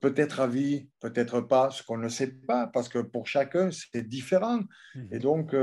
peut-être 0.00 0.38
à 0.38 0.46
vie, 0.46 0.88
peut-être 1.00 1.40
pas, 1.40 1.70
ce 1.72 1.82
qu'on 1.82 1.98
ne 1.98 2.08
sait 2.08 2.30
pas, 2.30 2.68
parce 2.68 2.88
que 2.88 3.00
pour 3.00 3.26
chacun, 3.26 3.70
c'est 3.72 4.06
différent. 4.06 4.60
Mhm. 4.94 5.08
Et 5.10 5.18
donc, 5.18 5.54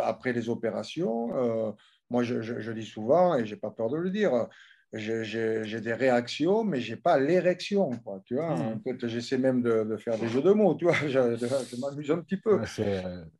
après 0.00 0.32
les 0.32 0.48
opérations, 0.48 1.74
moi, 2.08 2.22
je, 2.22 2.72
dis 2.72 2.86
souvent, 2.86 3.34
et 3.34 3.44
je 3.44 3.54
n'ai 3.54 3.60
pas 3.60 3.72
peur 3.72 3.90
de 3.90 3.96
le 3.96 4.10
dire, 4.10 4.46
j'ai 4.92 5.80
des 5.80 5.92
réactions, 5.92 6.64
mais 6.64 6.80
je 6.80 6.94
n'ai 6.94 7.00
pas 7.00 7.18
l'érection. 7.18 7.90
Tu 8.24 8.34
vois, 8.34 8.56
mhm. 8.56 8.62
en 8.62 8.80
fait, 8.80 9.06
j'essaie 9.08 9.38
même 9.38 9.62
de, 9.62 9.96
faire 9.96 10.18
des 10.18 10.28
jeux 10.28 10.42
de 10.42 10.52
mots, 10.52 10.74
tu 10.74 10.84
vois, 10.84 10.94
je, 11.08 11.80
m'amuse 11.80 12.10
un 12.10 12.18
petit 12.18 12.38
peu. 12.38 12.60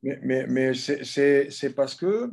mais 0.02 0.18
mais, 0.22 0.46
mais 0.46 0.74
c'est 0.74 1.74
parce 1.74 1.94
que 1.94 2.30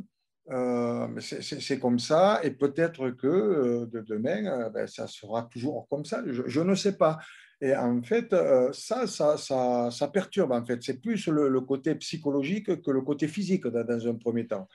euh, 0.50 1.08
c'est 1.20 1.80
comme 1.80 1.98
ça, 1.98 2.40
et 2.44 2.52
peut-être 2.52 3.10
que 3.10 3.26
euh, 3.26 3.86
de 3.86 4.00
demain, 4.00 4.46
euh, 4.46 4.70
ben, 4.70 4.86
ça 4.86 5.08
sera 5.08 5.42
toujours 5.50 5.88
comme 5.88 6.04
ça. 6.04 6.22
Je, 6.26 6.60
ne 6.60 6.74
sais 6.76 6.96
pas. 6.96 7.18
Et 7.60 7.74
en 7.74 8.00
fait, 8.02 8.34
ça, 8.72 9.06
ça, 9.06 9.36
ça, 9.36 9.90
ça, 9.90 10.08
perturbe. 10.08 10.52
En 10.52 10.64
fait, 10.64 10.82
c'est 10.82 11.00
plus 11.00 11.26
le, 11.26 11.60
côté 11.62 11.94
psychologique 11.96 12.82
que 12.82 12.90
le 12.90 13.00
côté 13.00 13.26
physique 13.26 13.66
dans, 13.66 14.08
un 14.08 14.14
premier 14.14 14.46
temps. 14.46 14.68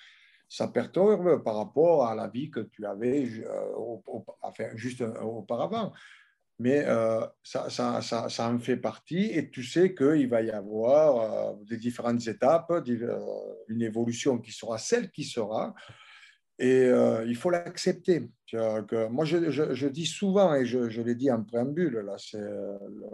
Ça 0.53 0.67
perturbe 0.67 1.43
par 1.43 1.55
rapport 1.55 2.05
à 2.05 2.13
la 2.13 2.27
vie 2.27 2.51
que 2.51 2.59
tu 2.59 2.85
avais 2.85 3.25
enfin, 4.41 4.65
juste 4.75 5.01
auparavant 5.21 5.93
mais 6.61 6.85
euh, 6.85 7.25
ça, 7.41 7.69
ça, 7.71 8.29
en 8.47 8.59
fait 8.59 8.77
partie 8.77 9.31
et 9.31 9.49
tu 9.49 9.63
sais 9.63 9.95
qu'il 9.95 10.29
va 10.29 10.43
y 10.43 10.51
avoir 10.51 11.17
euh, 11.17 11.53
des 11.67 11.77
différentes 11.77 12.27
étapes, 12.27 12.69
euh, 12.69 13.17
une 13.67 13.81
évolution 13.81 14.37
qui 14.37 14.51
sera 14.51 14.77
celle 14.77 15.09
qui 15.09 15.23
sera, 15.23 15.73
et 16.59 16.91
il 17.25 17.35
faut 17.35 17.49
l'accepter. 17.49 18.29
Moi, 18.53 19.25
je, 19.25 19.87
dis 19.87 20.05
souvent, 20.05 20.53
et 20.53 20.63
je, 20.63 21.01
l'ai 21.01 21.15
dit 21.15 21.31
en 21.31 21.43
préambule, 21.43 22.05
là, 22.05 22.17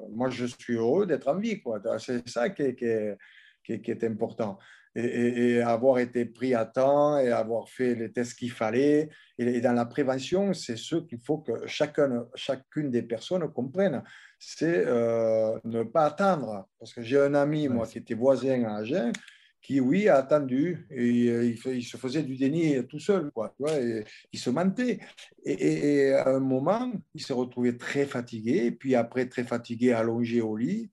moi, 0.10 0.30
je 0.30 0.47
suis 0.47 0.73
heureux 0.73 1.06
d'être 1.06 1.30
en 1.30 1.39
vie. 1.39 1.62
C'est 2.00 2.28
ça 2.28 2.50
qui 2.50 2.63
est 2.63 4.04
important 4.04 4.60
et, 4.97 5.62
avoir 5.62 5.99
été 5.99 6.25
pris 6.25 6.53
à 6.53 6.65
temps 6.65 7.19
et 7.19 7.31
avoir 7.31 7.69
fait 7.69 7.95
les 7.95 8.12
tests 8.12 8.38
qu'il 8.38 8.51
fallait. 8.51 9.10
Et, 9.38 9.62
dans 9.62 9.73
la 9.73 9.86
prévention, 9.86 10.53
c'est 10.53 10.77
ce 10.77 10.95
qu'il 10.95 11.19
faut 11.19 11.38
que 11.39 11.67
chacun, 11.67 12.25
chacune 12.36 12.89
des 12.89 13.03
personnes 13.03 13.47
comprenne. 13.51 14.03
C'est 14.39 14.83
euh, 14.86 15.57
ne 15.63 15.83
pas 15.83 16.05
attendre. 16.05 16.67
Parce 16.79 16.93
que 16.93 17.01
j'ai 17.01 17.19
un 17.19 17.36
ami, 17.36 17.67
moi, 17.67 17.86
qui 17.86 17.99
était 17.99 18.15
voisin 18.15 18.63
à 18.63 18.77
Agen, 18.77 19.12
qui, 19.62 19.79
oui, 19.79 20.07
a 20.07 20.17
attendu 20.17 20.88
et 20.91 21.29
euh, 21.29 21.55
il, 21.73 21.83
se 21.83 21.97
faisait 21.97 22.23
du 22.23 22.36
déni 22.38 22.75
tout 22.88 22.99
seul, 22.99 23.31
quoi, 23.31 23.49
tu 23.49 23.63
vois, 23.63 23.79
et, 23.79 24.03
il 24.31 24.39
se 24.39 24.49
mentait. 24.49 24.99
Et, 25.43 26.05
et, 26.07 26.13
à 26.13 26.29
un 26.29 26.39
moment, 26.39 26.91
il 27.13 27.21
s'est 27.21 27.33
retrouvé 27.33 27.77
très 27.77 28.05
fatigué, 28.05 28.71
puis 28.71 28.95
après 28.95 29.27
très 29.27 29.43
fatigué, 29.43 29.91
allongé 29.91 30.41
au 30.41 30.55
lit, 30.55 30.89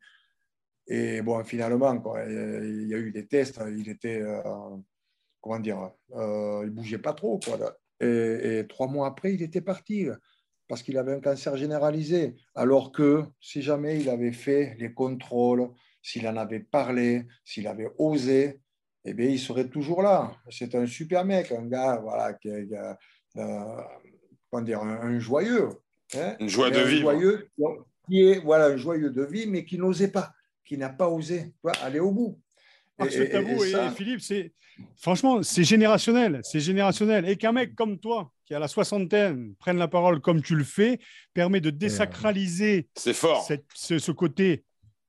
et 0.87 1.23
bon, 1.23 1.43
finalement, 1.45 1.99
quoi, 1.99 2.25
il 2.25 2.89
y 2.89 2.95
a 2.95 2.99
eu 2.99 3.11
des 3.11 3.27
tests, 3.27 3.61
il 3.77 3.89
était, 3.89 4.21
euh, 4.21 4.43
comment 5.41 5.59
dire, 5.59 5.91
euh, 6.15 6.63
il 6.65 6.71
bougeait 6.71 6.99
pas 6.99 7.15
trop. 7.15 7.39
Quoi, 7.39 7.79
et, 8.01 8.67
trois 8.69 8.87
mois 8.87 9.07
après, 9.07 9.35
il 9.35 9.43
était 9.43 9.63
parti 9.63 10.07
parce 10.69 10.83
qu'il 10.83 10.99
avait 10.99 11.15
un 11.15 11.21
cancer 11.21 11.57
généralisé. 11.57 12.37
Alors 12.55 12.93
que 12.93 13.25
si 13.41 13.63
jamais 13.63 14.01
il 14.01 14.11
avait 14.11 14.33
fait 14.33 14.77
les 14.79 14.93
contrôles, 14.93 15.71
s'il 16.03 16.29
en 16.29 16.37
avait 16.37 16.61
parlé, 16.61 17.27
s'il 17.45 17.67
avait 17.67 17.91
osé, 17.99 18.61
eh 19.07 19.15
bien, 19.15 19.29
il 19.29 19.39
serait 19.39 19.69
toujours 19.69 20.03
là. 20.03 20.37
C'est 20.51 20.75
un 20.75 20.87
super 20.87 21.25
mec, 21.25 21.51
un 21.53 21.67
gars, 21.67 21.99
voilà, 22.03 22.35
qui 22.35 22.49
est, 22.49 22.69
euh, 23.37 23.83
comment 24.51 24.63
dire, 24.63 24.83
un, 24.83 25.19
joyeux. 25.19 25.69
Hein, 26.15 26.37
une 26.41 26.49
joie 26.49 26.71
de 26.71 26.81
vivre. 26.81 27.11
Joyeux, 27.13 27.49
qui 28.07 28.23
est, 28.23 28.41
voilà, 28.41 28.67
un 28.67 28.77
joyeux 28.77 29.11
de 29.11 29.25
vie, 29.25 29.47
mais 29.47 29.65
qui 29.65 29.79
n'osait 29.79 30.09
pas 30.09 30.35
qui 30.65 30.79
n'a 30.79 30.89
pas 30.89 31.09
osé 31.09 31.53
aller 31.83 32.01
au 32.01 32.11
bout. 32.11 32.41
Et, 33.01 33.07
et, 33.07 33.91
Philippe, 33.97 34.21
c'est 34.21 34.53
franchement, 34.97 35.43
c'est 35.43 35.65
générationnel, 35.65 36.41
c'est 36.43 36.61
générationnel. 36.61 37.29
Et 37.29 37.37
qu'un 37.37 37.53
mec 37.53 37.75
comme 37.75 37.99
toi, 37.99 38.31
qui 38.45 38.55
a 38.55 38.59
la 38.59 38.69
soixantaine, 38.69 39.55
prenne 39.59 39.79
la 39.79 39.89
parole 39.89 40.21
comme 40.21 40.43
tu 40.43 40.55
le 40.55 40.65
fais, 40.65 40.99
permet 41.33 41.61
de 41.61 41.71
désacraliser 41.71 42.89
fort. 42.97 43.47
ce, 43.75 44.13
côté 44.13 44.65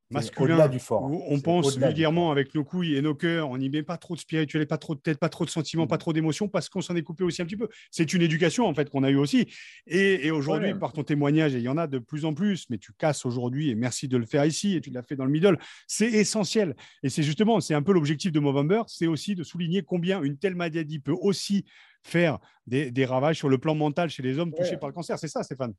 masculin 0.09 0.67
du 0.67 0.79
fort. 0.79 1.03
on 1.03 1.39
pense 1.39 1.77
vulgairement 1.77 2.31
avec 2.31 2.53
nos 2.53 2.63
couilles 2.63 2.95
et 2.95 3.01
nos 3.01 3.15
cœurs, 3.15 3.49
on 3.49 3.57
n'y 3.57 3.69
met 3.69 3.83
pas 3.83 3.97
trop 3.97 4.15
de 4.15 4.19
spirituel, 4.19 4.67
pas 4.67 4.77
trop 4.77 4.95
de 4.95 4.99
tête, 4.99 5.17
pas 5.17 5.29
trop 5.29 5.45
de 5.45 5.49
sentiments, 5.49 5.87
pas 5.87 5.95
mm. 5.95 5.99
trop 5.99 6.13
d'émotions, 6.13 6.47
parce 6.47 6.69
qu'on 6.69 6.81
s'en 6.81 6.95
est 6.95 7.01
coupé 7.03 7.23
aussi 7.23 7.41
un 7.41 7.45
petit 7.45 7.57
peu. 7.57 7.67
C'est 7.91 8.13
une 8.13 8.21
éducation 8.21 8.65
en 8.67 8.73
fait 8.73 8.89
qu'on 8.89 9.03
a 9.03 9.09
eu 9.09 9.15
aussi. 9.15 9.47
Et, 9.87 10.31
aujourd'hui, 10.31 10.73
par 10.75 10.93
ton 10.93 11.03
témoignage, 11.03 11.55
et 11.55 11.57
il 11.57 11.63
y 11.63 11.69
en 11.69 11.77
a 11.77 11.87
de 11.87 11.99
plus 11.99 12.25
en 12.25 12.33
plus, 12.33 12.69
mais 12.69 12.77
tu 12.77 12.93
casses 12.93 13.25
aujourd'hui, 13.25 13.69
et 13.69 13.75
merci 13.75 14.07
de 14.07 14.17
le 14.17 14.25
faire 14.25 14.45
ici, 14.45 14.75
et 14.75 14.81
tu 14.81 14.89
l'as 14.91 15.03
fait 15.03 15.15
dans 15.15 15.25
le 15.25 15.31
middle, 15.31 15.57
c'est 15.87 16.11
essentiel. 16.11 16.75
Et 17.03 17.09
c'est 17.09 17.23
justement, 17.23 17.59
c'est 17.59 17.73
un 17.73 17.81
peu 17.81 17.93
l'objectif 17.93 18.31
de 18.31 18.39
Movember, 18.39 18.83
c'est 18.87 19.07
aussi 19.07 19.35
de 19.35 19.43
souligner 19.43 19.81
combien 19.83 20.21
une 20.21 20.37
telle 20.37 20.55
maladie 20.55 20.99
peut 20.99 21.15
aussi 21.19 21.65
faire 22.03 22.39
des, 22.67 23.05
ravages 23.05 23.37
sur 23.37 23.49
le 23.49 23.57
plan 23.57 23.75
mental 23.75 24.09
chez 24.09 24.23
les 24.23 24.39
hommes 24.39 24.53
touchés 24.53 24.77
par 24.77 24.89
le 24.89 24.93
cancer. 24.93 25.17
C'est 25.17 25.27
ça, 25.27 25.43
Stéphane? 25.43 25.73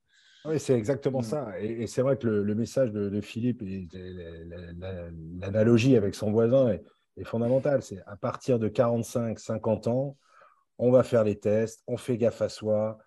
Oui, 0.44 0.61
c'est 0.61 0.75
exactement 0.75 1.20
mm. 1.20 1.25
ça. 1.25 1.61
Et, 1.61 1.87
c'est 1.87 2.03
vrai 2.03 2.16
que 2.16 2.27
le, 2.27 2.55
message 2.55 2.92
de, 2.92 3.20
Philippe 3.20 3.62
et 3.62 3.88
l'analogie 5.40 5.96
avec 5.96 6.14
son 6.14 6.31
voisin 6.31 6.68
est, 6.68 6.83
est 7.16 7.25
fondamentale. 7.25 7.83
C'est 7.83 8.03
à 8.07 8.16
partir 8.16 8.59
de 8.59 8.68
45, 8.68 9.38
50 9.38 9.87
ans, 9.88 10.16
on 10.79 10.90
va 10.90 11.03
faire 11.03 11.25
les 11.25 11.38
tests, 11.38 11.83
on 11.87 11.96
fait 11.96 12.18
gaffe 12.18 12.42
à 12.42 12.49
soi, 12.49 12.99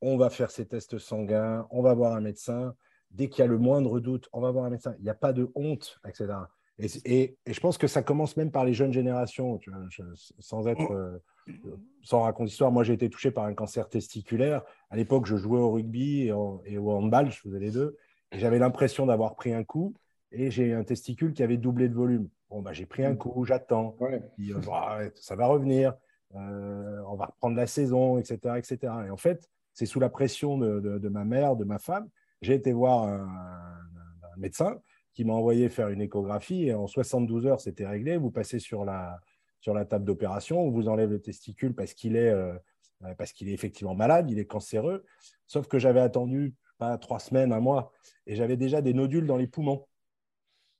on 0.00 0.16
va 0.16 0.30
faire 0.30 0.50
ses 0.50 0.66
tests 0.66 0.98
sanguins, 0.98 1.66
on 1.70 1.82
va 1.82 1.94
voir 1.94 2.14
un 2.14 2.20
médecin. 2.20 2.74
Dès 3.10 3.28
qu'il 3.28 3.40
y 3.40 3.42
a 3.44 3.46
le 3.46 3.58
moindre 3.58 4.00
doute, 4.00 4.28
on 4.32 4.40
va 4.40 4.50
voir 4.50 4.64
un 4.64 4.70
médecin. 4.70 4.94
Il 4.98 5.04
n'y 5.04 5.10
a 5.10 5.14
pas 5.14 5.32
de 5.32 5.50
honte, 5.54 6.00
etc. 6.06 6.34
Et, 6.78 7.36
je 7.46 7.60
pense 7.60 7.78
que 7.78 7.86
ça 7.86 8.02
commence 8.02 8.36
même 8.36 8.50
par 8.50 8.64
les 8.64 8.74
jeunes 8.74 8.92
générations, 8.92 9.58
sans 10.38 10.66
être, 10.68 10.92
euh, 10.92 11.18
sans 12.02 12.22
raconter 12.22 12.50
histoire. 12.50 12.70
Moi, 12.70 12.84
j'ai 12.84 12.92
été 12.92 13.08
touché 13.08 13.30
par 13.30 13.44
un 13.44 13.54
cancer 13.54 13.88
testiculaire. 13.88 14.62
À 14.90 14.96
l'époque, 14.96 15.26
je 15.26 15.36
jouais 15.36 15.58
au 15.58 15.72
rugby 15.72 16.26
et, 16.26 16.32
au 16.32 16.90
handball, 16.90 17.30
je 17.30 17.40
faisais 17.40 17.58
les 17.58 17.70
deux. 17.70 17.96
Et 18.32 18.38
j'avais 18.38 18.58
l'impression 18.58 19.06
d'avoir 19.06 19.36
pris 19.36 19.54
un 19.54 19.64
coup 19.64 19.94
et 20.32 20.50
j'ai 20.50 20.74
un 20.74 20.84
testicule 20.84 21.32
qui 21.32 21.42
avait 21.42 21.56
doublé 21.56 21.88
de 21.88 21.94
volume. 21.94 22.28
Bon, 22.50 22.60
bah, 22.60 22.72
j'ai 22.72 22.86
pris 22.86 23.04
un 23.04 23.16
coup, 23.16 23.44
j'attends. 23.44 23.96
Euh, 24.02 24.18
bah, 24.66 24.98
ça 25.14 25.34
va 25.34 25.46
revenir. 25.46 25.94
Euh, 26.34 27.00
on 27.08 27.14
va 27.14 27.26
reprendre 27.26 27.56
la 27.56 27.66
saison, 27.66 28.18
etc., 28.18 28.56
etc. 28.58 28.92
Et 29.06 29.10
en 29.10 29.16
fait, 29.16 29.48
c'est 29.72 29.86
sous 29.86 30.00
la 30.00 30.10
pression 30.10 30.58
de, 30.58 31.08
ma 31.08 31.24
mère, 31.24 31.56
de 31.56 31.64
ma 31.64 31.78
femme. 31.78 32.08
J'ai 32.42 32.54
été 32.54 32.72
voir 32.72 33.04
un 33.04 34.36
médecin 34.36 34.78
qui 35.16 35.24
m'a 35.24 35.32
envoyé 35.32 35.70
faire 35.70 35.88
une 35.88 36.02
échographie 36.02 36.66
et 36.66 36.74
en 36.74 36.86
72 36.86 37.46
heures, 37.46 37.60
c'était 37.60 37.86
réglé. 37.86 38.18
Vous 38.18 38.30
passez 38.30 38.58
sur 38.58 38.84
la, 38.84 39.18
sur 39.60 39.72
la 39.72 39.86
table 39.86 40.04
d'opération, 40.04 40.60
on 40.60 40.70
vous 40.70 40.88
enlève 40.88 41.10
le 41.10 41.22
testicule 41.22 41.74
parce 41.74 41.94
qu'il 41.94 42.16
est, 42.16 42.28
euh, 42.28 42.54
parce 43.16 43.32
qu'il 43.32 43.48
est 43.48 43.52
effectivement 43.54 43.94
malade, 43.94 44.30
il 44.30 44.38
est 44.38 44.44
cancéreux. 44.44 45.06
Sauf 45.46 45.68
que 45.68 45.78
j'avais 45.78 46.00
attendu 46.00 46.54
pas 46.76 46.98
trois 46.98 47.18
semaines, 47.18 47.54
un 47.54 47.60
mois, 47.60 47.92
et 48.26 48.36
j'avais 48.36 48.58
déjà 48.58 48.82
des 48.82 48.92
nodules 48.92 49.26
dans 49.26 49.38
les 49.38 49.46
poumons. 49.46 49.86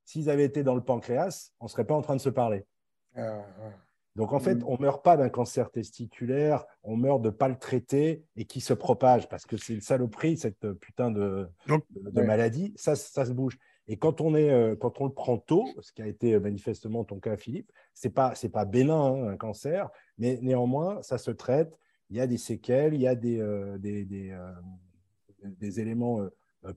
S'ils 0.05 0.29
avaient 0.29 0.45
été 0.45 0.63
dans 0.63 0.75
le 0.75 0.85
pancréas, 0.85 1.53
on 1.59 1.65
ne 1.65 1.71
serait 1.71 1.87
pas 1.87 1.95
en 1.95 2.03
train 2.03 2.15
de 2.15 2.21
se 2.21 2.29
parler. 2.29 2.67
Ah, 3.15 3.43
ah. 3.63 3.73
Donc 4.17 4.35
en 4.35 4.39
fait, 4.39 4.57
mm. 4.57 4.65
on 4.67 4.77
ne 4.77 4.83
meurt 4.83 5.03
pas 5.03 5.17
d'un 5.17 5.31
cancer 5.31 5.71
testiculaire, 5.71 6.67
on 6.83 6.99
meurt 6.99 7.23
de 7.23 7.29
ne 7.29 7.35
pas 7.35 7.49
le 7.49 7.59
traiter 7.59 8.23
et 8.37 8.45
qui 8.45 8.61
se 8.61 8.75
propage 8.75 9.31
parce 9.31 9.47
que 9.47 9.57
c'est 9.57 9.73
une 9.73 9.81
saloperie, 9.81 10.37
cette 10.37 10.71
putain 10.75 11.11
de, 11.11 11.49
de, 11.67 12.21
maladie. 12.21 12.75
Ça, 12.77 12.97
ça 12.97 13.25
se 13.25 13.33
bouge. 13.33 13.59
Et 13.89 13.97
quand 13.97 14.21
on, 14.21 14.35
est, 14.35 14.51
euh, 14.51 14.75
quand 14.75 15.01
on 15.01 15.05
le 15.05 15.13
prend 15.13 15.39
tôt, 15.39 15.69
ce 15.81 15.93
qui 15.93 16.03
a 16.03 16.07
été 16.07 16.35
euh, 16.35 16.41
manifestement 16.41 17.05
ton 17.05 17.21
cas, 17.21 17.37
Philippe, 17.37 17.71
ce 17.95 18.09
n'est 18.09 18.13
pas, 18.13 18.35
pas 18.53 18.65
bénin, 18.65 19.01
hein, 19.01 19.29
un 19.29 19.37
cancer, 19.37 19.91
mais 20.19 20.39
néanmoins, 20.43 21.03
ça 21.03 21.19
se 21.19 21.31
traite. 21.31 21.73
Il 22.11 22.17
y 22.17 22.21
a 22.21 22.27
des 22.27 22.39
séquelles, 22.39 22.95
il 22.95 23.01
y 23.01 23.07
a 23.07 23.15
des, 23.15 23.41
euh, 23.41 23.79
des, 23.79 24.05
des, 24.05 25.81
éléments 25.81 26.21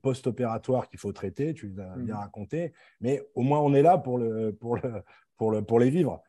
post-opératoires 0.02 0.88
qu'il 0.88 1.00
faut 1.00 1.14
traiter, 1.14 1.54
tu 1.54 1.70
l'as 1.76 1.96
bien 1.98 2.16
mmh. 2.16 2.20
raconté, 2.20 2.74
mais 3.00 3.24
au 3.34 3.42
moins 3.42 3.60
on 3.60 3.74
est 3.74 3.82
là 3.82 3.98
pour, 3.98 4.18
le, 4.18 4.54
pour, 4.54 4.76
le, 4.76 5.04
pour, 5.38 5.52
le, 5.52 5.64
pour 5.64 5.80
les 5.80 5.90
vivre. 5.90 6.22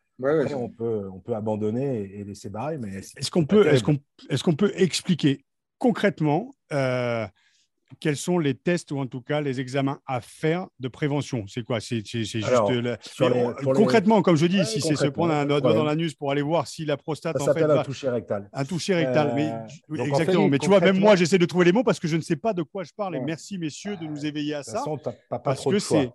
on, 0.54 0.68
peut, 0.68 1.08
on 1.10 1.18
peut 1.18 1.34
abandonner 1.34 2.02
et, 2.14 2.24
laisser 2.24 2.50
barrer. 2.50 2.78
Mais 2.78 2.96
est-ce 2.96 3.30
qu'on 3.30 3.44
peut, 3.46 3.66
est 3.66 3.82
qu'on 3.82 3.98
est 4.28 4.42
qu'on 4.42 4.54
peut 4.54 4.72
expliquer 4.74 5.44
concrètement 5.78 6.54
quels 7.98 8.16
sont 8.16 8.38
les 8.38 8.54
tests 8.54 8.92
ou 8.92 8.98
en 8.98 9.06
tout 9.06 9.20
cas 9.20 9.40
les 9.40 9.60
examens 9.60 10.00
à 10.06 10.20
faire 10.20 10.68
de 10.78 10.88
prévention? 10.88 11.44
C'est 11.48 11.62
quoi? 11.62 11.80
C'est 11.80 12.04
juste 12.04 12.36
concrètement, 13.64 14.22
comme 14.22 14.36
je 14.36 14.46
dis, 14.46 14.64
si 14.64 14.80
c'est 14.80 14.96
se 14.96 15.06
prendre 15.06 15.32
un 15.32 15.46
doigt 15.46 15.60
dans 15.60 15.84
l'anus 15.84 16.14
pour 16.14 16.30
aller 16.30 16.42
voir 16.42 16.66
si 16.66 16.84
la 16.84 16.96
prostate 16.96 17.38
ça 17.38 17.50
en 17.50 17.54
fait 17.54 17.64
un 17.64 17.82
toucher 17.82 18.10
rectal. 18.10 18.48
Un 18.52 18.64
toucher 18.64 18.94
rectal, 18.94 19.32
mais 19.34 19.52
euh, 19.98 20.04
exactement. 20.04 20.48
mais 20.48 20.58
tu 20.58 20.68
vois, 20.68 20.80
même 20.80 20.98
moi, 20.98 21.16
j'essaie 21.16 21.38
de 21.38 21.46
trouver 21.46 21.64
les 21.64 21.72
mots 21.72 21.84
parce 21.84 21.98
que 21.98 22.08
je 22.08 22.16
ne 22.16 22.22
sais 22.22 22.36
pas 22.36 22.52
de 22.52 22.62
quoi 22.62 22.84
je 22.84 22.92
parle. 22.92 23.16
Et 23.16 23.20
merci 23.20 23.58
messieurs 23.58 23.96
de 23.96 24.04
nous 24.04 24.24
éveiller 24.24 24.54
à 24.54 24.62
ça. 24.62 24.84
pas, 25.28 25.38
parce 25.38 25.64
que 25.64 25.78
c'est 25.78 26.10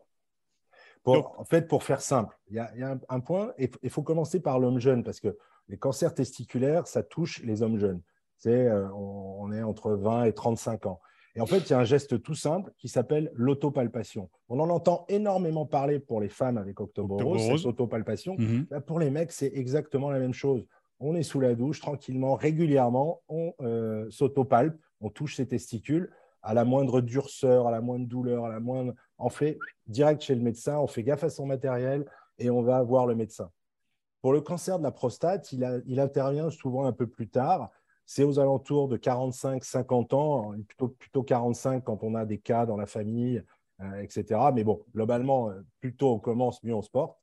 en 1.06 1.44
fait, 1.44 1.68
pour 1.68 1.84
faire 1.84 2.02
simple, 2.02 2.38
il 2.50 2.56
y 2.56 2.60
a, 2.60 2.98
un, 3.10 3.20
point, 3.20 3.54
il 3.58 3.90
faut 3.90 4.04
commencer 4.04 4.40
par 4.40 4.60
l'homme 4.60 4.80
jeune, 4.80 5.04
parce 5.04 5.20
que 5.20 5.38
les 5.68 5.78
cancers 5.78 6.14
testiculaires, 6.14 6.88
ça 6.88 7.04
touche 7.04 7.42
les 7.44 7.62
hommes 7.62 7.78
jeunes. 7.78 8.02
C'est, 8.38 8.68
euh, 8.68 8.90
on, 8.94 9.52
est 9.52 9.64
entre 9.64 9.94
20 9.94 10.26
et 10.26 10.34
35 10.34 10.86
ans. 10.88 11.00
Et 11.36 11.42
en 11.42 11.46
fait, 11.46 11.60
il 11.60 11.70
y 11.72 11.74
a 11.74 11.80
un 11.80 11.84
geste 11.86 12.22
tout 12.22 12.34
simple 12.34 12.72
qui 12.78 12.88
s'appelle 12.88 13.32
l'autopalpation. 13.36 14.30
On 14.48 14.60
en 14.60 14.70
entend 14.70 15.06
énormément 15.10 15.66
parler 15.66 16.00
pour 16.00 16.22
les 16.22 16.30
femmes 16.30 16.58
avec 16.58 16.80
Octobre, 16.80 17.22
Rose, 17.22 17.42
cette 17.42 17.66
autopalpation. 17.66 18.36
Mhm. 18.38 18.68
Pour 18.86 19.00
les 19.00 19.10
mecs, 19.10 19.32
c'est 19.32 19.52
exactement 19.54 20.10
la 20.10 20.20
même 20.20 20.34
chose. 20.34 20.66
On 21.00 21.14
est 21.16 21.24
sous 21.24 21.42
la 21.42 21.56
douche, 21.56 21.82
tranquillement, 21.82 22.36
régulièrement, 22.36 23.22
on 23.28 23.54
euh, 23.62 24.10
s'autopalpe, 24.10 24.80
on 25.02 25.10
touche 25.10 25.36
ses 25.36 25.48
testicules. 25.48 26.10
À 26.42 26.54
la 26.54 26.64
moindre 26.64 27.02
durceur, 27.02 27.68
à 27.68 27.72
la 27.72 27.82
moindre 27.82 28.08
douleur, 28.08 28.46
à 28.46 28.50
la 28.50 28.60
moindre. 28.60 28.94
On 29.18 29.30
fait 29.30 29.58
direct 29.88 30.22
chez 30.22 30.36
le 30.36 30.42
médecin, 30.42 30.78
on 30.78 30.88
fait 30.88 31.04
gaffe 31.04 31.24
à 31.24 31.30
son 31.30 31.46
matériel 31.46 32.06
et 32.38 32.50
on 32.50 32.62
va 32.62 32.82
voir 32.84 33.08
le 33.08 33.16
médecin. 33.16 33.50
Pour 34.22 34.32
le 34.32 34.42
cancer 34.42 34.80
de 34.80 34.84
la 34.84 34.92
prostate, 34.92 35.52
il, 35.52 36.00
intervient 36.00 36.50
souvent 36.50 36.86
un 36.86 36.92
peu 36.92 37.08
plus 37.08 37.28
tard. 37.28 37.70
C'est 38.06 38.24
aux 38.24 38.40
alentours 38.40 38.88
de 38.88 38.98
45-50 38.98 40.14
ans, 40.16 40.54
plutôt, 40.68 40.90
plutôt 40.90 41.24
45 41.24 41.84
quand 41.84 42.04
on 42.04 42.16
a 42.16 42.26
des 42.26 42.38
cas 42.38 42.66
dans 42.66 42.78
la 42.78 42.86
famille, 42.86 43.44
euh, 43.82 44.02
etc. 44.02 44.40
Mais 44.54 44.64
bon, 44.64 44.84
globalement, 44.94 45.50
euh, 45.50 45.62
plus 45.80 45.96
tôt 45.96 46.14
on 46.14 46.20
commence, 46.20 46.64
mieux 46.64 46.74
on 46.74 46.82
se 46.82 46.90
porte. 46.90 47.18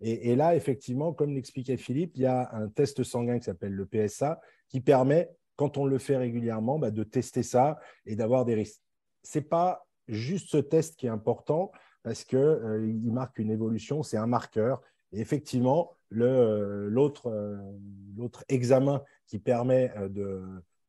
Et, 0.00 0.30
et 0.30 0.36
là, 0.36 0.54
effectivement, 0.54 1.12
comme 1.12 1.34
l'expliquait 1.34 1.76
Philippe, 1.76 2.12
il 2.16 2.22
y 2.22 2.26
a 2.26 2.50
un 2.54 2.68
test 2.68 3.02
sanguin 3.02 3.38
qui 3.38 3.44
s'appelle 3.44 3.72
le 3.72 3.86
PSA 3.86 4.40
qui 4.68 4.80
permet, 4.80 5.30
quand 5.56 5.78
on 5.78 5.86
le 5.86 5.98
fait 5.98 6.16
régulièrement, 6.16 6.78
bah, 6.78 6.90
de 6.90 7.02
tester 7.02 7.42
ça 7.42 7.78
et 8.04 8.14
d'avoir 8.14 8.44
des 8.44 8.54
risques. 8.54 8.82
Ce 9.22 9.38
n'est 9.38 9.44
pas 9.44 9.86
juste 10.06 10.50
ce 10.50 10.58
test 10.58 10.96
qui 10.96 11.06
est 11.06 11.10
important 11.10 11.72
parce 12.02 12.24
qu'il 12.24 12.38
euh, 12.38 12.92
marque 13.04 13.38
une 13.38 13.50
évolution, 13.50 14.02
c'est 14.02 14.16
un 14.16 14.28
marqueur. 14.28 14.80
Et 15.16 15.20
effectivement, 15.20 15.96
euh, 16.14 16.88
l'autre 16.90 18.44
examen 18.48 19.02
qui 19.26 19.38
permet 19.38 19.90
euh, 19.96 20.08
de, 20.10 20.42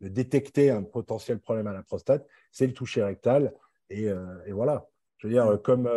détecter 0.10 0.70
un 0.70 0.84
potentiel 0.84 1.40
problème 1.40 1.66
à 1.68 1.74
la 1.74 1.82
prostate, 1.82 2.28
c'est 2.52 2.68
le 2.68 2.74
toucher 2.74 3.04
rectal. 3.04 3.54
Et, 3.90 4.10
euh, 4.10 4.26
voilà. 4.52 4.90
Je 5.18 5.28
veux 5.28 5.34
dire, 5.34 5.60
comme 5.64 5.90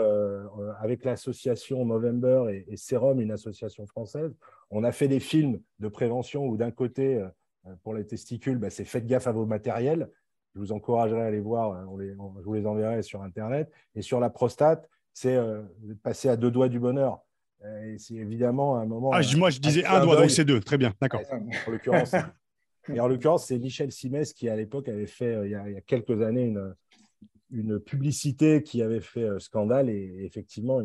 avec 0.78 1.04
l'association 1.04 1.84
November 1.84 2.64
et, 2.66 2.76
Serum, 2.78 3.20
une 3.20 3.32
association 3.32 3.86
française, 3.86 4.34
on 4.70 4.82
a 4.82 4.92
fait 4.92 5.08
des 5.08 5.20
films 5.20 5.60
de 5.78 5.88
prévention 5.88 6.46
où 6.46 6.56
d'un 6.56 6.70
côté, 6.70 7.22
pour 7.82 7.92
les 7.92 8.06
testicules, 8.06 8.56
bah, 8.56 8.70
c'est 8.70 8.86
faites 8.86 9.06
gaffe 9.06 9.26
à 9.26 9.32
vos 9.32 9.44
matériels. 9.44 10.08
Je 10.54 10.60
vous 10.60 10.72
encouragerai 10.72 11.20
à 11.20 11.26
aller 11.26 11.40
voir, 11.40 11.86
je 12.00 12.44
vous 12.46 12.54
les 12.54 12.66
enverrai 12.66 13.02
sur 13.02 13.20
Internet. 13.20 13.70
Et 13.94 14.00
sur 14.00 14.20
la 14.20 14.30
prostate, 14.30 14.88
c'est 15.12 15.38
passer 16.02 16.30
à 16.30 16.38
deux 16.38 16.50
doigts 16.50 16.70
du 16.70 16.80
bonheur. 16.80 17.20
Euh, 17.64 17.94
c'est 17.98 18.14
évidemment 18.14 18.76
un 18.76 18.86
moment. 18.86 19.10
Ah, 19.12 19.20
moi, 19.36 19.50
je 19.50 19.58
disais 19.58 19.84
un 19.84 20.02
doigt, 20.04 20.16
donc 20.16 20.30
c'est 20.30 20.44
deux. 20.44 20.60
Très 20.60 20.78
bien, 20.78 20.94
d'accord. 21.00 21.20
En 21.32 21.70
l'occurrence, 21.70 22.14
et 22.92 23.00
en 23.00 23.08
l'occurrence, 23.08 23.46
c'est 23.46 23.58
Michel 23.58 23.92
Simès 23.92 24.32
qui, 24.32 24.48
à 24.48 24.56
l'époque, 24.56 24.88
avait 24.88 25.06
fait, 25.06 25.34
euh, 25.34 25.46
il 25.46 25.52
y, 25.52 25.76
a, 25.76 25.80
quelques 25.82 26.22
années, 26.22 26.44
une, 26.44 26.74
une 27.52 27.80
publicité 27.80 28.62
qui 28.62 28.82
avait 28.82 29.00
fait 29.00 29.24
euh, 29.24 29.38
scandale. 29.38 29.88
Et, 29.90 30.24
effectivement, 30.24 30.80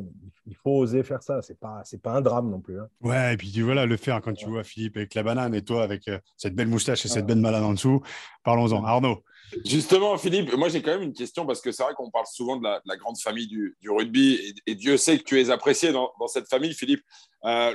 il, 0.45 0.55
faut 0.55 0.72
oser 0.72 1.03
faire 1.03 1.24
ça. 1.24 1.41
C'est 1.41 1.59
pas, 1.59 1.82
c'est 1.84 2.01
pas 2.01 2.13
un 2.13 2.22
drame 2.22 2.49
non 2.49 2.61
plus. 2.61 2.80
Hein. 2.80 2.88
Ouais, 3.01 3.34
et 3.34 3.38
puis 3.38 3.51
voilà, 3.61 3.86
le 3.86 3.97
faire 3.97 4.22
quand 4.22 4.34
tu 4.34 4.47
vois 4.47 4.63
Philippe 4.63 4.97
avec 4.97 5.13
la 5.13 5.24
banane 5.24 5.53
et 5.55 5.63
toi 5.63 5.84
avec 5.84 6.09
cette 6.38 6.55
belle 6.55 6.68
moustache 6.68 7.05
et 7.05 7.09
cette 7.09 7.26
belle 7.26 7.39
malade 7.39 7.63
en 7.63 7.74
dessous. 7.74 8.01
Parlons-en. 8.43 8.84
Arnaud. 8.84 9.24
Justement, 9.63 10.18
Philippe, 10.18 10.53
moi 10.55 10.70
j'ai 10.70 10.82
quand 10.82 10.91
même 10.91 11.03
une 11.03 11.13
question 11.13 11.45
parce 11.45 11.61
que 11.61 11.72
c'est 11.72 11.84
vrai 11.84 11.93
qu'on 11.93 12.09
parle 12.09 12.26
souvent 12.26 12.57
de 12.57 12.63
la, 12.63 12.97
grande 12.97 13.18
famille 13.18 13.47
du, 13.47 13.76
rugby 13.88 14.55
et, 14.66 14.76
Dieu 14.76 14.97
sait 14.97 15.18
que 15.18 15.24
tu 15.24 15.39
es 15.39 15.49
apprécié 15.49 15.91
dans, 15.91 16.11
cette 16.28 16.47
famille, 16.49 16.74
Philippe. 16.74 17.01
Euh, 17.45 17.74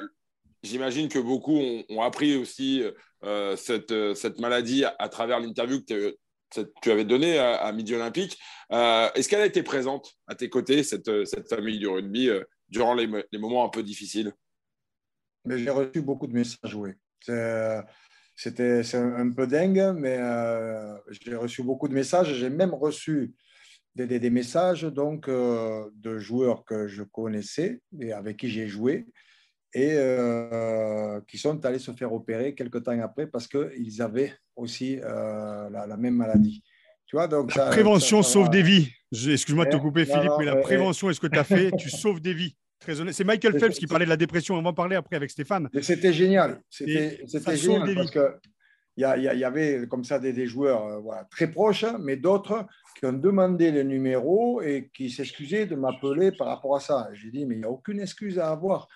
j'imagine 0.62 1.08
que 1.08 1.18
beaucoup 1.18 1.58
ont, 1.88 2.02
appris 2.02 2.36
aussi 2.36 2.82
euh, 3.24 3.56
cette, 3.56 4.38
maladie 4.38 4.84
à, 4.84 5.08
travers 5.08 5.40
l'interview 5.40 5.80
que 5.82 6.16
tu 6.82 6.90
avais 6.90 7.04
donnée 7.04 7.38
à, 7.38 7.70
Midi 7.72 7.94
Olympique. 7.94 8.38
Euh, 8.72 9.10
est-ce 9.14 9.28
qu'elle 9.28 9.40
a 9.40 9.46
été 9.46 9.62
présente 9.62 10.14
à 10.26 10.34
tes 10.34 10.48
côtés, 10.48 10.82
cette, 10.82 11.10
famille 11.48 11.78
du 11.78 11.88
rugby, 11.88 12.30
durant 12.68 12.94
les, 12.94 13.06
moments 13.38 13.64
un 13.64 13.68
peu 13.68 13.82
difficiles? 13.82 14.32
J'ai 15.48 15.70
reçu 15.70 16.02
beaucoup 16.02 16.26
de 16.26 16.34
messages, 16.34 16.74
oui. 16.74 16.90
C'était 18.42 18.80
un, 18.94 19.30
peu 19.32 19.46
dingue, 19.46 19.94
mais 19.98 20.16
euh, 20.18 20.96
j'ai 21.10 21.34
reçu 21.34 21.62
beaucoup 21.62 21.88
de 21.88 21.92
messages. 21.92 22.32
J'ai 22.34 22.48
même 22.48 22.72
reçu 22.72 23.34
des, 23.94 24.06
des, 24.06 24.30
messages 24.30 24.84
donc, 24.84 25.28
euh, 25.28 25.90
de 25.94 26.18
joueurs 26.18 26.64
que 26.64 26.86
je 26.86 27.02
connaissais 27.02 27.82
et 28.00 28.12
avec 28.14 28.38
qui 28.38 28.48
j'ai 28.48 28.66
joué 28.66 29.06
et 29.72 29.92
euh, 29.92 31.20
qui 31.28 31.38
sont 31.38 31.64
allés 31.64 31.78
se 31.78 31.92
faire 31.92 32.12
opérer 32.12 32.54
quelques 32.54 32.82
temps 32.82 32.98
après 33.00 33.26
parce 33.26 33.46
qu'ils 33.46 34.02
avaient 34.02 34.32
aussi 34.56 34.96
la, 34.96 35.96
même 35.98 36.16
maladie. 36.16 36.62
Tu 37.06 37.16
vois, 37.16 37.26
donc 37.26 37.54
la 37.54 37.66
prévention 37.66 38.22
sauve 38.22 38.50
des 38.50 38.62
vies. 38.62 38.88
Excuse-moi 39.12 39.64
de 39.64 39.70
te 39.70 39.76
couper, 39.76 40.04
Philippe, 40.04 40.32
mais 40.38 40.44
la 40.44 40.56
prévention, 40.56 41.10
est-ce 41.10 41.20
que 41.20 41.26
tu 41.26 41.38
as 41.38 41.44
fait 41.44 41.70
Tu 41.76 41.90
sauves 41.90 42.20
des 42.20 42.34
vies. 42.34 42.54
C'est 43.12 43.24
Michael 43.24 43.58
Phelps 43.58 43.78
qui 43.78 43.86
parlait 43.86 44.06
de 44.06 44.10
la 44.10 44.16
dépression. 44.16 44.54
On 44.54 44.62
va 44.62 44.70
en 44.70 44.74
parler 44.74 44.96
après 44.96 45.16
avec 45.16 45.30
Stéphane. 45.30 45.68
C'était 45.82 46.12
génial. 46.12 46.60
C'était 46.70 47.20
génial 47.56 47.94
parce 47.94 48.10
qu'il 48.10 48.22
y, 48.96 49.02
y, 49.02 49.44
avait 49.44 49.86
comme 49.88 50.04
ça 50.04 50.18
des, 50.18 50.46
joueurs 50.46 50.86
euh, 50.86 51.22
très 51.30 51.50
proches, 51.50 51.84
mais 52.00 52.16
d'autres 52.16 52.66
qui 52.98 53.06
ont 53.06 53.12
demandé 53.12 53.70
le 53.70 53.82
numéro 53.82 54.62
et 54.62 54.90
qui 54.94 55.10
s'excusaient 55.10 55.66
de 55.66 55.74
m'appeler 55.74 56.32
par 56.32 56.46
rapport 56.48 56.76
à 56.76 56.80
ça. 56.80 57.08
J'ai 57.12 57.30
dit, 57.30 57.44
mais 57.44 57.56
il 57.56 57.58
n'y 57.58 57.64
a 57.64 57.70
aucune 57.70 58.00
excuse 58.00 58.38
à 58.38 58.50
avoir. 58.50 58.88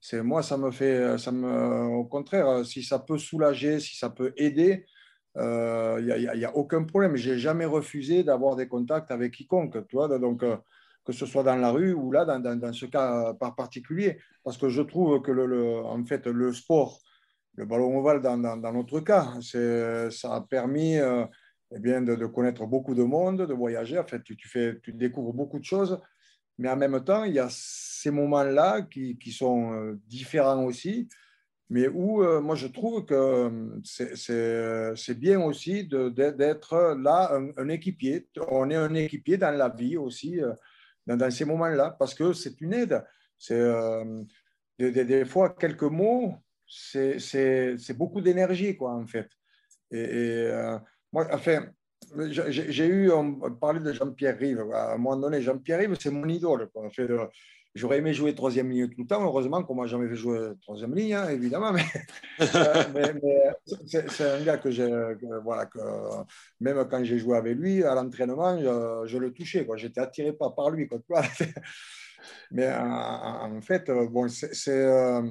C'est 0.00 0.22
moi, 0.22 0.42
ça 0.42 0.56
me 0.56 0.70
fait, 0.70 1.18
ça 1.18 1.32
me, 1.32 1.86
au 1.96 2.04
contraire, 2.04 2.64
si 2.64 2.82
ça 2.82 2.98
peut 2.98 3.18
soulager, 3.18 3.80
si 3.80 3.96
ça 3.96 4.10
peut 4.10 4.32
aider, 4.36 4.86
euh, 5.36 6.00
il 6.00 6.38
n'y 6.38 6.44
a, 6.44 6.56
aucun 6.56 6.84
problème. 6.84 7.16
J'ai 7.16 7.38
jamais 7.38 7.64
refusé 7.64 8.24
d'avoir 8.24 8.56
des 8.56 8.68
contacts 8.68 9.10
avec 9.10 9.34
quiconque. 9.34 9.86
Tu 9.88 9.96
donc, 9.96 10.42
euh, 10.42 10.56
que 11.04 11.12
ce 11.12 11.26
soit 11.26 11.42
dans 11.42 11.56
la 11.56 11.70
rue 11.70 11.92
ou 11.92 12.10
là, 12.12 12.24
dans, 12.24 12.40
dans, 12.40 12.72
ce 12.72 12.86
cas 12.86 13.34
par 13.34 13.54
particulier. 13.54 14.18
Parce 14.44 14.58
que 14.58 14.68
je 14.68 14.82
trouve 14.82 15.22
que 15.22 15.30
le, 15.30 15.78
en 15.84 16.04
fait, 16.04 16.26
le 16.26 16.52
sport, 16.52 17.00
le 17.54 17.66
ballon 17.66 17.98
ovale 17.98 18.20
dans, 18.20 18.38
dans 18.38 18.72
notre 18.72 19.00
cas, 19.00 19.34
ça 19.40 20.34
a 20.34 20.40
permis 20.42 20.98
euh, 20.98 21.24
eh 21.74 21.78
bien, 21.78 22.02
de, 22.02 22.26
connaître 22.26 22.66
beaucoup 22.66 22.94
de 22.94 23.04
monde, 23.04 23.46
de 23.46 23.54
voyager. 23.54 23.98
En 23.98 24.04
fait, 24.04 24.22
tu, 24.22 24.36
tu, 24.36 24.48
fais, 24.48 24.78
tu 24.82 24.92
découvres 24.92 25.32
beaucoup 25.32 25.58
de 25.58 25.64
choses. 25.64 26.00
Mais 26.58 26.68
en 26.68 26.76
même 26.76 27.02
temps, 27.04 27.24
il 27.24 27.34
y 27.34 27.38
a 27.38 27.48
ces 27.50 28.10
moments-là 28.10 28.82
qui, 28.82 29.16
qui, 29.18 29.32
sont 29.32 29.72
euh, 29.72 30.00
différents 30.08 30.64
aussi, 30.64 31.08
mais 31.70 31.88
où 31.88 32.22
euh, 32.22 32.40
moi 32.40 32.54
je 32.54 32.66
trouve 32.66 33.04
que 33.04 33.80
c'est 33.84 35.18
bien 35.18 35.40
aussi 35.40 35.84
d'être 35.86 36.96
là 37.00 37.38
un, 37.56 37.68
équipier. 37.68 38.28
On 38.48 38.70
est 38.70 38.76
un 38.76 38.94
équipier 38.94 39.36
dans 39.36 39.50
la 39.50 39.68
vie 39.68 39.96
aussi 39.96 40.40
dans, 41.06 41.30
ces 41.30 41.44
moments-là, 41.44 41.96
parce 41.98 42.14
que 42.14 42.32
c'est 42.32 42.60
une 42.60 42.74
aide. 42.74 43.04
Euh, 43.50 44.24
des, 44.78 45.24
fois 45.24 45.50
quelques 45.50 45.82
mots, 45.82 46.34
c'est 46.66 47.96
beaucoup 47.96 48.20
d'énergie, 48.20 48.76
quoi, 48.76 48.94
en 48.94 49.06
fait. 49.06 49.28
Et, 49.90 50.04
euh, 50.06 50.78
moi, 51.12 51.26
enfin, 51.32 51.66
j'ai 52.48 52.86
eu, 52.86 53.10
on 53.10 53.34
parlait 53.54 53.80
de 53.80 53.92
Jean-Pierre 53.92 54.38
Rive. 54.38 54.64
À 54.72 54.94
un 54.94 54.98
moment 54.98 55.16
donné, 55.16 55.42
Jean-Pierre 55.42 55.80
Rive, 55.80 55.96
c'est 56.00 56.10
mon 56.10 56.28
idole. 56.28 56.68
Fait, 56.92 57.08
J'aurais 57.74 57.98
aimé 57.98 58.12
jouer 58.12 58.34
troisième 58.34 58.70
ligne 58.70 58.88
tout 58.88 59.02
le 59.02 59.06
temps. 59.06 59.22
Heureusement 59.22 59.62
qu'on 59.62 59.74
m'a 59.74 59.86
jamais 59.86 60.08
fait 60.08 60.16
jouer 60.16 60.50
troisième 60.62 60.94
ligne, 60.94 61.14
hein, 61.14 61.28
évidemment. 61.28 61.72
Mais, 61.72 61.84
euh, 62.40 63.52
c'est 63.86 64.20
un 64.20 64.42
gars 64.42 64.56
que 64.56 65.38
voilà, 65.40 65.66
que 65.66 65.78
même 66.60 66.84
quand 66.88 67.04
j'ai 67.04 67.18
joué 67.18 67.36
avec 67.36 67.56
lui 67.56 67.84
à 67.84 67.94
l'entraînement, 67.94 68.58
je, 68.58 69.16
le 69.18 69.32
touchais. 69.32 69.66
J'étais 69.76 70.00
attiré 70.00 70.32
pas 70.32 70.50
par 70.50 70.70
lui. 70.70 70.88
Quoi, 70.88 70.98
mais 72.50 72.68
en, 72.72 73.60
fait, 73.60 73.88
euh, 73.90 74.08
bon, 74.08 74.28
c'est, 74.28 74.68
euh, 74.68 75.22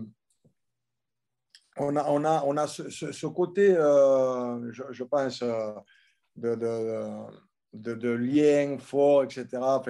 on 1.75 1.95
a, 1.95 2.05
on 2.07 2.23
a, 2.23 2.43
on 2.45 2.55
a 2.55 2.67
ce, 2.67 3.27
côté, 3.27 3.73
je, 3.73 5.03
pense, 5.03 5.43
de, 6.37 6.55
de, 7.73 8.09
liens 8.09 8.77
forts, 8.77 9.23
etc., 9.23 9.47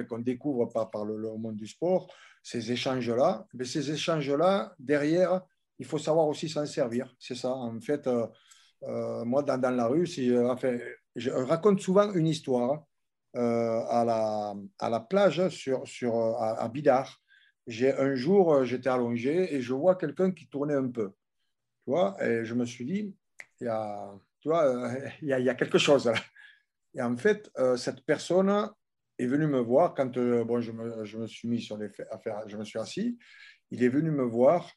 qu'on 0.08 0.18
découvre 0.18 0.66
par, 0.66 0.90
par 0.90 1.04
le, 1.04 1.18
monde 1.36 1.56
du 1.56 1.66
sport 1.66 2.08
ces 2.42 2.72
échanges-là. 2.72 3.46
Mais 3.54 3.64
ces 3.64 3.90
échanges-là, 3.90 4.74
derrière, 4.78 5.42
il 5.78 5.86
faut 5.86 5.98
savoir 5.98 6.26
aussi 6.26 6.48
s'en 6.48 6.66
servir. 6.66 7.14
C'est 7.18 7.34
ça. 7.34 7.50
En 7.50 7.80
fait, 7.80 8.06
euh, 8.06 8.26
euh, 8.84 9.24
moi, 9.24 9.42
dans, 9.42 9.58
dans, 9.58 9.70
la 9.70 9.86
rue, 9.86 10.06
si, 10.06 10.30
euh, 10.34 10.54
je 11.14 11.30
raconte 11.30 11.80
souvent 11.80 12.12
une 12.12 12.26
histoire 12.26 12.84
à, 13.34 14.04
la, 14.04 14.54
à 14.78 14.90
la 14.90 15.00
plage 15.00 15.48
sur, 15.50 15.86
sur, 15.86 16.16
à, 16.16 16.68
Bidar. 16.68 17.20
Un 17.68 18.14
jour, 18.14 18.64
j'étais 18.64 18.88
allongé 18.88 19.54
et 19.54 19.60
je 19.60 19.74
vois 19.74 19.94
quelqu'un 19.96 20.32
qui 20.32 20.48
tournait 20.48 20.74
un 20.74 20.88
peu. 20.88 21.12
Tu 21.84 21.90
vois, 21.90 22.16
et 22.24 22.44
je 22.44 22.54
me 22.54 22.64
suis 22.64 22.86
dit, 22.86 23.14
il 23.60 23.64
y 23.64 23.68
a, 23.68 24.10
tu 24.40 24.48
vois, 24.48 24.90
il 25.22 25.28
y 25.28 25.48
a, 25.48 25.54
quelque 25.54 25.78
chose. 25.78 26.10
Et 26.98 27.02
en 27.02 27.16
fait, 27.16 27.50
cette 27.76 28.04
personne, 28.04 28.68
est 29.18 29.26
venu 29.26 29.46
me 29.46 29.60
voir 29.60 29.94
quand 29.94 30.16
euh, 30.16 30.44
bon, 30.44 30.60
je, 30.60 30.72
me, 30.72 31.26
suis 31.26 31.48
mis 31.48 31.60
sur 31.60 31.76
les 31.76 31.88
je 32.46 32.56
me 32.56 32.64
suis 32.64 32.78
assis. 32.78 33.18
Il 33.70 33.82
est 33.82 33.88
venu 33.88 34.10
me 34.10 34.22
voir, 34.22 34.72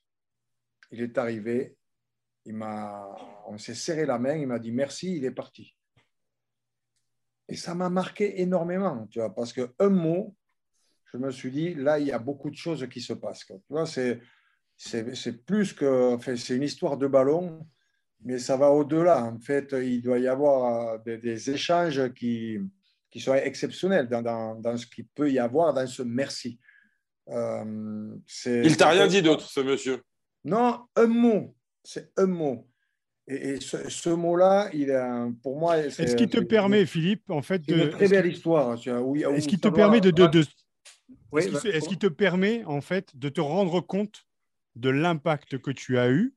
il 0.91 1.01
est 1.01 1.17
arrivé, 1.17 1.77
il 2.45 2.55
m'a, 2.55 3.07
on 3.47 3.57
s'est 3.57 3.75
serré 3.75 4.05
la 4.05 4.19
main, 4.19 4.35
il 4.35 4.47
m'a 4.47 4.59
dit 4.59 4.71
merci, 4.71 5.15
il 5.15 5.25
est 5.25 5.31
parti. 5.31 5.75
Et 7.47 7.55
ça 7.55 7.75
m'a 7.75 7.89
marqué 7.89 8.41
énormément, 8.41 9.07
tu 9.07 9.19
vois, 9.19 9.33
parce 9.33 9.53
qu'un 9.53 9.89
mot, 9.89 10.35
je 11.05 11.17
me 11.17 11.31
suis 11.31 11.51
dit, 11.51 11.73
là, 11.73 11.99
il 11.99 12.07
y 12.07 12.11
a 12.11 12.19
beaucoup 12.19 12.49
de 12.49 12.55
choses 12.55 12.87
qui 12.89 13.01
se 13.01 13.13
passent. 13.13 13.45
Tu 13.45 13.53
vois, 13.69 13.85
c'est, 13.85 14.21
c'est, 14.77 15.45
plus 15.45 15.73
que. 15.73 16.13
Enfin, 16.13 16.35
c'est 16.37 16.55
une 16.55 16.63
histoire 16.63 16.97
de 16.97 17.07
ballon, 17.07 17.67
mais 18.23 18.39
ça 18.39 18.57
va 18.57 18.69
au-delà. 18.69 19.23
En 19.23 19.39
fait, 19.39 19.73
il 19.73 20.01
doit 20.01 20.19
y 20.19 20.27
avoir 20.27 20.99
euh, 21.07 21.17
des, 21.17 21.49
échanges 21.49 22.13
qui, 22.13 22.57
qui 23.09 23.19
sont 23.19 23.33
exceptionnels 23.33 24.07
dans, 24.07 24.21
dans, 24.21 24.55
dans, 24.55 24.77
ce 24.77 24.85
qu'il 24.85 25.05
peut 25.07 25.31
y 25.31 25.39
avoir 25.39 25.73
dans 25.73 25.87
ce 25.87 26.03
merci. 26.03 26.59
Euh, 27.29 28.15
il 28.45 28.77
t'a 28.77 28.89
rien 28.89 29.07
dit 29.07 29.21
d'autre, 29.21 29.47
ce 29.47 29.59
monsieur 29.61 30.01
Non, 30.43 30.81
un 30.95 31.07
mot. 31.07 31.55
C'est 31.83 32.11
un 32.17 32.27
mot. 32.27 32.67
Et, 33.27 33.59
ce, 33.61 34.09
mot-là, 34.09 34.69
il 34.73 34.89
est 34.89 35.31
pour 35.41 35.57
moi. 35.57 35.77
Est-ce 35.77 36.15
qu'il 36.15 36.29
te 36.29 36.39
permet, 36.39 36.85
Philippe, 36.85 37.29
en 37.29 37.41
fait, 37.41 37.65
de. 37.67 37.75
Une 37.75 37.89
très 37.89 38.07
belle 38.07 38.27
histoire. 38.27 38.73
Est-ce 38.73 39.47
qu'il 39.47 39.59
te 39.59 39.69
permet 39.69 40.01
de. 40.01 40.11
de, 40.11 40.43
est-ce 41.37 41.87
qu'il 41.87 41.97
te 41.97 42.07
permet, 42.07 42.63
en 42.65 42.81
fait, 42.81 43.15
de 43.15 43.29
te 43.29 43.39
rendre 43.39 43.79
compte 43.79 44.25
de 44.75 44.89
l'impact 44.89 45.59
que 45.59 45.71
tu 45.71 45.97
as 45.97 46.09
eu 46.09 46.33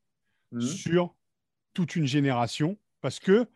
mmh. 0.52 0.60
sur 0.60 1.14
toute 1.74 1.96
une 1.96 2.06
génération 2.06 2.78
Parce 3.00 3.20
que 3.20 3.46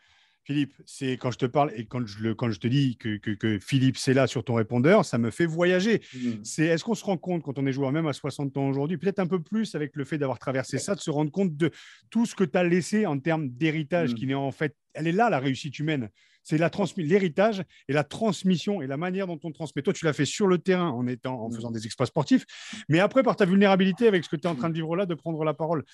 Philippe, 0.49 0.73
c'est 0.87 1.19
quand 1.19 1.31
je 1.31 1.37
te 1.37 1.45
parle 1.45 1.73
et 1.77 1.85
quand 1.85 2.07
je, 2.07 2.23
le, 2.23 2.35
quand 2.35 2.51
je 2.51 2.59
te 2.59 2.67
dis 2.67 2.97
que, 2.97 3.19
que, 3.19 3.59
Philippe, 3.59 3.99
c'est 3.99 4.15
là 4.15 4.27
sur 4.27 4.45
ton 4.45 4.55
répondeur, 4.55 5.05
ça 5.05 5.19
me 5.19 5.31
fait 5.31 5.45
voyager. 5.45 6.01
Mmh. 6.15 6.31
C'est 6.43 6.65
est-ce 6.65 6.85
qu'on 6.85 6.95
se 6.95 7.05
rend 7.05 7.19
compte 7.19 7.43
quand 7.43 7.59
on 7.59 7.67
est 7.67 7.73
joueur, 7.73 7.93
même 7.93 8.07
à 8.07 8.15
60 8.15 8.57
ans 8.57 8.67
aujourd'hui, 8.67 8.97
peut-être 8.97 9.19
un 9.19 9.27
peu 9.27 9.43
plus 9.43 9.75
avec 9.75 9.95
le 9.95 10.07
fait 10.07 10.17
d'avoir 10.17 10.39
traversé 10.39 10.79
ça, 10.79 10.95
de 10.95 11.01
se 11.01 11.11
rendre 11.11 11.31
compte 11.31 11.55
de 11.55 11.71
tout 12.09 12.25
ce 12.25 12.35
que 12.35 12.45
tu 12.45 12.57
as 12.57 12.65
laissé 12.65 13.05
en 13.05 13.19
termes 13.19 13.51
d'héritage, 13.51 14.13
mmh. 14.13 14.15
qui 14.15 14.27
n'est 14.27 14.35
en 14.35 14.51
fait, 14.51 14.75
elle 14.95 15.07
est 15.07 15.13
là 15.13 15.29
la 15.29 15.39
réussite 15.39 15.79
humaine 15.79 16.09
c'est 16.49 16.57
la 16.57 16.71
l'héritage 16.97 17.63
et 17.89 17.93
la 17.93 18.05
transmission 18.05 18.81
et 18.81 18.87
la 18.87 18.97
manière 18.97 19.27
dont 19.27 19.39
on 19.45 19.53
transmet. 19.53 19.83
Toi, 19.83 19.93
tu 19.93 20.07
l'as 20.07 20.15
fait 20.15 20.25
sur 20.25 20.47
le 20.47 20.57
terrain 20.57 20.89
en, 20.89 21.07
étant, 21.07 21.43
en 21.43 21.51
faisant 21.51 21.71
des 21.71 21.85
exploits 21.85 22.07
sportifs, 22.07 22.47
mais 22.89 23.01
après, 23.01 23.23
par 23.23 23.37
ta 23.37 23.45
vulnérabilité 23.45 24.09
avec 24.09 24.25
ce 24.25 24.31
que 24.31 24.37
tu 24.37 24.45
es 24.45 24.51
en 24.51 24.55
train 24.55 24.71
de 24.71 24.75
vivre 24.75 24.97
là, 24.97 25.05
de 25.05 25.15
prendre 25.15 25.45
la 25.45 25.53
parole. 25.53 25.85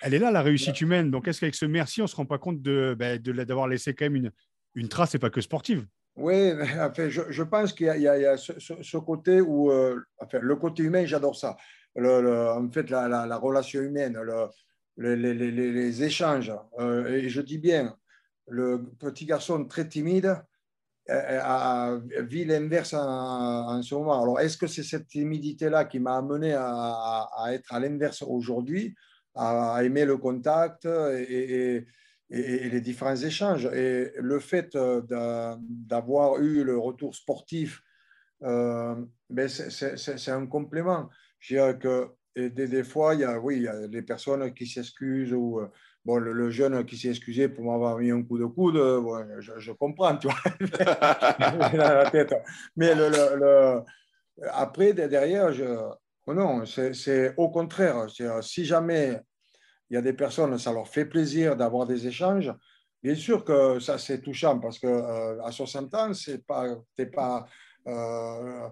Elle 0.00 0.14
est 0.14 0.18
là, 0.18 0.30
la 0.30 0.40
réussite 0.40 0.80
humaine. 0.80 1.10
Donc, 1.10 1.28
est-ce 1.28 1.40
qu'avec 1.40 1.54
ce 1.54 1.66
merci, 1.66 2.00
on 2.00 2.04
ne 2.04 2.08
se 2.08 2.16
rend 2.16 2.24
pas 2.24 2.38
compte 2.38 2.62
ben, 2.62 3.20
de, 3.20 3.32
d'avoir 3.44 3.68
laissé 3.68 3.92
quand 3.92 4.06
même 4.06 4.16
une, 4.16 4.30
une 4.76 4.88
trace 4.88 5.14
et 5.14 5.18
pas 5.18 5.28
que 5.28 5.42
sportive? 5.42 5.86
Oui, 6.16 6.52
enfin, 6.80 7.10
je, 7.10 7.42
pense 7.42 7.74
qu'il 7.74 7.86
y 7.86 8.08
a, 8.08 8.36
ce, 8.38 8.96
côté 8.96 9.42
où, 9.42 9.70
euh, 9.70 10.00
enfin, 10.18 10.38
le 10.40 10.56
côté 10.56 10.84
humain, 10.84 11.04
j'adore 11.04 11.36
ça. 11.36 11.58
Le, 11.96 12.48
en 12.48 12.70
fait, 12.70 12.88
la, 12.88 13.36
relation 13.36 13.82
humaine, 13.82 14.18
les, 14.96 15.34
les, 15.34 16.02
échanges. 16.02 16.52
Euh, 16.78 17.08
et 17.08 17.28
je 17.28 17.42
dis 17.42 17.58
bien, 17.58 17.94
le 18.48 18.84
petit 18.98 19.26
garçon 19.26 19.64
très 19.64 19.88
timide 19.88 20.42
a, 21.08 21.98
vit 22.20 22.44
l'inverse 22.44 22.94
en, 22.94 23.82
ce 23.82 23.94
moment. 23.94 24.22
Alors, 24.22 24.40
est-ce 24.40 24.58
que 24.58 24.66
c'est 24.66 24.82
cette 24.82 25.06
timidité-là 25.06 25.84
qui 25.86 26.00
m'a 26.00 26.16
amené 26.16 26.54
à, 26.54 27.26
être 27.50 27.72
à 27.72 27.80
l'inverse 27.80 28.22
aujourd'hui, 28.22 28.94
à, 29.34 29.80
aimer 29.82 30.04
le 30.04 30.18
contact 30.18 30.84
et, 30.86 31.86
les 32.30 32.80
différents 32.80 33.16
échanges? 33.16 33.66
Et 33.66 34.12
le 34.16 34.38
fait 34.38 34.76
d'avoir 34.76 36.38
eu 36.40 36.64
le 36.64 36.78
retour 36.78 37.14
sportif, 37.14 37.82
euh, 38.42 38.94
ben 39.30 39.48
c'est 39.48 40.30
un 40.30 40.46
complément. 40.46 41.08
Je 41.38 41.54
dirais 41.54 41.78
que 41.78 42.10
des, 42.36 42.68
des, 42.68 42.84
fois, 42.84 43.14
il 43.14 43.20
y 43.20 43.24
a, 43.24 43.40
oui, 43.40 43.56
il 43.56 43.62
y 43.62 43.68
a 43.68 43.88
des 43.88 44.02
personnes 44.02 44.52
qui 44.54 44.66
s'excusent 44.66 45.32
ou 45.32 45.60
Bon, 46.08 46.16
le, 46.16 46.48
jeune 46.48 46.86
qui 46.86 46.96
s'est 46.96 47.10
excusé 47.10 47.50
pour 47.50 47.66
m'avoir 47.66 47.98
mis 47.98 48.10
un 48.10 48.22
coup 48.22 48.38
de 48.38 48.46
coude, 48.46 48.76
je, 48.78 49.72
comprends, 49.72 50.16
tu 50.16 50.26
vois. 50.26 50.38
Mais 52.76 52.94
après, 54.50 54.94
derrière, 54.94 55.50
oh 56.26 56.32
non, 56.32 56.64
c'est 56.64 57.34
au 57.36 57.50
contraire. 57.50 58.06
Si 58.40 58.64
jamais 58.64 59.20
il 59.90 59.96
y 59.96 59.96
a 59.98 60.00
des 60.00 60.14
personnes, 60.14 60.56
ça 60.56 60.72
leur 60.72 60.88
fait 60.88 61.04
plaisir 61.04 61.56
d'avoir 61.56 61.86
des 61.86 62.06
échanges, 62.06 62.54
bien 63.02 63.14
sûr 63.14 63.44
que 63.44 63.78
ça, 63.78 63.98
c'est 63.98 64.22
touchant 64.22 64.58
parce 64.60 64.78
qu'à 64.78 64.88
euh, 64.88 65.42
à 65.42 65.52
60 65.52 65.94
ans, 65.94 66.14
c'est 66.14 66.42
pas, 66.46 66.74
pas 67.12 67.46
euh, 67.86 68.66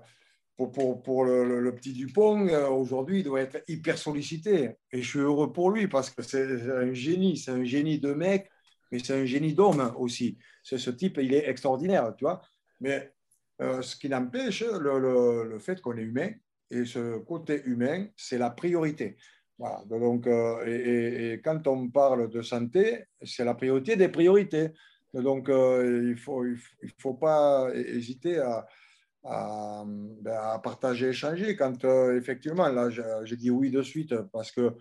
pour, 0.56 1.24
le, 1.24 1.74
petit 1.74 1.92
Dupont, 1.92 2.48
euh, 2.48 2.68
aujourd'hui, 2.68 3.18
il 3.18 3.24
doit 3.24 3.42
être 3.42 3.62
hyper 3.68 3.98
sollicité. 3.98 4.76
Et 4.90 5.02
je 5.02 5.08
suis 5.08 5.18
heureux 5.18 5.52
pour 5.52 5.70
lui 5.70 5.86
parce 5.86 6.10
que 6.10 6.22
c'est 6.22 6.70
un 6.70 6.94
génie. 6.94 7.36
C'est 7.36 7.50
un 7.50 7.64
génie 7.64 7.98
de 7.98 8.14
mec, 8.14 8.50
mais 8.90 8.98
c'est 8.98 9.14
un 9.14 9.26
génie 9.26 9.52
d'homme 9.52 9.92
aussi. 9.98 10.38
Ce 10.62 10.90
type, 10.90 11.18
il 11.20 11.34
est 11.34 11.48
extraordinaire, 11.48 12.14
tu 12.16 12.24
vois. 12.24 12.40
Mais 12.80 13.12
euh, 13.60 13.82
ce 13.82 13.96
qui 13.96 14.08
n'empêche 14.08 14.62
le, 14.62 15.58
fait 15.58 15.80
qu'on 15.80 15.96
est 15.98 16.02
humain. 16.02 16.30
Et 16.70 16.84
ce 16.84 17.18
côté 17.18 17.62
humain, 17.64 18.06
c'est 18.16 18.38
la 18.38 18.50
priorité. 18.50 19.16
Donc, 19.86 20.26
euh, 20.26 21.34
et, 21.34 21.40
quand 21.42 21.66
on 21.66 21.88
parle 21.88 22.30
de 22.30 22.42
santé, 22.42 23.04
c'est 23.22 23.44
la 23.44 23.54
priorité 23.54 23.96
des 23.96 24.08
priorités. 24.08 24.70
Donc, 25.14 25.46
il 25.48 26.10
ne 26.10 26.16
faut, 26.16 26.44
il 26.44 26.58
faut 26.98 27.14
pas 27.14 27.70
hésiter 27.74 28.38
à, 28.38 28.66
ben, 29.28 30.38
à, 30.40 30.58
partager, 30.62 31.08
échanger. 31.08 31.56
Quand 31.56 31.84
euh, 31.84 32.16
effectivement, 32.16 32.68
là, 32.68 32.88
j'ai 33.24 33.36
dit 33.36 33.50
oui 33.50 33.70
de 33.70 33.82
suite 33.82 34.14
parce 34.32 34.52
que 34.52 34.74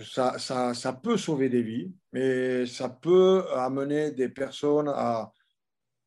ça, 0.00 0.38
ça, 0.38 0.92
peut 0.92 1.16
sauver 1.16 1.48
des 1.48 1.62
vies, 1.62 1.92
mais 2.12 2.66
ça 2.66 2.88
peut 2.88 3.44
amener 3.54 4.12
des 4.12 4.28
personnes 4.28 4.92
à 4.94 5.32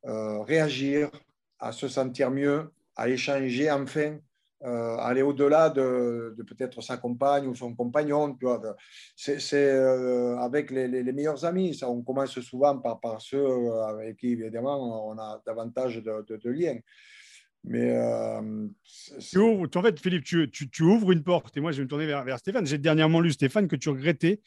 euh, 0.05 0.41
réagir, 0.43 1.09
à 1.59 1.71
se 1.71 1.87
sentir 1.87 2.31
mieux, 2.31 2.71
à 2.95 3.09
échanger 3.09 3.69
enfin, 3.69 4.17
euh, 4.63 4.97
aller 4.97 5.23
au-delà 5.23 5.69
de, 5.69 6.35
peut-être 6.47 6.81
sa 6.81 6.97
compagne 6.97 7.47
ou 7.47 7.55
son 7.55 7.75
compagnon. 7.75 8.37
C'est 9.17 9.69
avec 10.39 10.71
les, 10.71 11.03
meilleurs 11.11 11.43
amis. 11.43 11.77
On 11.83 12.01
commence 12.01 12.39
souvent 12.39 12.77
par, 12.77 13.21
ceux 13.21 13.73
avec 13.89 14.17
qui, 14.17 14.33
évidemment, 14.33 15.09
on 15.09 15.17
a 15.17 15.41
davantage 15.45 15.97
de 16.01 16.49
liens. 16.49 16.79
Mais 17.63 17.91
euh, 17.91 18.67
tu 19.19 19.37
ouvres, 19.37 19.67
en 19.75 19.81
fait, 19.81 19.99
Philippe, 19.99 20.23
tu, 20.23 20.49
tu, 20.49 20.83
ouvres 20.83 21.11
une 21.11 21.23
porte. 21.23 21.55
Et 21.57 21.59
moi, 21.59 21.71
je 21.71 21.77
vais 21.77 21.83
me 21.83 21.89
tourner 21.89 22.07
vers, 22.07 22.23
vers 22.23 22.39
Stéphane. 22.39 22.65
J'ai 22.65 22.77
dernièrement 22.77 23.19
lu, 23.19 23.31
Stéphane, 23.31 23.67
que 23.67 23.75
tu 23.75 23.89
regrettais 23.89 24.41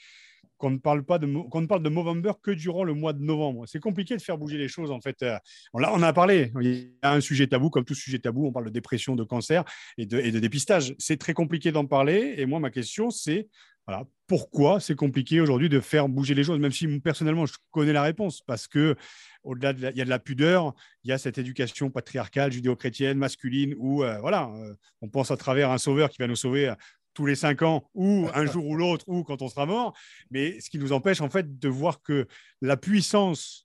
qu'on 0.59 0.71
ne 0.71 0.79
parle 0.79 1.05
pas 1.05 1.19
de 1.19 1.27
qu'on 1.49 1.61
ne 1.61 1.67
parle 1.67 1.83
de 1.83 1.89
Movember 1.89 2.33
que 2.43 2.51
durant 2.51 2.85
le 2.85 2.95
mois 2.95 3.12
de 3.12 3.23
novembre. 3.23 3.65
C'est 3.67 3.81
compliqué 3.81 4.17
de 4.17 4.23
faire 4.23 4.39
bouger 4.39 4.57
les 4.57 4.69
choses 4.69 4.91
en 4.91 5.01
fait. 5.01 5.23
Euh, 5.23 5.37
on, 5.73 5.83
on 5.83 6.03
a 6.03 6.12
parlé. 6.12 6.53
Il 6.61 6.69
y 6.69 6.93
a 7.03 7.12
un 7.12 7.21
sujet 7.21 7.47
tabou, 7.47 7.71
comme 7.71 7.85
tout 7.85 7.95
sujet 7.95 8.19
tabou. 8.19 8.47
On 8.47 8.53
parle 8.53 8.67
de 8.67 8.71
dépression, 8.71 9.17
de 9.17 9.25
cancer 9.25 9.65
et 9.99 10.07
de, 10.07 10.19
et 10.19 10.31
de 10.31 10.39
dépistage. 10.39 10.95
C'est 10.99 11.17
très 11.17 11.35
compliqué 11.35 11.73
d'en 11.73 11.87
parler. 11.87 12.35
Et 12.39 12.47
moi, 12.47 12.61
ma 12.61 12.71
question, 12.71 13.11
c'est 13.11 13.49
voilà, 13.87 14.07
pourquoi 14.26 14.80
c'est 14.80 14.95
compliqué 14.95 15.41
aujourd'hui 15.41 15.68
de 15.68 15.80
faire 15.80 16.09
bouger 16.09 16.35
les 16.35 16.45
choses, 16.45 16.59
même 16.59 16.72
si 16.72 17.01
personnellement 17.01 17.47
je 17.47 17.55
connais 17.70 17.93
la 17.93 18.03
réponse, 18.03 18.41
parce 18.41 18.66
que 18.66 18.97
au-delà 19.43 19.72
de 19.74 19.91
il 19.91 19.97
y 19.97 20.01
a 20.01 20.05
de 20.05 20.11
la 20.11 20.18
pudeur, 20.18 20.74
il 21.03 21.11
y 21.11 21.12
a 21.12 21.18
cette 21.18 21.37
éducation 21.39 21.91
patriarcale, 21.91 22.51
judéo-chrétienne, 22.53 23.18
masculine, 23.18 23.74
où 23.78 24.03
euh, 24.03 24.18
voilà, 24.20 24.51
euh, 24.55 24.74
on 25.03 25.09
pense 25.09 25.30
à 25.30 25.37
travers 25.37 25.70
un 25.70 25.78
sauveur 25.78 26.09
qui 26.09 26.18
va 26.18 26.26
nous 26.26 26.37
sauver 26.37 26.70
euh, 26.70 26.74
tous 27.12 27.26
les 27.26 27.35
cinq 27.35 27.62
ans, 27.62 27.91
ou 27.95 28.28
un 28.35 28.47
jour 28.47 28.66
ou 28.66 28.74
l'autre, 28.74 29.05
ou 29.07 29.22
quand 29.22 29.43
on 29.43 29.49
sera 29.49 29.66
mort. 29.66 29.95
Mais 30.30 30.59
ce 30.61 30.70
qui 30.70 30.78
nous 30.78 30.93
empêche 30.93 31.20
en 31.20 31.28
fait 31.28 31.59
de 31.59 31.68
voir 31.68 32.01
que 32.01 32.26
la 32.62 32.78
puissance 32.78 33.64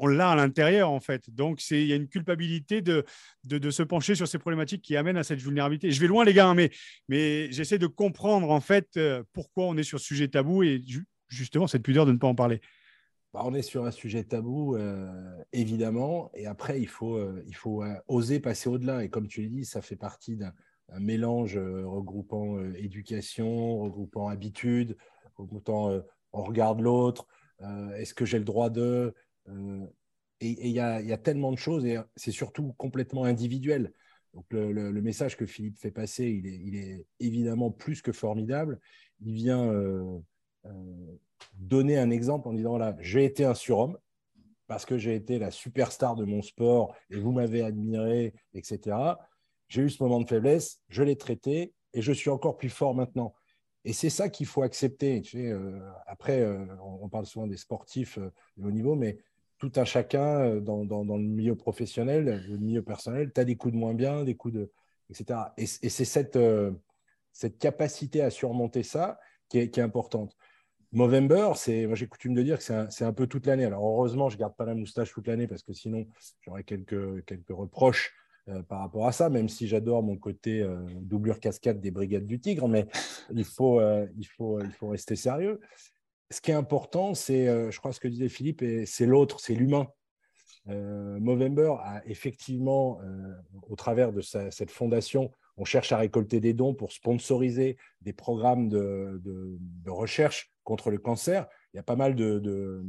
on 0.00 0.06
l'a 0.06 0.30
à 0.30 0.34
l'intérieur, 0.34 0.90
en 0.90 0.98
fait. 0.98 1.28
Donc, 1.30 1.62
il 1.70 1.84
y 1.84 1.92
a 1.92 1.96
une 1.96 2.08
culpabilité 2.08 2.80
de, 2.80 3.04
de, 3.44 3.70
se 3.70 3.82
pencher 3.82 4.14
sur 4.14 4.26
ces 4.26 4.38
problématiques 4.38 4.80
qui 4.80 4.96
amènent 4.96 5.18
à 5.18 5.24
cette 5.24 5.40
vulnérabilité. 5.40 5.90
Je 5.90 6.00
vais 6.00 6.06
loin, 6.06 6.24
les 6.24 6.32
gars, 6.32 6.48
hein, 6.48 6.54
mais, 6.54 6.70
mais 7.08 7.52
j'essaie 7.52 7.78
de 7.78 7.86
comprendre, 7.86 8.50
en 8.50 8.60
fait, 8.60 8.96
euh, 8.96 9.22
pourquoi 9.34 9.66
on 9.66 9.76
est 9.76 9.82
sur 9.82 10.00
ce 10.00 10.06
sujet 10.06 10.28
tabou 10.28 10.62
et 10.62 10.82
justement 11.28 11.66
cette 11.66 11.82
pudeur 11.82 12.06
de 12.06 12.12
ne 12.12 12.16
pas 12.16 12.26
en 12.26 12.34
parler. 12.34 12.62
Bah, 13.34 13.42
on 13.44 13.52
est 13.52 13.62
sur 13.62 13.84
un 13.84 13.90
sujet 13.90 14.24
tabou, 14.24 14.74
euh, 14.74 15.12
évidemment, 15.52 16.30
et 16.34 16.46
après, 16.46 16.80
il 16.80 16.88
faut, 16.88 17.16
euh, 17.16 17.44
il 17.46 17.54
faut 17.54 17.84
oser 18.08 18.40
passer 18.40 18.70
au-delà. 18.70 19.04
Et 19.04 19.10
comme 19.10 19.28
tu 19.28 19.42
l'as 19.42 19.50
dit, 19.50 19.66
ça 19.66 19.82
fait 19.82 19.96
partie 19.96 20.38
d'un 20.38 20.52
mélange 20.98 21.58
regroupant 21.58 22.58
éducation, 22.72 23.78
regroupant 23.80 24.28
habitude, 24.28 24.96
regroupant 25.36 26.00
on 26.32 26.42
regarde 26.42 26.80
l'autre, 26.80 27.26
est-ce 27.96 28.14
que 28.14 28.24
j'ai 28.24 28.38
le 28.38 28.44
droit 28.44 28.70
de, 28.70 29.14
et 30.40 30.68
il 30.68 30.72
y, 30.72 30.80
a 30.80 31.18
tellement 31.18 31.52
de 31.52 31.58
choses 31.58 31.84
et 31.84 31.98
c'est 32.16 32.32
surtout 32.32 32.72
complètement 32.78 33.24
individuel. 33.24 33.92
Donc 34.34 34.46
le, 34.50 34.92
message 35.02 35.36
que 35.36 35.44
Philippe 35.44 35.78
fait 35.78 35.90
passer, 35.90 36.26
il 36.26 36.76
est, 36.76 37.06
évidemment 37.18 37.70
plus 37.70 38.00
que 38.00 38.12
formidable. 38.12 38.80
Il 39.20 39.34
vient 39.34 39.70
euh, 39.70 40.18
euh, 40.66 41.18
donner 41.54 41.98
un 41.98 42.10
exemple 42.10 42.48
en 42.48 42.54
disant 42.54 42.70
voilà, 42.70 42.96
j'ai 43.00 43.24
été 43.24 43.44
un 43.44 43.54
surhomme 43.54 43.98
parce 44.66 44.86
que 44.86 44.96
j'ai 44.96 45.14
été 45.14 45.38
la 45.38 45.50
superstar 45.50 46.14
de 46.14 46.24
mon 46.24 46.42
sport 46.42 46.94
et 47.10 47.18
vous 47.18 47.32
m'avez 47.32 47.62
admiré, 47.62 48.34
etc. 48.54 48.96
J'ai 49.68 49.82
eu 49.82 49.90
ce 49.90 50.02
moment 50.02 50.20
de 50.20 50.28
faiblesse, 50.28 50.80
je 50.88 51.02
l'ai 51.02 51.16
traité 51.16 51.74
et 51.92 52.02
je 52.02 52.12
suis 52.12 52.30
encore 52.30 52.56
plus 52.56 52.70
fort 52.70 52.94
maintenant. 52.94 53.34
Et 53.84 53.92
c'est 53.92 54.10
ça 54.10 54.28
qu'il 54.28 54.46
faut 54.46 54.62
accepter. 54.62 55.22
après, 56.06 56.46
on, 56.82 57.08
parle 57.08 57.24
souvent 57.24 57.46
des 57.46 57.56
sportifs 57.56 58.18
de 58.18 58.66
haut 58.66 58.70
niveau, 58.70 58.94
mais 58.94 59.18
tout 59.60 59.72
un 59.76 59.84
chacun 59.84 60.56
dans, 60.56 60.82
le 60.82 61.22
milieu 61.22 61.54
professionnel, 61.54 62.44
le 62.48 62.58
milieu 62.58 62.82
personnel, 62.82 63.30
tu 63.32 63.40
as 63.40 63.44
des 63.44 63.56
coups 63.56 63.74
de 63.74 63.78
moins 63.78 63.94
bien, 63.94 64.24
des 64.24 64.34
coups 64.34 64.54
de. 64.54 64.72
etc. 65.10 65.38
Et, 65.56 65.66
c'est 65.66 66.04
cette, 66.04 66.38
cette 67.32 67.58
capacité 67.58 68.22
à 68.22 68.30
surmonter 68.30 68.82
ça 68.82 69.20
qui 69.48 69.58
est, 69.58 69.78
importante. 69.78 70.36
Movember, 70.92 71.52
c'est, 71.54 71.86
moi 71.86 71.94
j'ai 71.94 72.08
coutume 72.08 72.34
de 72.34 72.42
dire 72.42 72.58
que 72.58 72.64
c'est 72.64 73.04
un, 73.04 73.12
peu 73.12 73.26
toute 73.26 73.46
l'année. 73.46 73.64
Alors 73.64 73.84
heureusement, 73.84 74.28
je 74.28 74.36
ne 74.36 74.40
garde 74.40 74.56
pas 74.56 74.64
la 74.64 74.74
moustache 74.74 75.12
toute 75.12 75.28
l'année 75.28 75.46
parce 75.46 75.62
que 75.62 75.72
sinon 75.72 76.06
j'aurais 76.40 76.64
quelques, 76.64 77.24
quelques 77.26 77.50
reproches 77.50 78.12
euh, 78.48 78.62
par 78.62 78.80
rapport 78.80 79.06
à 79.06 79.12
ça, 79.12 79.28
même 79.28 79.48
si 79.48 79.68
j'adore 79.68 80.02
mon 80.02 80.16
côté 80.16 80.62
euh, 80.62 80.78
doublure 81.00 81.38
cascade 81.38 81.80
des 81.80 81.90
brigades 81.90 82.26
du 82.26 82.40
Tigre, 82.40 82.68
mais 82.68 82.86
il 83.32 83.44
faut, 83.44 83.80
euh, 83.80 84.06
il 84.16 84.26
faut, 84.26 84.60
il 84.60 84.72
faut 84.72 84.88
rester 84.88 85.14
sérieux. 85.14 85.60
Ce 86.30 86.40
qui 86.40 86.50
est 86.50 86.54
important, 86.54 87.14
c'est, 87.14 87.46
je 87.70 87.78
crois, 87.78 87.92
ce 87.92 88.00
que 88.00 88.08
disait 88.08 88.28
Philippe, 88.28 88.64
c'est 88.86 89.06
l'autre, 89.06 89.40
c'est 89.40 89.54
l'humain. 89.54 89.88
Movember 90.66 91.74
a 91.80 92.02
effectivement, 92.06 93.00
au 93.68 93.74
travers 93.74 94.12
de 94.12 94.20
cette 94.20 94.70
fondation, 94.70 95.32
on 95.56 95.64
cherche 95.64 95.92
à 95.92 95.98
récolter 95.98 96.40
des 96.40 96.54
dons 96.54 96.74
pour 96.74 96.92
sponsoriser 96.92 97.76
des 98.00 98.12
programmes 98.12 98.68
de, 98.68 99.20
recherche 99.86 100.52
contre 100.64 100.90
le 100.90 100.98
cancer. 100.98 101.46
Il 101.72 101.76
y 101.76 101.80
a 101.80 101.82
pas 101.82 101.96
mal 101.96 102.14
de, 102.14 102.84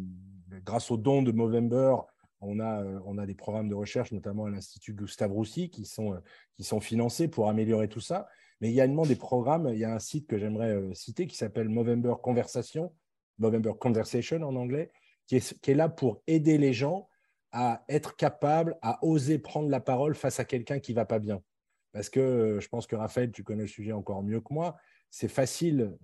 grâce 0.63 0.91
aux 0.91 0.97
dons 0.97 1.21
de 1.21 1.31
Movember, 1.31 1.95
on 2.41 2.59
a, 2.59 2.81
euh, 2.81 2.99
on 3.05 3.17
a 3.17 3.25
des 3.25 3.35
programmes 3.35 3.69
de 3.69 3.75
recherche, 3.75 4.11
notamment 4.11 4.45
à 4.45 4.49
l'Institut 4.49 4.93
Gustave 4.93 5.31
Roussy, 5.31 5.69
qui 5.69 5.85
sont, 5.85 6.13
euh, 6.13 6.19
qui 6.55 6.63
sont 6.63 6.79
financés 6.79 7.27
pour 7.27 7.49
améliorer 7.49 7.87
tout 7.87 7.99
ça. 7.99 8.27
Mais 8.59 8.69
il 8.69 8.73
y 8.73 8.81
a 8.81 8.85
également 8.85 9.05
des 9.05 9.15
programmes, 9.15 9.69
il 9.71 9.79
y 9.79 9.85
a 9.85 9.93
un 9.93 9.99
site 9.99 10.27
que 10.27 10.37
j'aimerais 10.37 10.71
euh, 10.71 10.93
citer 10.93 11.27
qui 11.27 11.35
s'appelle 11.35 11.69
Movember 11.69 12.15
Conversation, 12.21 12.93
Movember 13.41 13.73
Conversation 13.79 14.41
en 14.43 14.55
anglais, 14.55 14.91
qui 15.27 15.35
est, 15.35 15.73
là 15.73 15.89
pour 15.89 16.21
aider 16.27 16.57
les 16.57 16.73
gens 16.73 17.07
à 17.51 17.83
être 17.89 18.15
capables, 18.15 18.77
à 18.81 19.03
oser 19.03 19.39
prendre 19.39 19.69
la 19.69 19.79
parole 19.79 20.15
face 20.15 20.39
à 20.39 20.45
quelqu'un 20.45 20.79
qui 20.79 20.91
ne 20.91 20.95
va 20.95 21.05
pas 21.05 21.19
bien. 21.19 21.41
Parce 21.91 22.09
que 22.09 22.59
je 22.61 22.67
pense 22.69 22.87
que 22.87 22.95
Raphaël, 22.95 23.31
tu 23.31 23.43
connais 23.43 23.63
le 23.63 23.67
sujet 23.67 23.91
encore 23.91 24.23
mieux 24.23 24.39
que 24.39 24.53
moi, 24.53 24.77
c'est 25.09 25.27
facile, 25.27 25.97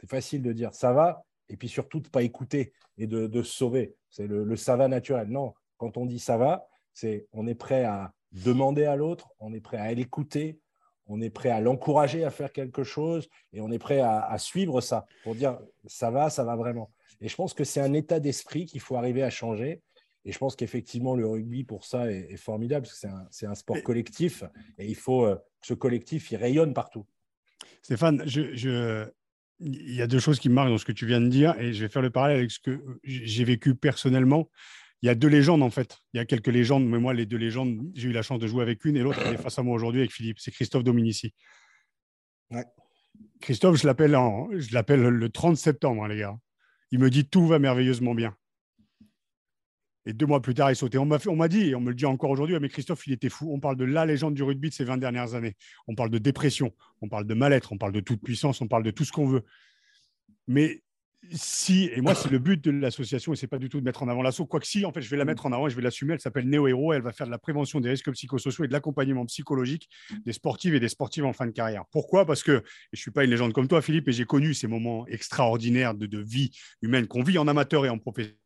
c'est 0.00 0.08
facile 0.08 0.42
de 0.42 0.52
dire 0.52 0.72
ça 0.72 0.92
va, 0.92 1.24
et 1.48 1.56
puis 1.56 1.68
surtout 1.68 1.98
de 1.98 2.06
ne 2.06 2.10
pas 2.10 2.22
écouter 2.22 2.72
et 2.96 3.06
de, 3.06 3.42
se 3.42 3.52
sauver. 3.52 3.96
C'est 4.10 4.26
le, 4.26 4.54
ça 4.56 4.76
va 4.76 4.86
naturel. 4.86 5.28
Non, 5.28 5.54
quand 5.78 5.96
on 5.96 6.06
dit 6.06 6.20
ça 6.20 6.36
va, 6.36 6.68
c'est 6.92 7.26
on 7.32 7.46
est 7.46 7.54
prêt 7.56 7.84
à 7.84 8.12
demander 8.32 8.84
à 8.84 8.94
l'autre, 8.94 9.30
on 9.40 9.52
est 9.52 9.60
prêt 9.60 9.78
à 9.78 9.92
l'écouter, 9.92 10.60
on 11.10 11.20
est 11.20 11.30
prêt 11.30 11.50
à 11.50 11.60
l'encourager 11.60 12.24
à 12.24 12.30
faire 12.30 12.52
quelque 12.52 12.84
chose 12.84 13.28
et 13.52 13.60
on 13.60 13.70
est 13.70 13.78
prêt 13.78 14.00
à, 14.00 14.36
suivre 14.38 14.80
ça 14.80 15.06
pour 15.24 15.34
dire 15.34 15.58
ça 15.86 16.10
va, 16.10 16.30
ça 16.30 16.44
va 16.44 16.56
vraiment. 16.56 16.90
Et 17.20 17.28
je 17.28 17.34
pense 17.34 17.52
que 17.52 17.64
c'est 17.64 17.80
un 17.80 17.92
état 17.92 18.20
d'esprit 18.20 18.64
qu'il 18.64 18.80
faut 18.80 18.96
arriver 18.96 19.22
à 19.22 19.30
changer. 19.30 19.82
Et 20.24 20.32
je 20.32 20.38
pense 20.38 20.54
qu'effectivement, 20.54 21.16
le 21.16 21.26
rugby, 21.26 21.64
pour 21.64 21.84
ça, 21.84 22.10
est, 22.10 22.36
formidable, 22.36 22.86
parce 22.86 23.00
que 23.00 23.08
c'est 23.30 23.46
un, 23.46 23.54
sport 23.54 23.82
collectif, 23.82 24.44
et 24.78 24.86
il 24.86 24.94
faut 24.94 25.24
euh, 25.24 25.34
que 25.34 25.66
ce 25.66 25.74
collectif, 25.74 26.30
il 26.30 26.36
rayonne 26.36 26.74
partout. 26.74 27.06
Stéphane, 27.82 28.22
je, 28.26 29.08
il 29.60 29.94
y 29.94 30.02
a 30.02 30.06
deux 30.06 30.18
choses 30.18 30.38
qui 30.38 30.50
me 30.50 30.54
marquent 30.54 30.68
dans 30.68 30.78
ce 30.78 30.84
que 30.84 30.92
tu 30.92 31.06
viens 31.06 31.22
de 31.22 31.28
dire, 31.28 31.58
et 31.58 31.72
je 31.72 31.82
vais 31.82 31.88
faire 31.88 32.02
le 32.02 32.10
parallèle 32.10 32.36
avec 32.38 32.50
ce 32.50 32.60
que 32.60 32.80
j'ai 33.02 33.44
vécu 33.44 33.74
personnellement. 33.74 34.50
Il 35.02 35.06
y 35.06 35.08
a 35.08 35.14
deux 35.14 35.28
légendes, 35.28 35.62
en 35.62 35.70
fait. 35.70 35.98
Il 36.12 36.18
y 36.18 36.20
a 36.20 36.24
quelques 36.24 36.48
légendes, 36.48 36.86
mais 36.86 36.98
moi, 36.98 37.14
les 37.14 37.26
deux 37.26 37.38
légendes, 37.38 37.80
j'ai 37.94 38.08
eu 38.08 38.12
la 38.12 38.22
chance 38.22 38.38
de 38.38 38.46
jouer 38.46 38.62
avec 38.62 38.84
une, 38.84 38.96
et 38.96 39.00
l'autre, 39.00 39.20
elle 39.24 39.34
est 39.34 39.42
face 39.42 39.58
à 39.58 39.62
moi 39.62 39.74
aujourd'hui 39.74 40.00
avec 40.00 40.12
Philippe. 40.12 40.38
C'est 40.38 40.50
Christophe 40.50 40.84
Dominici. 40.84 41.32
Christophe, 43.40 43.80
je 43.80 43.86
l'appelle, 43.86 44.16
je 44.58 44.74
l'appelle 44.74 45.00
le 45.00 45.28
30 45.28 45.56
septembre, 45.56 46.04
hein, 46.04 46.08
les 46.08 46.18
gars. 46.18 46.36
Il 46.90 46.98
me 46.98 47.08
dit 47.08 47.26
tout 47.26 47.46
va 47.46 47.58
merveilleusement 47.58 48.14
bien. 48.14 48.34
Et 50.06 50.12
deux 50.12 50.26
mois 50.26 50.40
plus 50.40 50.54
tard, 50.54 50.70
il 50.70 50.76
sautait. 50.76 50.98
On 50.98 51.04
m'a, 51.04 51.18
on 51.26 51.36
m'a 51.36 51.48
dit, 51.48 51.68
et 51.68 51.74
on 51.74 51.80
me 51.80 51.90
le 51.90 51.94
dit 51.94 52.06
encore 52.06 52.30
aujourd'hui, 52.30 52.58
mais 52.58 52.68
Christophe, 52.68 53.06
il 53.06 53.12
était 53.12 53.28
fou. 53.28 53.52
On 53.52 53.60
parle 53.60 53.76
de 53.76 53.84
la 53.84 54.06
légende 54.06 54.34
du 54.34 54.42
rugby 54.42 54.70
de 54.70 54.74
ces 54.74 54.84
20 54.84 54.96
dernières 54.96 55.34
années. 55.34 55.56
On 55.86 55.94
parle 55.94 56.10
de 56.10 56.18
dépression, 56.18 56.72
on 57.02 57.08
parle 57.08 57.26
de 57.26 57.34
mal-être, 57.34 57.72
on 57.72 57.78
parle 57.78 57.92
de 57.92 58.00
toute 58.00 58.22
puissance, 58.22 58.60
on 58.60 58.68
parle 58.68 58.82
de 58.82 58.90
tout 58.90 59.04
ce 59.04 59.12
qu'on 59.12 59.26
veut. 59.26 59.44
Mais 60.46 60.82
si, 61.32 61.90
et 61.92 62.00
moi, 62.00 62.14
c'est 62.14 62.30
le 62.30 62.38
but 62.38 62.62
de 62.62 62.70
l'association, 62.70 63.32
et 63.32 63.36
c'est 63.36 63.46
pas 63.46 63.58
du 63.58 63.68
tout 63.68 63.78
de 63.78 63.84
mettre 63.84 64.02
en 64.02 64.08
avant 64.08 64.22
l'assaut, 64.22 64.46
quoique 64.46 64.66
si, 64.66 64.84
en 64.84 64.92
fait, 64.92 65.02
je 65.02 65.10
vais 65.10 65.16
la 65.16 65.24
mettre 65.24 65.46
en 65.46 65.52
avant 65.52 65.66
et 65.66 65.70
je 65.70 65.76
vais 65.76 65.82
l'assumer. 65.82 66.14
Elle 66.14 66.20
s'appelle 66.20 66.48
Néo 66.48 66.66
Héros. 66.66 66.92
Elle 66.92 67.02
va 67.02 67.12
faire 67.12 67.26
de 67.26 67.30
la 67.30 67.38
prévention 67.38 67.80
des 67.80 67.90
risques 67.90 68.10
psychosociaux 68.12 68.64
et 68.64 68.68
de 68.68 68.72
l'accompagnement 68.72 69.26
psychologique 69.26 69.88
des 70.24 70.32
sportives 70.32 70.74
et 70.74 70.80
des 70.80 70.88
sportives 70.88 71.24
en 71.24 71.32
fin 71.32 71.46
de 71.46 71.52
carrière. 71.52 71.84
Pourquoi? 71.92 72.24
Parce 72.24 72.42
que 72.42 72.62
je 72.92 73.00
suis 73.00 73.10
pas 73.10 73.24
une 73.24 73.30
légende 73.30 73.52
comme 73.52 73.68
toi, 73.68 73.82
Philippe, 73.82 74.08
et 74.08 74.12
j'ai 74.12 74.24
connu 74.24 74.54
ces 74.54 74.66
moments 74.66 75.06
extraordinaires 75.06 75.94
de, 75.94 76.06
de 76.06 76.18
vie 76.18 76.50
humaine 76.82 77.06
qu'on 77.06 77.22
vit 77.22 77.38
en 77.38 77.48
amateur 77.48 77.84
et 77.84 77.88
en 77.88 77.98
professionnel 77.98 78.40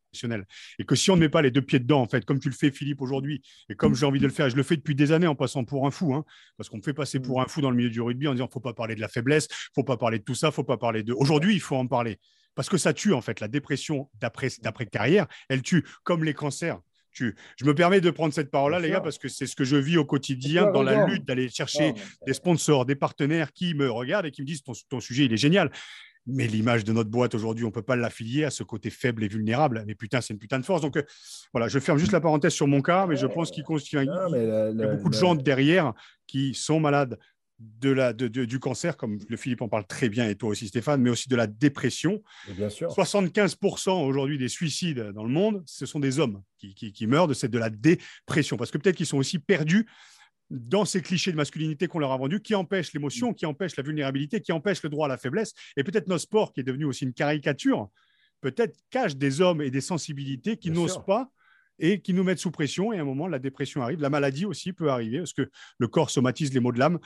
et 0.79 0.85
que 0.85 0.95
si 0.95 1.11
on 1.11 1.15
ne 1.15 1.21
met 1.21 1.29
pas 1.29 1.41
les 1.41 1.51
deux 1.51 1.61
pieds 1.61 1.79
dedans, 1.79 2.01
en 2.01 2.07
fait, 2.07 2.25
comme 2.25 2.39
tu 2.39 2.49
le 2.49 2.55
fais, 2.55 2.71
Philippe, 2.71 3.01
aujourd'hui, 3.01 3.41
et 3.69 3.75
comme 3.75 3.95
j'ai 3.95 4.05
envie 4.05 4.19
de 4.19 4.25
le 4.25 4.31
faire, 4.31 4.49
je 4.49 4.55
le 4.55 4.63
fais 4.63 4.77
depuis 4.77 4.95
des 4.95 5.11
années 5.11 5.27
en 5.27 5.35
passant 5.35 5.63
pour 5.63 5.85
un 5.87 5.91
fou, 5.91 6.13
hein, 6.13 6.23
parce 6.57 6.69
qu'on 6.69 6.77
me 6.77 6.81
fait 6.81 6.93
passer 6.93 7.19
pour 7.19 7.41
un 7.41 7.47
fou 7.47 7.61
dans 7.61 7.69
le 7.69 7.75
milieu 7.75 7.89
du 7.89 8.01
rugby 8.01 8.27
en 8.27 8.33
disant 8.33 8.47
faut 8.51 8.59
pas 8.59 8.73
parler 8.73 8.95
de 8.95 9.01
la 9.01 9.07
faiblesse, 9.07 9.47
faut 9.73 9.83
pas 9.83 9.97
parler 9.97 10.19
de 10.19 10.23
tout 10.23 10.35
ça, 10.35 10.51
faut 10.51 10.63
pas 10.63 10.77
parler 10.77 11.03
de. 11.03 11.13
Aujourd'hui, 11.13 11.53
il 11.53 11.61
faut 11.61 11.75
en 11.75 11.87
parler. 11.87 12.19
Parce 12.55 12.69
que 12.69 12.77
ça 12.77 12.93
tue, 12.93 13.13
en 13.13 13.21
fait, 13.21 13.39
la 13.39 13.47
dépression 13.47 14.09
d'après 14.19 14.49
carrière, 14.85 15.27
elle 15.49 15.61
tue, 15.61 15.85
comme 16.03 16.23
les 16.23 16.33
cancers. 16.33 16.79
Je 17.11 17.65
me 17.65 17.73
permets 17.73 18.01
de 18.01 18.09
prendre 18.09 18.33
cette 18.33 18.51
parole-là, 18.51 18.79
les 18.79 18.89
gars, 18.89 19.01
parce 19.01 19.17
que 19.17 19.29
c'est 19.29 19.47
ce 19.47 19.55
que 19.55 19.63
je 19.63 19.77
vis 19.77 19.97
au 19.97 20.05
quotidien 20.05 20.71
dans 20.71 20.83
la 20.83 21.05
lutte 21.05 21.25
d'aller 21.25 21.49
chercher 21.49 21.93
des 22.25 22.33
sponsors, 22.33 22.85
des 22.85 22.95
partenaires 22.95 23.53
qui 23.53 23.73
me 23.73 23.89
regardent 23.89 24.25
et 24.25 24.31
qui 24.31 24.41
me 24.41 24.47
disent 24.47 24.63
ton, 24.63 24.73
ton 24.89 24.99
sujet, 24.99 25.25
il 25.25 25.33
est 25.33 25.37
génial. 25.37 25.71
Mais 26.27 26.47
l'image 26.47 26.83
de 26.83 26.91
notre 26.91 27.11
boîte 27.11 27.35
aujourd'hui, 27.35 27.65
on 27.65 27.67
ne 27.67 27.73
peut 27.73 27.83
pas 27.83 27.95
l'affilier 27.95 28.45
à 28.45 28.49
ce 28.49 28.63
côté 28.63 28.89
faible 28.89 29.23
et 29.23 29.27
vulnérable. 29.27 29.83
Mais 29.85 29.93
putain, 29.93 30.21
c'est 30.21 30.33
une 30.33 30.39
putain 30.39 30.59
de 30.59 30.65
force. 30.65 30.81
Donc 30.81 30.97
euh, 30.97 31.03
voilà, 31.53 31.67
je 31.67 31.77
ferme 31.77 31.99
juste 31.99 32.11
la 32.11 32.19
parenthèse 32.19 32.53
sur 32.53 32.67
mon 32.67 32.81
cas, 32.81 33.05
mais 33.05 33.15
je 33.15 33.27
pense 33.27 33.51
qu'il 33.51 33.63
y 33.63 34.09
a 34.09 34.95
beaucoup 34.95 35.09
de 35.09 35.13
gens 35.13 35.35
derrière 35.35 35.93
qui 36.25 36.55
sont 36.55 36.79
malades 36.79 37.19
de 37.59 37.89
la, 37.89 38.11
du 38.13 38.59
cancer, 38.59 38.97
comme 38.97 39.19
le 39.29 39.37
Philippe 39.37 39.61
en 39.61 39.69
parle 39.69 39.85
très 39.87 40.09
bien, 40.09 40.27
et 40.27 40.35
toi 40.35 40.49
aussi 40.49 40.67
Stéphane, 40.67 41.01
mais 41.01 41.09
aussi 41.09 41.29
de 41.29 41.35
la 41.35 41.47
dépression. 41.47 42.21
bien 42.49 42.69
sûr. 42.69 42.89
75% 42.89 44.05
aujourd'hui 44.05 44.37
des 44.37 44.49
suicides 44.49 44.99
dans 45.13 45.23
le 45.23 45.29
monde, 45.29 45.63
ce 45.65 45.85
sont 45.85 45.99
des 45.99 46.19
hommes 46.19 46.41
qui, 46.57 46.73
qui 46.73 47.07
meurent 47.07 47.27
de, 47.27 47.33
cette, 47.33 47.51
de 47.51 47.59
la 47.59 47.69
dépression, 47.69 48.57
parce 48.57 48.71
que 48.71 48.77
peut-être 48.77 48.97
qu'ils 48.97 49.05
sont 49.05 49.17
aussi 49.17 49.39
perdus 49.39 49.87
dans 50.49 50.85
ces 50.85 51.01
clichés 51.01 51.31
de 51.31 51.37
masculinité 51.37 51.87
qu'on 51.87 51.99
leur 51.99 52.11
a 52.11 52.17
vendus, 52.17 52.41
qui 52.41 52.55
empêchent 52.55 52.93
l'émotion, 52.93 53.33
qui 53.33 53.45
empêchent 53.45 53.77
la 53.77 53.83
vulnérabilité, 53.83 54.41
qui 54.41 54.51
empêchent 54.51 54.83
le 54.83 54.89
droit 54.89 55.07
à 55.07 55.09
la 55.09 55.17
faiblesse. 55.17 55.53
Et 55.77 55.83
peut-être 55.83 56.07
notre 56.07 56.23
sport, 56.23 56.53
qui 56.53 56.59
est 56.59 56.63
devenu 56.63 56.85
aussi 56.85 57.05
une 57.05 57.13
caricature, 57.13 57.89
peut-être 58.41 58.77
cache 58.89 59.15
des 59.15 59.41
hommes 59.41 59.61
et 59.61 59.71
des 59.71 59.81
sensibilités 59.81 60.57
qui 60.57 60.71
n'osent 60.71 61.03
pas 61.05 61.31
et 61.79 62.01
qui 62.01 62.13
nous 62.13 62.23
mettent 62.23 62.39
sous 62.39 62.51
pression. 62.51 62.93
Et 62.93 62.99
à 62.99 63.01
un 63.01 63.05
moment, 63.05 63.27
la 63.27 63.39
dépression 63.39 63.81
arrive. 63.81 64.01
La 64.01 64.09
maladie 64.09 64.45
aussi 64.45 64.71
peut 64.71 64.89
arriver 64.89 65.19
parce 65.19 65.33
que 65.33 65.49
le 65.77 65.87
corps 65.87 66.09
somatise 66.09 66.53
les 66.53 66.59
maux 66.59 66.71
de 66.71 66.79
l'âme. 66.79 66.99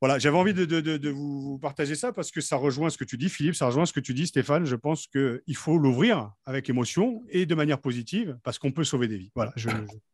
Voilà, 0.00 0.18
j'avais 0.18 0.36
envie 0.36 0.54
de, 0.54 1.10
vous 1.10 1.58
partager 1.58 1.94
ça 1.94 2.12
parce 2.12 2.30
que 2.30 2.40
ça 2.40 2.56
rejoint 2.56 2.88
ce 2.88 2.96
que 2.96 3.04
tu 3.04 3.18
dis, 3.18 3.28
Philippe, 3.28 3.54
ça 3.54 3.66
rejoint 3.66 3.84
ce 3.84 3.92
que 3.92 4.00
tu 4.00 4.14
dis, 4.14 4.26
Stéphane. 4.26 4.64
Je 4.64 4.76
pense 4.76 5.06
qu'il 5.06 5.56
faut 5.56 5.76
l'ouvrir 5.76 6.32
avec 6.46 6.70
émotion 6.70 7.22
et 7.28 7.44
de 7.44 7.54
manière 7.54 7.80
positive 7.80 8.38
parce 8.42 8.58
qu'on 8.58 8.72
peut 8.72 8.84
sauver 8.84 9.08
des 9.08 9.18
vies. 9.18 9.30
Voilà, 9.34 9.52
je, 9.56 9.68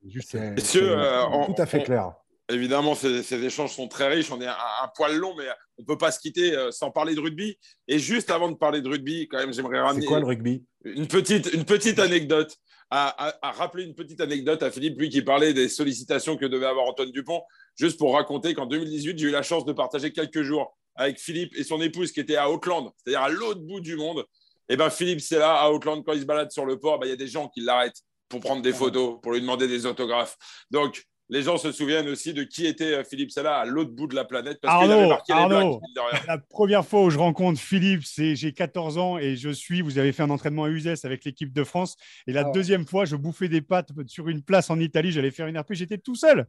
juste. 0.05 0.37
C'est 0.59 0.83
euh, 0.83 1.23
tout 1.47 1.55
à 1.57 1.67
fait 1.67 1.85
clair. 1.85 2.13
Évidemment, 2.49 2.95
ces, 2.95 3.45
échanges 3.45 3.75
sont 3.75 3.89
très 3.89 4.09
riches. 4.09 4.31
On 4.31 4.41
est 4.41 4.47
un, 4.47 4.89
poil 4.95 5.17
long, 5.17 5.35
mais 5.37 5.47
on 5.79 5.83
ne 5.83 5.87
peut 5.87 5.99
pas 5.99 6.11
se 6.11 6.21
quitter 6.21 6.57
euh, 6.57 6.71
sans 6.71 6.91
parler 6.91 7.15
de 7.15 7.21
rugby. 7.21 7.59
Et 7.89 7.99
juste 7.99 8.31
avant 8.31 8.51
de 8.51 8.57
parler 8.57 8.81
de 8.81 8.89
rugby, 8.89 9.27
quand 9.29 9.39
même, 9.39 9.53
j'aimerais 9.53 9.81
ramener. 9.81 10.03
C'est 10.03 10.09
quoi 10.09 10.21
le 10.21 10.27
rugby? 10.27 10.65
une 10.87 11.07
petite, 11.07 11.53
une 11.53 11.65
petite 11.65 11.99
anecdote. 11.99 12.57
À, 12.89 13.35
rappeler 13.43 13.83
une 13.83 13.97
petite 13.97 14.21
anecdote 14.21 14.63
à 14.63 14.71
Philippe, 14.71 14.97
lui 15.01 15.09
qui 15.09 15.21
parlait 15.21 15.53
des 15.53 15.69
sollicitations 15.69 16.37
que 16.37 16.47
devait 16.47 16.67
avoir 16.67 16.87
Antoine 16.87 17.11
Dupont, 17.11 17.43
juste 17.77 17.99
pour 17.99 18.15
raconter 18.15 18.55
qu'en 18.55 18.67
2018, 18.67 19.19
j'ai 19.19 19.29
eu 19.29 19.31
la 19.31 19.43
chance 19.43 19.65
de 19.65 19.73
partager 19.73 20.13
quelques 20.13 20.43
jours 20.43 20.77
avec 20.95 21.19
Philippe 21.19 21.55
et 21.57 21.63
son 21.63 21.81
épouse 21.81 22.11
qui 22.11 22.21
était 22.21 22.37
à 22.37 22.51
Auckland, 22.51 22.91
c'est-à-dire 22.97 23.23
à, 23.23 23.29
l'autre 23.29 23.61
bout 23.61 23.81
du 23.81 23.97
monde. 23.97 24.25
Et 24.69 24.75
eh 24.75 24.77
ben 24.77 24.91
Philippe, 24.91 25.21
c'est 25.21 25.39
là, 25.39 25.55
à 25.55 25.69
Auckland, 25.69 26.03
quand 26.05 26.13
il 26.13 26.23
se 26.23 26.27
balade 26.27 26.51
sur 26.51 26.65
le 26.65 26.79
port, 26.79 26.99
ben, 26.99 27.07
il 27.07 27.11
y 27.11 27.13
a 27.13 27.17
des 27.17 27.29
gens 27.29 27.49
qui 27.49 27.61
l'arrêtent 27.61 28.03
pour 28.29 28.41
prendre 28.41 28.63
des 28.63 28.73
photos, 28.73 29.21
pour 29.23 29.33
lui 29.33 29.41
demander 29.41 29.69
des 29.69 29.87
autographes. 29.87 30.37
Donc, 30.71 31.07
les 31.29 31.43
gens 31.43 31.57
se 31.57 31.73
souviennent 31.73 32.09
aussi 32.09 32.33
de 32.35 32.45
qui 32.45 32.67
était 32.67 32.95
euh, 32.95 33.05
Philippe 33.05 33.33
Sella 33.33 33.57
à 33.57 33.65
l'autre 33.65 33.91
bout 33.91 34.07
de 34.07 34.15
la 34.15 34.25
planète 34.25 34.59
parce 34.63 34.83
qu'il 34.83 34.93
avait 34.93 35.09
marqué 35.09 35.33
les 35.35 36.19
La 36.27 36.39
première 36.39 36.85
fois 36.85 37.03
où 37.03 37.11
je 37.11 37.19
rencontre 37.19 37.61
Philippe, 37.61 38.05
c'est 38.05 38.37
j'ai 38.37 38.53
14 38.53 38.99
ans 38.99 39.19
et 39.19 39.37
je 39.37 39.51
suis. 39.51 39.81
Vous 39.83 39.99
avez 39.99 40.13
fait 40.13 40.23
un 40.23 40.31
entraînement 40.31 40.65
à 40.65 40.69
Uzès 40.69 41.05
avec 41.05 41.25
l'équipe 41.25 41.53
de 41.53 41.65
France. 41.65 41.97
Et 42.27 42.33
la 42.33 42.45
ah 42.47 42.51
deuxième 42.53 42.87
fois, 42.87 43.05
je 43.07 43.17
bouffais 43.17 43.49
des 43.49 43.61
pâtes 43.61 43.91
sur 44.07 44.29
une 44.29 44.43
place 44.43 44.71
en 44.71 44.79
Italie. 44.79 45.11
J'allais 45.11 45.33
faire 45.33 45.49
une 45.49 45.59
RP. 45.59 45.73
J'étais 45.73 45.99
tout 45.99 46.15
seul. 46.15 46.47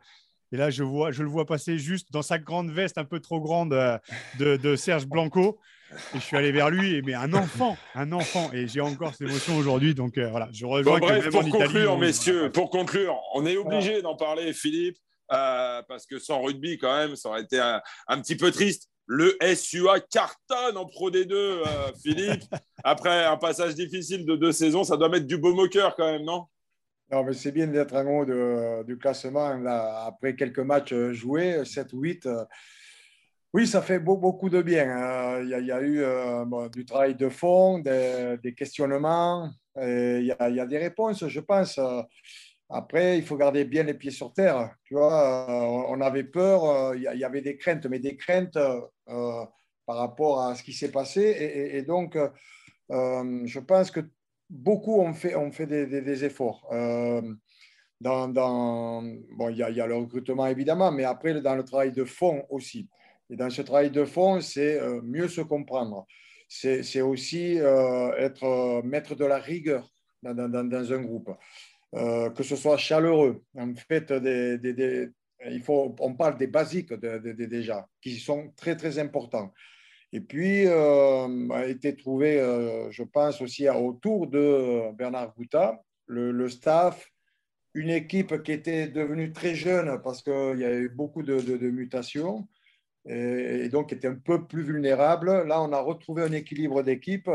Et 0.51 0.57
là, 0.57 0.69
je, 0.69 0.83
vois, 0.83 1.11
je 1.11 1.23
le 1.23 1.29
vois 1.29 1.45
passer 1.45 1.77
juste 1.77 2.11
dans 2.11 2.21
sa 2.21 2.37
grande 2.39 2.71
veste 2.71 2.97
un 2.97 3.03
peu 3.03 3.19
trop 3.19 3.41
grande 3.41 3.73
euh, 3.73 3.97
de, 4.39 4.75
Serge 4.75 5.05
Blanco. 5.05 5.59
Et 6.13 6.19
je 6.19 6.23
suis 6.23 6.37
allé 6.37 6.51
vers 6.51 6.69
lui, 6.69 6.95
et, 6.95 7.01
mais 7.01 7.13
un 7.13 7.33
enfant, 7.33 7.77
un 7.95 8.11
enfant. 8.11 8.49
Et 8.53 8.67
j'ai 8.67 8.81
encore 8.81 9.11
cette 9.13 9.29
émotion 9.29 9.57
aujourd'hui. 9.57 9.93
Donc 9.93 10.17
euh, 10.17 10.29
voilà, 10.29 10.49
je 10.51 10.65
rejoins. 10.65 10.99
bref, 10.99 11.29
pour 11.29 11.49
conclure, 11.49 11.97
messieurs, 11.97 12.51
pour 12.51 12.69
conclure, 12.69 13.17
on 13.33 13.45
est 13.45 13.57
obligé 13.57 14.01
d'en 14.01 14.15
parler, 14.15 14.53
Philippe, 14.53 14.97
euh, 15.31 15.81
parce 15.87 16.05
que 16.05 16.19
sans 16.19 16.41
rugby, 16.41 16.77
quand 16.77 16.95
même, 16.95 17.15
ça 17.15 17.29
aurait 17.29 17.41
été 17.41 17.59
un, 17.59 18.21
petit 18.21 18.35
peu 18.35 18.51
triste. 18.51 18.89
Le 19.05 19.37
SUA 19.55 20.01
cartonne 20.01 20.75
en 20.75 20.85
Pro 20.85 21.09
D2, 21.09 21.61
Philippe. 22.03 22.43
Après 22.83 23.25
un 23.25 23.37
passage 23.37 23.75
difficile 23.75 24.25
de 24.25 24.35
deux 24.35 24.51
saisons, 24.51 24.83
ça 24.83 24.97
doit 24.97 25.07
mettre 25.07 25.27
du 25.27 25.37
beau 25.37 25.53
moqueur 25.53 25.95
quand 25.95 26.11
même, 26.11 26.23
non? 26.23 26.47
Non, 27.09 27.23
mais 27.23 27.33
c'est 27.33 27.53
bien 27.53 27.67
d'être 27.67 27.95
en 27.95 28.05
haut 28.05 28.83
du 28.83 28.97
classement 28.97 29.55
là, 29.57 30.05
après 30.07 30.35
quelques 30.35 30.59
matchs 30.59 30.93
joués, 31.11 31.63
7 31.63 31.93
ou 31.93 32.01
8. 32.01 32.27
Oui, 33.53 33.65
ça 33.65 33.81
fait 33.81 33.99
beaucoup 33.99 34.49
de 34.49 34.61
bien. 34.61 34.89
Hein. 34.89 35.41
Il 35.41 35.65
y, 35.65 35.71
a 35.71 35.81
eu 35.81 36.03
du 36.69 36.85
travail 36.85 37.15
de 37.15 37.29
fond, 37.29 37.79
des, 37.79 38.53
questionnements, 38.55 39.49
il 39.77 40.25
y, 40.25 40.31
a, 40.59 40.65
des 40.65 40.77
réponses, 40.77 41.25
je 41.27 41.39
pense. 41.39 41.79
Après, 42.69 43.17
il 43.17 43.25
faut 43.25 43.37
garder 43.37 43.63
bien 43.63 43.83
les 43.83 43.93
pieds 43.93 44.11
sur 44.11 44.33
terre. 44.33 44.75
Tu 44.83 44.93
vois, 44.93 45.89
on 45.89 46.01
avait 46.01 46.25
peur, 46.25 46.93
il 46.95 47.03
y, 47.03 47.23
avait 47.23 47.41
des 47.41 47.57
craintes, 47.57 47.85
mais 47.85 47.99
des 47.99 48.17
craintes 48.17 48.59
par 49.05 49.97
rapport 49.97 50.41
à 50.41 50.55
ce 50.55 50.63
qui 50.63 50.73
s'est 50.73 50.91
passé. 50.91 51.71
Et, 51.73 51.81
donc, 51.83 52.17
je 52.89 53.59
pense 53.59 53.91
que 53.91 54.01
beaucoup 54.49 54.99
ont 54.99 55.13
fait, 55.13 55.35
ont 55.35 55.51
fait 55.51 55.67
des, 55.67 56.25
efforts. 56.25 56.67
Euh, 56.71 57.21
dans, 57.99 58.27
bon, 58.31 59.49
il 59.49 59.57
y, 59.57 59.63
a 59.63 59.87
le 59.87 59.95
recrutement 59.95 60.45
évidemment, 60.47 60.91
mais 60.91 61.03
après, 61.03 61.39
dans 61.41 61.55
le 61.55 61.63
travail 61.63 61.91
de 61.91 62.03
fond 62.03 62.45
aussi. 62.49 62.87
Et 63.29 63.35
dans 63.35 63.49
ce 63.49 63.61
travail 63.61 63.91
de 63.91 64.05
fond, 64.05 64.39
c'est 64.39 64.79
euh, 64.79 65.01
mieux 65.03 65.27
se 65.27 65.41
comprendre. 65.41 66.05
C'est 66.47 67.01
aussi 67.01 67.59
euh, 67.59 68.15
être 68.17 68.81
maître 68.83 69.15
de 69.15 69.25
la 69.25 69.37
rigueur 69.37 69.91
dans, 70.23 70.33
dans, 70.47 70.93
un 70.93 71.01
groupe. 71.01 71.29
que 71.93 72.43
ce 72.43 72.55
soit 72.55 72.77
chaleureux. 72.77 73.43
En 73.57 73.73
fait, 73.75 74.13
des, 74.13 75.09
il 75.45 75.61
faut, 75.61 75.93
on 75.99 76.13
parle 76.13 76.37
des 76.37 76.47
basiques 76.47 76.93
déjà, 76.93 77.87
qui 78.01 78.17
sont 78.17 78.53
très, 78.55 78.75
très 78.77 78.97
importants. 78.97 79.51
Et 80.13 80.21
puis, 80.21 80.65
euh, 80.65 81.49
a 81.51 81.65
été 81.65 81.95
trouvé, 81.95 82.39
euh, 82.39 82.89
je 82.91 83.03
pense, 83.03 83.41
aussi 83.41 83.67
autour 83.69 84.27
de 84.27 84.91
Bernard 84.93 85.33
Gouta, 85.35 85.83
le, 86.05 86.47
staff, 86.47 87.11
une 87.73 87.89
équipe 87.89 88.41
qui 88.43 88.53
était 88.53 88.87
devenue 88.87 89.33
très 89.33 89.53
jeune 89.53 90.01
parce 90.01 90.21
qu'il 90.21 90.59
y 90.59 90.65
a 90.65 90.73
eu 90.73 90.89
beaucoup 90.89 91.23
de, 91.23 91.69
mutations 91.69 92.47
et, 93.05 93.69
donc 93.69 93.91
était 93.93 94.07
un 94.07 94.15
peu 94.15 94.45
plus 94.47 94.63
vulnérable. 94.63 95.43
Là, 95.45 95.61
on 95.61 95.73
a 95.73 95.79
retrouvé 95.79 96.23
un 96.23 96.31
équilibre 96.31 96.83
d'équipe. 96.83 97.29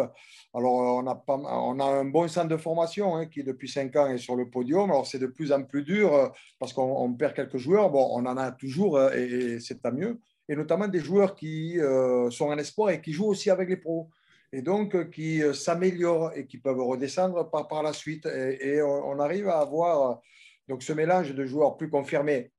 Alors, 0.54 0.72
on 0.72 1.06
a, 1.06 1.14
pas, 1.14 1.36
on 1.36 1.78
a 1.78 1.84
un 1.84 2.06
bon 2.06 2.26
centre 2.28 2.48
de 2.48 2.56
formation 2.56 3.16
hein, 3.16 3.26
qui, 3.26 3.44
depuis 3.44 3.68
cinq 3.68 3.94
ans, 3.96 4.06
est 4.08 4.18
sur 4.18 4.34
le 4.34 4.48
podium. 4.48 4.90
Alors, 4.90 5.06
c'est 5.06 5.18
de 5.18 5.26
plus 5.26 5.52
en 5.52 5.62
plus 5.62 5.82
dur 5.82 6.32
parce 6.58 6.72
qu'on 6.72 7.12
perd 7.12 7.34
quelques 7.34 7.58
joueurs. 7.58 7.90
Bon, 7.90 8.08
on 8.12 8.24
en 8.24 8.36
a 8.38 8.50
toujours 8.50 8.98
et, 9.12 9.24
et 9.24 9.60
c'est 9.60 9.82
tant 9.82 9.92
mieux 9.92 10.18
et 10.52 10.56
notamment 10.56 10.86
des 10.86 11.00
joueurs 11.00 11.34
qui 11.34 11.80
euh, 11.80 12.30
sont 12.30 12.48
en 12.48 12.58
espoir 12.58 12.90
et 12.90 13.00
qui 13.00 13.10
jouent 13.12 13.28
aussi 13.28 13.48
avec 13.48 13.70
les 13.70 13.78
pros, 13.78 14.10
et 14.52 14.60
donc 14.60 14.94
euh, 14.94 15.04
qui 15.04 15.42
euh, 15.42 15.54
s'améliorent 15.54 16.30
et 16.36 16.46
qui 16.46 16.58
peuvent 16.58 16.82
redescendre 16.82 17.50
par, 17.50 17.68
par 17.68 17.82
la 17.82 17.94
suite. 17.94 18.26
Et, 18.26 18.82
on, 18.82 19.18
arrive 19.18 19.48
à 19.48 19.60
avoir 19.60 20.20
donc, 20.68 20.82
ce 20.82 20.92
mélange 20.92 21.34
de 21.34 21.46
joueurs 21.46 21.78
plus 21.78 21.88
confirmés, 21.88 22.52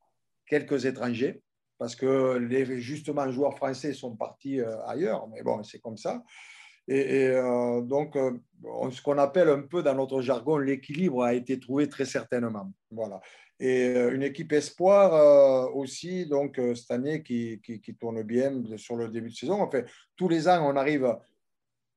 quelques 0.47 0.85
étrangers, 0.85 1.43
parce 1.77 1.95
que 1.95 2.37
les 2.37 2.81
justement 2.81 3.29
joueurs 3.29 3.55
français 3.55 3.93
sont 3.93 4.15
partis 4.15 4.59
ailleurs, 4.87 5.27
mais 5.27 5.43
bon, 5.43 5.61
c'est 5.61 5.79
comme 5.79 5.97
ça. 5.97 6.23
Et, 6.87 7.31
donc, 7.83 8.17
ce 8.91 9.01
qu'on 9.03 9.19
appelle 9.19 9.49
un 9.49 9.61
peu 9.61 9.83
dans 9.83 9.93
notre 9.93 10.21
jargon, 10.21 10.57
l'équilibre 10.57 11.23
a 11.23 11.35
été 11.35 11.59
trouvé 11.59 11.87
très 11.87 12.05
certainement. 12.05 12.71
Voilà 12.89 13.21
et 13.59 13.95
euh, 13.95 14.13
une 14.13 14.23
équipe 14.23 14.51
espoir 14.51 15.13
euh, 15.13 15.69
aussi, 15.73 16.25
donc 16.25 16.59
euh, 16.59 16.75
cette 16.75 16.91
année, 16.91 17.23
qui, 17.23 17.61
qui, 17.61 17.95
tourne 17.95 18.21
bien 18.23 18.61
sur 18.77 18.95
le 18.95 19.07
début 19.09 19.29
de 19.29 19.35
saison. 19.35 19.61
En 19.61 19.69
fait, 19.69 19.85
tous 20.15 20.27
les 20.27 20.47
ans, 20.47 20.67
on 20.69 20.75
arrive 20.75 21.15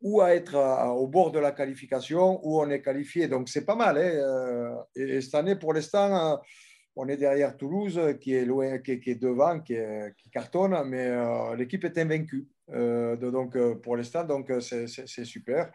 ou 0.02 0.20
à 0.20 0.34
être 0.34 0.54
au 0.94 1.08
bord 1.08 1.32
de 1.32 1.38
la 1.38 1.52
qualification, 1.52 2.38
ou 2.46 2.60
on 2.60 2.68
est 2.68 2.82
qualifié. 2.82 3.28
Donc, 3.28 3.48
c'est 3.48 3.64
pas 3.64 3.74
mal. 3.74 3.96
Hein, 3.96 4.84
et, 4.94 5.20
cette 5.22 5.34
année, 5.34 5.56
pour 5.56 5.72
l'instant, 5.72 6.38
on 6.94 7.08
est 7.08 7.16
derrière 7.16 7.56
Toulouse, 7.56 7.98
qui 8.20 8.34
est 8.34 8.44
loin, 8.44 8.78
qui, 8.78 8.92
est 8.92 9.20
devant, 9.20 9.58
qui, 9.60 9.74
cartonne, 10.30 10.76
mais 10.86 11.10
l'équipe 11.56 11.82
est 11.84 11.96
invaincue. 11.96 12.46
donc, 12.68 13.56
pour 13.80 13.96
l'instant, 13.96 14.26
c'est 14.60 15.24
super 15.24 15.72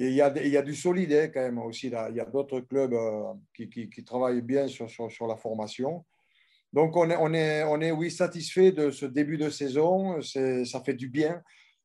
il 0.00 0.12
y, 0.12 0.22
a, 0.22 0.32
il 0.36 0.48
y 0.48 0.56
a 0.56 0.62
du 0.62 0.76
solide 0.76 1.12
hein, 1.12 1.28
quand 1.32 1.40
même 1.40 1.58
aussi. 1.58 1.90
Là. 1.90 2.08
Il 2.10 2.16
y 2.16 2.20
a 2.20 2.24
d'autres 2.24 2.60
clubs 2.60 2.92
euh, 2.92 3.32
qui, 3.52 3.68
qui, 3.68 4.04
travaillent 4.04 4.42
bien 4.42 4.68
sur, 4.68 4.88
sur, 4.88 5.26
la 5.26 5.36
formation. 5.36 6.04
Donc, 6.72 6.96
on 6.96 7.10
est, 7.10 7.16
on 7.16 7.34
est, 7.34 7.64
on 7.64 7.80
est, 7.80 7.90
oui, 7.90 8.08
satisfait 8.08 8.70
de 8.70 8.92
ce 8.92 9.06
début 9.06 9.38
de 9.38 9.50
saison. 9.50 10.20
Ça 10.22 10.80
fait 10.84 10.94
du 10.94 11.08
bien. 11.08 11.42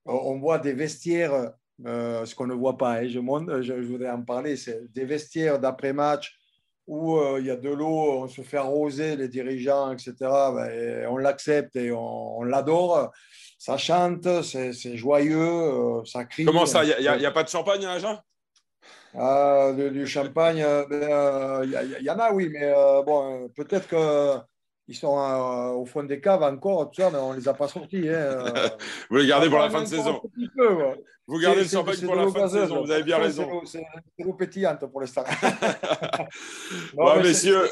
Euh, 0.07 0.11
on 0.11 0.37
voit 0.39 0.59
des 0.59 0.73
vestiaires, 0.73 1.53
euh, 1.87 2.23
ce 2.25 2.35
qu'on 2.35 2.45
ne 2.45 2.53
voit 2.53 2.77
pas. 2.77 2.99
Hein, 2.99 3.07
je, 3.07 3.73
voudrais 3.81 4.11
en 4.11 4.21
parler. 4.21 4.57
C'est 4.57 4.93
des 4.93 5.05
vestiaires 5.05 5.59
d'après-match 5.59 6.37
où 6.85 7.17
il 7.39 7.45
y 7.45 7.49
a 7.49 7.55
de 7.55 7.69
l'eau, 7.69 8.23
on 8.23 8.27
se 8.27 8.41
fait 8.41 8.57
arroser, 8.57 9.15
les 9.15 9.29
dirigeants, 9.29 9.93
etc. 9.93 10.13
Ben, 10.19 11.07
on 11.09 11.15
l'accepte 11.15 11.77
et 11.77 11.93
on 11.93 12.43
l'adore 12.43 13.09
ça 13.63 13.77
chante, 13.77 14.27
c'est 14.43 14.97
joyeux, 14.97 15.39
euh, 15.39 16.03
ça 16.03 16.25
crie. 16.25 16.43
Comment 16.43 16.65
ça 16.65 16.83
Il 16.83 16.99
n'y 16.99 17.25
a, 17.25 17.31
pas 17.31 17.43
de 17.43 17.47
champagne 17.47 17.85
à 17.85 17.93
Agen 17.93 18.19
ah, 19.15 19.71
du, 19.73 20.05
champagne, 20.05 20.57
il 20.57 20.63
euh, 20.63 20.85
ben, 20.89 21.01
euh, 21.01 21.99
y, 22.01 22.09
en 22.09 22.19
a, 22.19 22.33
oui, 22.33 22.49
mais 22.51 22.73
bon, 23.05 23.47
peut-être 23.55 23.87
qu'ils 23.87 24.97
sont 24.97 25.15
au 25.77 25.85
fond 25.85 26.03
des 26.03 26.19
caves 26.19 26.43
encore, 26.43 26.91
tout 26.91 27.01
ça, 27.01 27.09
mais 27.09 27.19
on 27.19 27.31
ne 27.31 27.37
les 27.37 27.47
a 27.47 27.53
pas 27.53 27.69
sortis. 27.69 28.09
Hein, 28.09 28.43
vous 29.09 29.15
les 29.15 29.27
gardez 29.27 29.49
pour 29.49 29.59
la 29.59 29.69
fin 29.69 29.83
de 29.83 29.87
saison. 29.87 30.21
Vous 31.25 31.39
gardez 31.39 31.61
le 31.61 31.67
champagne 31.67 32.01
pour 32.01 32.15
la 32.15 32.27
fin 32.27 32.47
de 32.47 32.51
saison, 32.51 32.83
vous 32.83 32.91
avez 32.91 33.03
bien 33.03 33.17
raison. 33.17 33.61
C'est 33.63 33.85
l'eau 34.19 34.33
pétillante 34.33 34.85
pour 34.91 34.99
l'instant. 34.99 35.23
messieurs. 37.23 37.69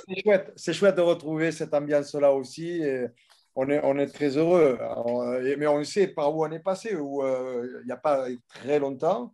C'est 0.56 0.72
chouette, 0.72 0.96
de 0.96 1.02
retrouver 1.02 1.52
cette 1.52 1.74
ambiance-là 1.74 2.32
aussi. 2.32 2.82
Et 2.82 3.08
on 3.56 3.70
est, 3.70 3.80
on 3.84 3.97
est 3.97 4.08
très 4.08 4.38
heureux. 4.38 4.78
mais 5.58 5.68
on 5.68 5.84
sait 5.84 6.08
par 6.08 6.36
où 6.36 6.45
on 6.45 6.52
est 6.52 6.60
passé, 6.60 6.95
où 6.95 7.24
euh, 7.24 7.80
il 7.82 7.86
n'y 7.86 7.91
a 7.91 7.97
pas 7.97 8.28
très 8.47 8.80
longtemps. 8.80 9.32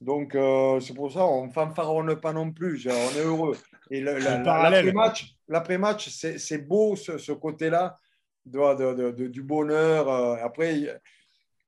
Donc, 0.00 0.34
euh, 0.34 0.78
c'est 0.80 0.94
pour 0.94 1.12
ça 1.12 1.20
qu'on 1.20 1.46
ne 1.46 1.52
fanfaronne 1.52 2.20
pas 2.20 2.32
non 2.32 2.52
plus. 2.52 2.86
on 2.86 3.18
est 3.18 3.24
heureux. 3.24 3.56
Et 3.90 4.00
l'après-match, 4.00 5.34
l'après-match 5.48 6.08
c'est 6.08 6.58
beau 6.58 6.94
ce, 6.94 7.32
côté-là 7.32 7.98
de, 8.44 9.10
de, 9.12 9.26
du 9.26 9.42
bonheur. 9.42 10.08
Euh, 10.08 10.36
après, 10.42 11.00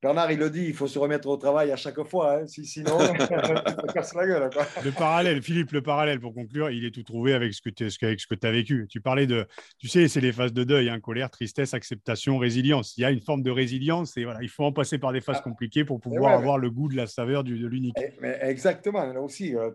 Bernard, 0.03 0.33
il 0.33 0.39
le 0.39 0.49
dit, 0.49 0.65
il 0.65 0.73
faut 0.73 0.87
se 0.87 0.99
remettre 0.99 1.29
au 1.29 1.37
travail 1.37 1.71
à 1.73 1.77
chaque 1.77 2.03
fois, 2.05 2.37
hein. 2.37 2.47
sinon, 2.47 2.97
on 3.83 3.93
casse 3.93 4.15
la 4.15 4.27
gueule. 4.27 4.49
Le 4.83 4.93
parallèle, 4.93 5.43
Philippe, 5.43 5.73
le 5.73 5.83
parallèle, 5.83 6.21
pour 6.21 6.33
conclure, 6.33 6.71
il 6.71 6.87
est 6.87 6.91
tout 6.91 7.03
trouvé 7.03 7.35
avec 7.35 7.53
ce 7.53 7.61
que 7.61 7.69
tu 7.69 8.47
as 8.47 8.51
vécu. 8.51 8.87
Tu 8.89 9.03
parlais 9.03 9.27
de, 9.27 9.47
tu 9.79 9.89
sais, 9.89 10.09
c'est 10.09 10.23
les 10.23 10.33
phases 10.33 10.55
de 10.55 10.65
deuil, 10.65 10.89
hein, 10.89 11.01
colère, 11.01 11.29
tristesse, 11.29 11.75
acceptation, 11.75 12.39
résilience. 12.39 12.97
Il 12.97 13.03
y 13.03 13.05
a 13.05 13.11
une 13.11 13.21
forme 13.21 13.43
de 13.43 13.51
résilience 13.51 14.17
et 14.17 14.25
voilà, 14.25 14.43
il 14.43 14.49
faut 14.49 14.65
en 14.65 14.73
passer 14.73 14.97
par 14.97 15.13
des 15.13 15.21
phases 15.21 15.37
ah. 15.41 15.43
compliquées 15.43 15.85
pour 15.85 16.01
pouvoir 16.01 16.33
avoir 16.33 16.57
le 16.57 16.71
goût 16.71 16.89
de 16.89 16.97
la 16.97 17.07
saveur 17.07 17.45
du, 17.45 17.59
de 17.59 17.67
l'unique. 17.67 17.97
Exactement, 18.41 19.05
là 19.05 19.21
aussi, 19.21 19.55
euh, 19.55 19.71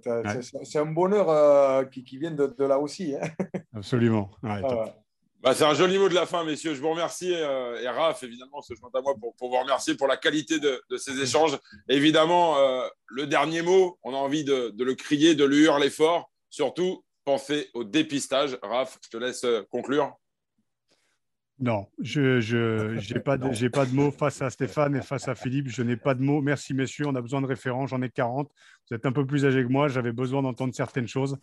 c'est 0.63 0.79
un 0.79 0.85
bonheur 0.87 1.29
euh, 1.29 1.85
qui, 1.85 2.17
vient 2.17 2.31
de, 2.31 2.51
là 2.59 2.79
aussi. 2.79 3.15
Hein. 3.15 3.27
Absolument. 3.75 4.31
Bah, 5.45 5.53
c'est 5.53 5.63
un 5.63 5.75
joli 5.75 5.99
mot 5.99 6.09
de 6.09 6.15
la 6.15 6.25
fin, 6.25 6.43
messieurs. 6.43 6.73
Je 6.73 6.81
vous 6.81 6.89
remercie. 6.89 7.31
Euh, 7.31 7.79
et 7.79 7.87
Raph, 7.87 8.23
évidemment, 8.23 8.63
se 8.63 8.73
joint 8.73 8.89
à 8.95 9.01
moi 9.01 9.13
pour, 9.13 9.35
vous 9.39 9.55
remercier 9.55 9.93
pour 9.93 10.07
la 10.07 10.17
qualité 10.17 10.59
de, 10.59 10.81
ces 10.97 11.21
échanges. 11.21 11.55
Évidemment, 11.87 12.57
euh, 12.57 12.87
le 13.05 13.27
dernier 13.27 13.61
mot, 13.61 13.99
on 14.01 14.15
a 14.15 14.17
envie 14.17 14.43
de, 14.43 14.73
le 14.75 14.95
crier, 14.95 15.35
de 15.35 15.45
le 15.45 15.57
hurler 15.57 15.91
fort. 15.91 16.31
Surtout, 16.49 17.05
pensez 17.25 17.69
au 17.75 17.83
dépistage. 17.83 18.57
Raph, 18.63 18.97
je 19.03 19.09
te 19.09 19.17
laisse 19.17 19.43
euh, 19.43 19.61
conclure. 19.69 20.17
Non, 21.57 21.87
je 22.01 23.13
n'ai 23.13 23.19
pas, 23.21 23.37
de, 23.37 23.67
pas 23.69 23.85
de 23.85 23.95
mots 23.95 24.11
face 24.11 24.41
à 24.41 24.49
Stéphane 24.49 24.93
et 24.97 25.01
face 25.01 25.29
à 25.29 25.35
Philippe. 25.35 25.69
Je 25.69 25.83
n'ai 25.83 25.95
pas 25.95 26.13
de 26.13 26.21
mots. 26.21 26.41
Merci, 26.41 26.73
messieurs. 26.73 27.07
On 27.07 27.15
a 27.15 27.21
besoin 27.21 27.41
de 27.41 27.45
référents. 27.45 27.87
J'en 27.87 28.01
ai 28.01 28.09
40. 28.09 28.51
Vous 28.89 28.95
êtes 28.95 29.05
un 29.05 29.13
peu 29.13 29.25
plus 29.25 29.45
âgés 29.45 29.63
que 29.63 29.69
moi. 29.69 29.87
J'avais 29.87 30.11
besoin 30.11 30.41
d'entendre 30.41 30.75
certaines 30.75 31.07
choses 31.07 31.37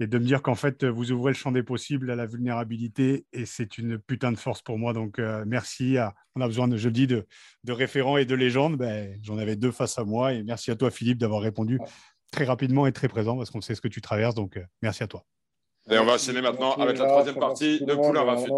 et 0.00 0.06
de 0.06 0.18
me 0.18 0.24
dire 0.24 0.40
qu'en 0.40 0.54
fait, 0.54 0.84
vous 0.84 1.12
ouvrez 1.12 1.32
le 1.32 1.36
champ 1.36 1.52
des 1.52 1.62
possibles 1.62 2.10
à 2.10 2.16
la 2.16 2.24
vulnérabilité 2.24 3.26
et 3.34 3.44
c'est 3.44 3.76
une 3.76 3.98
putain 3.98 4.32
de 4.32 4.38
force 4.38 4.62
pour 4.62 4.78
moi. 4.78 4.94
Donc, 4.94 5.18
euh, 5.18 5.44
merci. 5.46 5.98
on 6.34 6.40
a 6.40 6.46
besoin, 6.46 6.66
de, 6.66 6.78
je 6.78 6.88
dis, 6.88 7.06
de, 7.06 7.26
de 7.64 7.72
référents 7.72 8.16
et 8.16 8.24
de 8.24 8.34
légendes. 8.34 8.78
Ben, 8.78 9.18
J'en 9.22 9.36
avais 9.36 9.56
deux 9.56 9.72
face 9.72 9.98
à 9.98 10.04
moi 10.04 10.32
et 10.32 10.42
merci 10.42 10.70
à 10.70 10.76
toi, 10.76 10.90
Philippe, 10.90 11.18
d'avoir 11.18 11.42
répondu 11.42 11.78
très 12.32 12.46
rapidement 12.46 12.86
et 12.86 12.92
très 12.92 13.08
présent 13.08 13.36
parce 13.36 13.50
qu'on 13.50 13.60
sait 13.60 13.74
ce 13.74 13.82
que 13.82 13.88
tu 13.88 14.00
traverses. 14.00 14.34
Donc, 14.34 14.56
euh, 14.56 14.64
merci 14.80 15.02
à 15.02 15.06
toi. 15.06 15.22
Et 15.90 15.98
on 15.98 16.06
va 16.06 16.14
enchaîner 16.14 16.40
maintenant 16.40 16.72
avec 16.76 16.96
la 16.96 17.04
troisième 17.04 17.38
partie 17.38 17.84
de 17.84 17.94
Poulain 17.94 18.22
Rafut. 18.22 18.50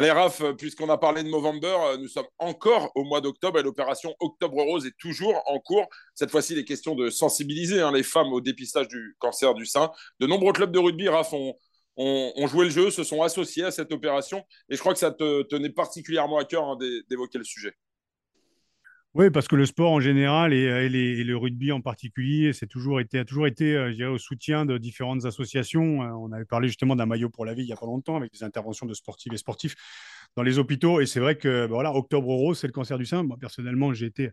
Allez, 0.00 0.12
Raph, 0.12 0.42
puisqu'on 0.56 0.88
a 0.88 0.96
parlé 0.96 1.22
de 1.22 1.28
Movember, 1.28 1.66
euh, 1.66 1.98
nous 1.98 2.08
sommes 2.08 2.26
encore 2.38 2.90
au 2.94 3.04
mois 3.04 3.20
d'octobre 3.20 3.58
et 3.58 3.62
l'opération 3.62 4.14
Octobre 4.18 4.62
Rose 4.62 4.86
est 4.86 4.96
toujours 4.96 5.42
en 5.44 5.58
cours. 5.58 5.86
Cette 6.14 6.30
fois-ci, 6.30 6.54
les 6.54 6.64
questions 6.64 6.94
de 6.94 7.10
sensibiliser 7.10 7.82
hein, 7.82 7.92
les 7.92 8.02
femmes 8.02 8.32
au 8.32 8.40
dépistage 8.40 8.88
du 8.88 9.14
cancer 9.18 9.52
du 9.52 9.66
sein. 9.66 9.90
De 10.18 10.26
nombreux 10.26 10.54
clubs 10.54 10.72
de 10.72 10.78
rugby, 10.78 11.10
Raph, 11.10 11.34
ont, 11.34 11.54
ont, 11.98 12.46
joué 12.46 12.64
le 12.64 12.70
jeu, 12.70 12.90
se 12.90 13.04
sont 13.04 13.22
associés 13.22 13.64
à 13.64 13.70
cette 13.70 13.92
opération. 13.92 14.42
Et 14.70 14.76
je 14.76 14.80
crois 14.80 14.94
que 14.94 14.98
ça 14.98 15.10
te 15.10 15.42
tenait 15.42 15.68
particulièrement 15.68 16.38
à 16.38 16.46
cœur 16.46 16.64
hein, 16.64 16.78
d'évoquer 17.10 17.36
le 17.36 17.44
sujet. 17.44 17.74
Oui, 19.14 19.28
parce 19.28 19.48
que 19.48 19.56
le 19.56 19.66
sport 19.66 19.90
en 19.90 19.98
général 19.98 20.52
et, 20.52 20.88
le 20.88 21.36
rugby 21.36 21.72
en 21.72 21.80
particulier, 21.80 22.52
c'est 22.52 22.68
toujours 22.68 23.00
été, 23.00 23.18
a 23.18 23.24
toujours 23.24 23.48
été 23.48 23.74
euh, 23.74 24.12
au 24.12 24.18
soutien 24.18 24.64
de 24.64 24.78
différentes 24.78 25.24
associations. 25.24 26.02
Euh, 26.04 26.10
on 26.12 26.30
avait 26.30 26.44
parlé 26.44 26.68
justement 26.68 26.94
d'un 26.94 27.06
maillot 27.06 27.28
pour 27.28 27.44
la 27.44 27.52
vie 27.52 27.62
il 27.62 27.66
n'y 27.66 27.72
a 27.72 27.76
pas 27.76 27.86
longtemps 27.86 28.14
avec 28.16 28.32
des 28.32 28.44
interventions 28.44 28.86
de 28.86 28.94
sportifs 28.94 29.32
et 29.32 29.36
sportifs 29.36 29.74
dans 30.36 30.44
les 30.44 30.60
hôpitaux. 30.60 31.00
Et 31.00 31.06
c'est 31.06 31.18
vrai 31.18 31.36
que 31.36 31.66
bah, 31.66 31.74
voilà, 31.74 31.92
Octobre 31.92 32.28
Rose, 32.28 32.60
c'est 32.60 32.68
le 32.68 32.72
cancer 32.72 32.98
du 32.98 33.06
sein. 33.06 33.24
Moi, 33.24 33.36
personnellement, 33.36 33.92
j'ai 33.92 34.06
été 34.06 34.30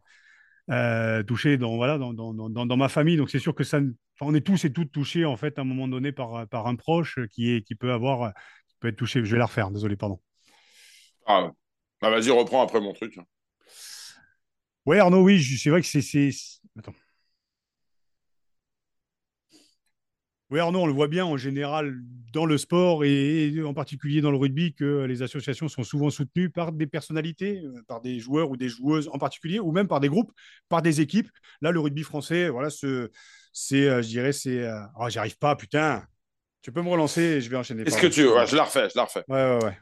euh, 0.69 1.23
touché 1.23 1.57
dans, 1.57 1.75
voilà, 1.75 1.97
dans, 1.97 2.13
dans, 2.13 2.34
dans, 2.49 2.78
ma 2.78 2.88
famille. 2.88 3.17
Donc 3.17 3.32
c'est 3.32 3.39
sûr 3.39 3.55
que 3.55 3.63
ça, 3.63 3.80
on 4.21 4.36
est 4.36 4.41
tous 4.41 4.63
et 4.65 4.71
toutes 4.71 4.91
touchés 4.91 5.25
en 5.25 5.38
fait 5.38 5.57
à 5.57 5.63
un 5.63 5.65
moment 5.65 5.88
donné 5.88 6.11
par, 6.11 6.47
par 6.49 6.67
un 6.67 6.75
proche 6.75 7.17
qui, 7.32 7.51
est, 7.51 7.63
qui, 7.63 7.73
peut 7.73 7.91
avoir, 7.91 8.32
peut 8.80 8.89
être 8.89 8.95
touché. 8.95 9.25
Je 9.25 9.32
vais 9.32 9.39
la 9.39 9.47
refaire, 9.47 9.71
désolé, 9.71 9.95
pardon. 9.95 10.19
Ah, 11.25 11.49
bah, 11.99 12.11
vas-y, 12.11 12.30
reprends 12.30 12.61
après 12.61 12.80
mon 12.80 12.93
truc. 12.93 13.17
Oui, 14.88 15.00
Arnaud, 15.00 15.22
oui, 15.22 15.44
c'est 15.44 15.70
vrai 15.70 15.82
que 15.82 15.88
c'est. 15.88 16.30
Attends. 16.80 16.94
Oui, 20.50 20.60
Arnaud, 20.60 20.80
on 20.80 20.88
le 20.88 20.94
voit 20.94 21.10
bien 21.10 21.26
en 21.26 21.36
général 21.36 21.94
dans 22.32 22.46
le 22.46 22.58
sport 22.58 23.04
et 23.04 23.54
en 23.66 23.74
particulier 23.74 24.22
dans 24.22 24.32
le 24.32 24.38
rugby 24.38 24.74
que 24.74 25.04
les 25.04 25.24
associations 25.24 25.68
sont 25.68 25.84
souvent 25.84 26.10
soutenues 26.10 26.50
par 26.50 26.72
des 26.72 26.88
personnalités, 26.88 27.64
euh, 27.66 27.84
par 27.86 28.00
des 28.00 28.18
joueurs 28.20 28.50
ou 28.50 28.56
des 28.56 28.70
joueuses 28.70 29.10
en 29.12 29.18
particulier, 29.18 29.60
ou 29.60 29.74
même 29.74 29.90
par 29.90 30.00
des 30.00 30.08
groupes, 30.08 30.32
par 30.70 30.82
des 30.82 31.02
équipes. 31.02 31.30
Là, 31.60 31.74
le 31.74 31.82
rugby 31.82 32.04
français, 32.04 32.48
voilà, 32.48 32.70
c'est, 32.70 32.88
euh, 32.88 34.02
je 34.02 34.08
dirais, 34.08 34.32
c'est. 34.32 34.72
Oh, 34.98 35.10
j'y 35.10 35.20
arrive 35.20 35.38
pas, 35.38 35.58
putain. 35.58 36.08
Tu 36.62 36.72
peux 36.72 36.82
me 36.82 36.90
relancer 36.90 37.22
et 37.22 37.42
je 37.42 37.50
vais 37.50 37.58
enchaîner. 37.58 37.82
Est-ce 37.82 38.00
que 38.00 38.08
tu 38.08 38.24
veux 38.24 38.46
Je 38.46 38.56
la 38.56 38.64
refais, 38.64 38.88
je 38.90 38.96
la 38.96 39.04
refais. 39.04 39.26
Ouais, 39.28 39.58
ouais, 39.58 39.66
ouais. 39.66 39.78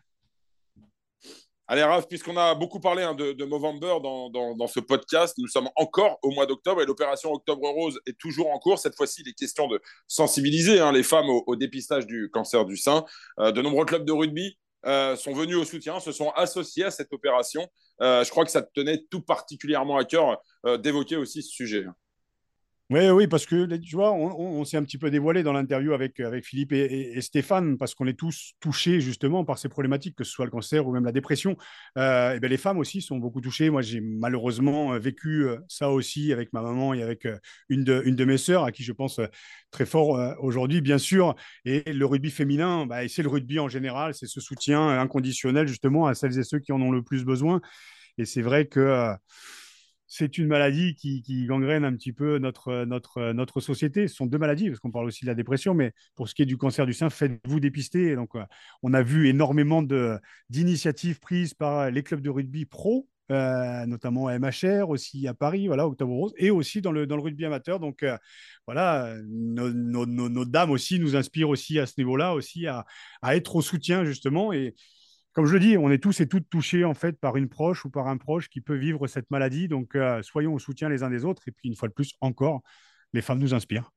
Allez, 1.67 1.81
Raph, 1.81 2.07
puisqu'on 2.07 2.37
a 2.37 2.53
beaucoup 2.53 2.79
parlé 2.79 3.01
hein, 3.01 3.15
de, 3.15 3.43
Movember 3.43 3.95
dans, 4.03 4.67
ce 4.67 4.79
podcast, 4.79 5.33
nous 5.39 5.47
sommes 5.47 5.67
encore 5.75 6.19
au 6.21 6.29
mois 6.29 6.45
d'octobre 6.45 6.83
et 6.83 6.85
l'opération 6.85 7.31
Octobre 7.33 7.67
Rose 7.67 7.99
est 8.05 8.15
toujours 8.19 8.51
en 8.51 8.59
cours. 8.59 8.77
Cette 8.77 8.95
fois-ci, 8.95 9.21
il 9.21 9.29
est 9.29 9.33
question 9.33 9.67
de 9.67 9.81
sensibiliser 10.07 10.79
hein, 10.79 10.91
les 10.91 11.01
femmes 11.01 11.27
au, 11.27 11.55
dépistage 11.55 12.05
du 12.05 12.29
cancer 12.31 12.65
du 12.65 12.77
sein. 12.77 13.03
Euh, 13.39 13.51
de 13.51 13.63
nombreux 13.63 13.85
clubs 13.85 14.05
de 14.05 14.11
rugby 14.11 14.59
euh, 14.85 15.15
sont 15.15 15.33
venus 15.33 15.57
au 15.57 15.63
soutien, 15.63 15.99
se 15.99 16.11
sont 16.11 16.29
associés 16.35 16.83
à 16.83 16.91
cette 16.91 17.11
opération. 17.13 17.67
Euh, 17.99 18.23
je 18.23 18.29
crois 18.29 18.45
que 18.45 18.51
ça 18.51 18.61
tenait 18.61 19.03
tout 19.09 19.21
particulièrement 19.21 19.97
à 19.97 20.05
cœur 20.05 20.39
d'évoquer 20.83 21.15
aussi 21.15 21.41
ce 21.41 21.49
sujet. 21.49 21.85
Oui, 22.91 23.09
oui, 23.09 23.25
parce 23.25 23.47
que 23.47 23.65
tu 23.77 23.95
vois, 23.95 24.13
on, 24.13 24.63
s'est 24.63 24.77
un 24.77 24.83
petit 24.83 24.99
peu 24.99 25.09
dévoilé 25.09 25.41
dans 25.41 25.53
l'interview 25.53 25.93
avec, 25.93 26.19
avec 26.19 26.45
Philippe 26.45 26.71
et, 26.71 27.19
Stéphane, 27.19 27.77
parce 27.79 27.95
qu'on 27.95 28.05
est 28.05 28.13
tous 28.13 28.53
touchés 28.59 29.01
justement 29.01 29.43
par 29.43 29.57
ces 29.57 29.69
problématiques, 29.69 30.15
que 30.15 30.23
ce 30.23 30.31
soit 30.31 30.45
le 30.45 30.51
cancer 30.51 30.85
ou 30.85 30.91
même 30.91 31.03
la 31.03 31.11
dépression. 31.11 31.57
Euh, 31.97 32.35
et 32.35 32.39
ben, 32.39 32.47
les 32.47 32.57
femmes 32.57 32.77
aussi 32.77 33.01
sont 33.01 33.17
beaucoup 33.17 33.41
touchées. 33.41 33.71
Moi, 33.71 33.81
j'ai 33.81 34.01
malheureusement 34.01 34.93
euh, 34.93 34.99
vécu 34.99 35.45
euh, 35.47 35.57
ça 35.67 35.89
aussi 35.89 36.31
avec 36.31 36.53
ma 36.53 36.61
maman 36.61 36.93
et 36.93 37.01
avec 37.01 37.27
une 37.69 37.83
de, 37.83 38.03
une 38.05 38.15
de 38.15 38.23
mes 38.23 38.37
sœurs, 38.37 38.63
à 38.63 38.71
qui 38.71 38.83
je 38.83 38.91
pense 38.91 39.19
très 39.71 39.87
fort 39.87 40.35
aujourd'hui, 40.39 40.81
bien 40.81 40.99
sûr. 40.99 41.33
Et 41.65 41.91
le 41.91 42.05
rugby 42.05 42.29
féminin, 42.29 42.85
bah, 42.85 43.07
c'est 43.07 43.23
le 43.23 43.29
rugby 43.29 43.57
en 43.57 43.67
général, 43.67 44.13
c'est 44.13 44.27
ce 44.27 44.39
soutien 44.39 44.89
inconditionnel 44.99 45.67
justement 45.67 46.05
à 46.05 46.13
celles 46.13 46.37
et 46.37 46.43
ceux 46.43 46.59
qui 46.59 46.71
en 46.71 46.79
ont 46.81 46.91
le 46.91 47.01
plus 47.01 47.25
besoin. 47.25 47.61
Et 48.19 48.25
c'est 48.25 48.43
vrai 48.43 48.67
que 48.67 49.15
c'est 50.07 50.37
une 50.37 50.47
maladie 50.47 50.95
qui, 50.95 51.45
gangrène 51.45 51.83
un 51.83 51.93
petit 51.93 52.13
peu 52.13 52.37
notre, 52.37 52.85
notre, 52.85 53.31
notre 53.33 53.59
société. 53.59 54.07
Ce 54.07 54.15
sont 54.15 54.25
deux 54.25 54.37
maladies, 54.37 54.69
parce 54.69 54.79
qu'on 54.79 54.91
parle 54.91 55.07
aussi 55.07 55.25
de 55.25 55.29
la 55.29 55.35
dépression, 55.35 55.73
mais 55.73 55.93
pour 56.15 56.29
ce 56.29 56.35
qui 56.35 56.43
est 56.43 56.45
du 56.45 56.57
cancer 56.57 56.85
du 56.85 56.93
sein, 56.93 57.09
faites-vous 57.09 57.59
dépister. 57.59 58.15
donc, 58.15 58.35
euh, 58.35 58.43
on 58.83 58.93
a 58.93 59.01
vu 59.01 59.27
énormément 59.27 59.83
d'initiatives 60.49 61.19
prises 61.19 61.53
par 61.53 61.89
les 61.89 62.03
clubs 62.03 62.21
de 62.21 62.29
rugby 62.29 62.65
pro, 62.65 63.07
euh, 63.31 63.85
notamment 63.87 64.27
à 64.27 64.37
MHR, 64.37 64.89
aussi 64.89 65.27
à 65.27 65.33
Paris, 65.33 65.67
voilà, 65.67 65.87
Octobre 65.87 66.13
Rose, 66.13 66.33
et 66.37 66.51
aussi 66.51 66.81
dans 66.81 66.91
le, 66.91 67.07
dans 67.07 67.15
le 67.15 67.23
rugby 67.23 67.45
amateur. 67.45 67.79
Donc, 67.79 68.03
euh, 68.03 68.17
voilà, 68.67 69.15
nos, 69.27 70.05
nos, 70.05 70.45
dames 70.45 70.71
aussi 70.71 70.99
nous 70.99 71.15
inspirent 71.15 71.49
aussi 71.49 71.79
à 71.79 71.87
ce 71.87 71.93
niveau-là, 71.97 72.33
aussi 72.33 72.67
à, 72.67 72.85
à 73.23 73.35
être 73.35 73.55
au 73.55 73.61
soutien, 73.61 74.05
justement. 74.05 74.53
Et, 74.53 74.75
comme 75.35 75.45
je 75.45 75.53
le 75.53 75.59
dis, 75.59 75.77
on 75.77 75.91
est 75.91 76.01
tous 76.01 76.21
et 76.21 76.29
toutes 76.29 76.49
touchés 76.49 76.85
en 76.85 76.93
fait 76.93 77.19
par 77.19 77.35
une 77.35 77.49
proche 77.49 77.83
ou 77.83 77.89
par 77.89 78.07
un 78.07 78.15
proche 78.15 78.47
qui 78.47 78.61
peut 78.61 78.77
vivre 78.77 79.05
cette 79.05 79.29
maladie. 79.29 79.67
Donc, 79.67 79.93
euh, 79.95 80.23
soyons 80.23 80.53
au 80.53 80.59
soutien 80.59 80.87
les 80.87 81.03
uns 81.03 81.09
des 81.09 81.25
autres. 81.25 81.43
Et 81.47 81.51
puis, 81.51 81.67
une 81.67 81.75
fois 81.75 81.89
de 81.89 81.93
plus, 81.93 82.13
encore, 82.21 82.61
les 83.11 83.21
femmes 83.21 83.39
nous 83.39 83.53
inspirent. 83.53 83.91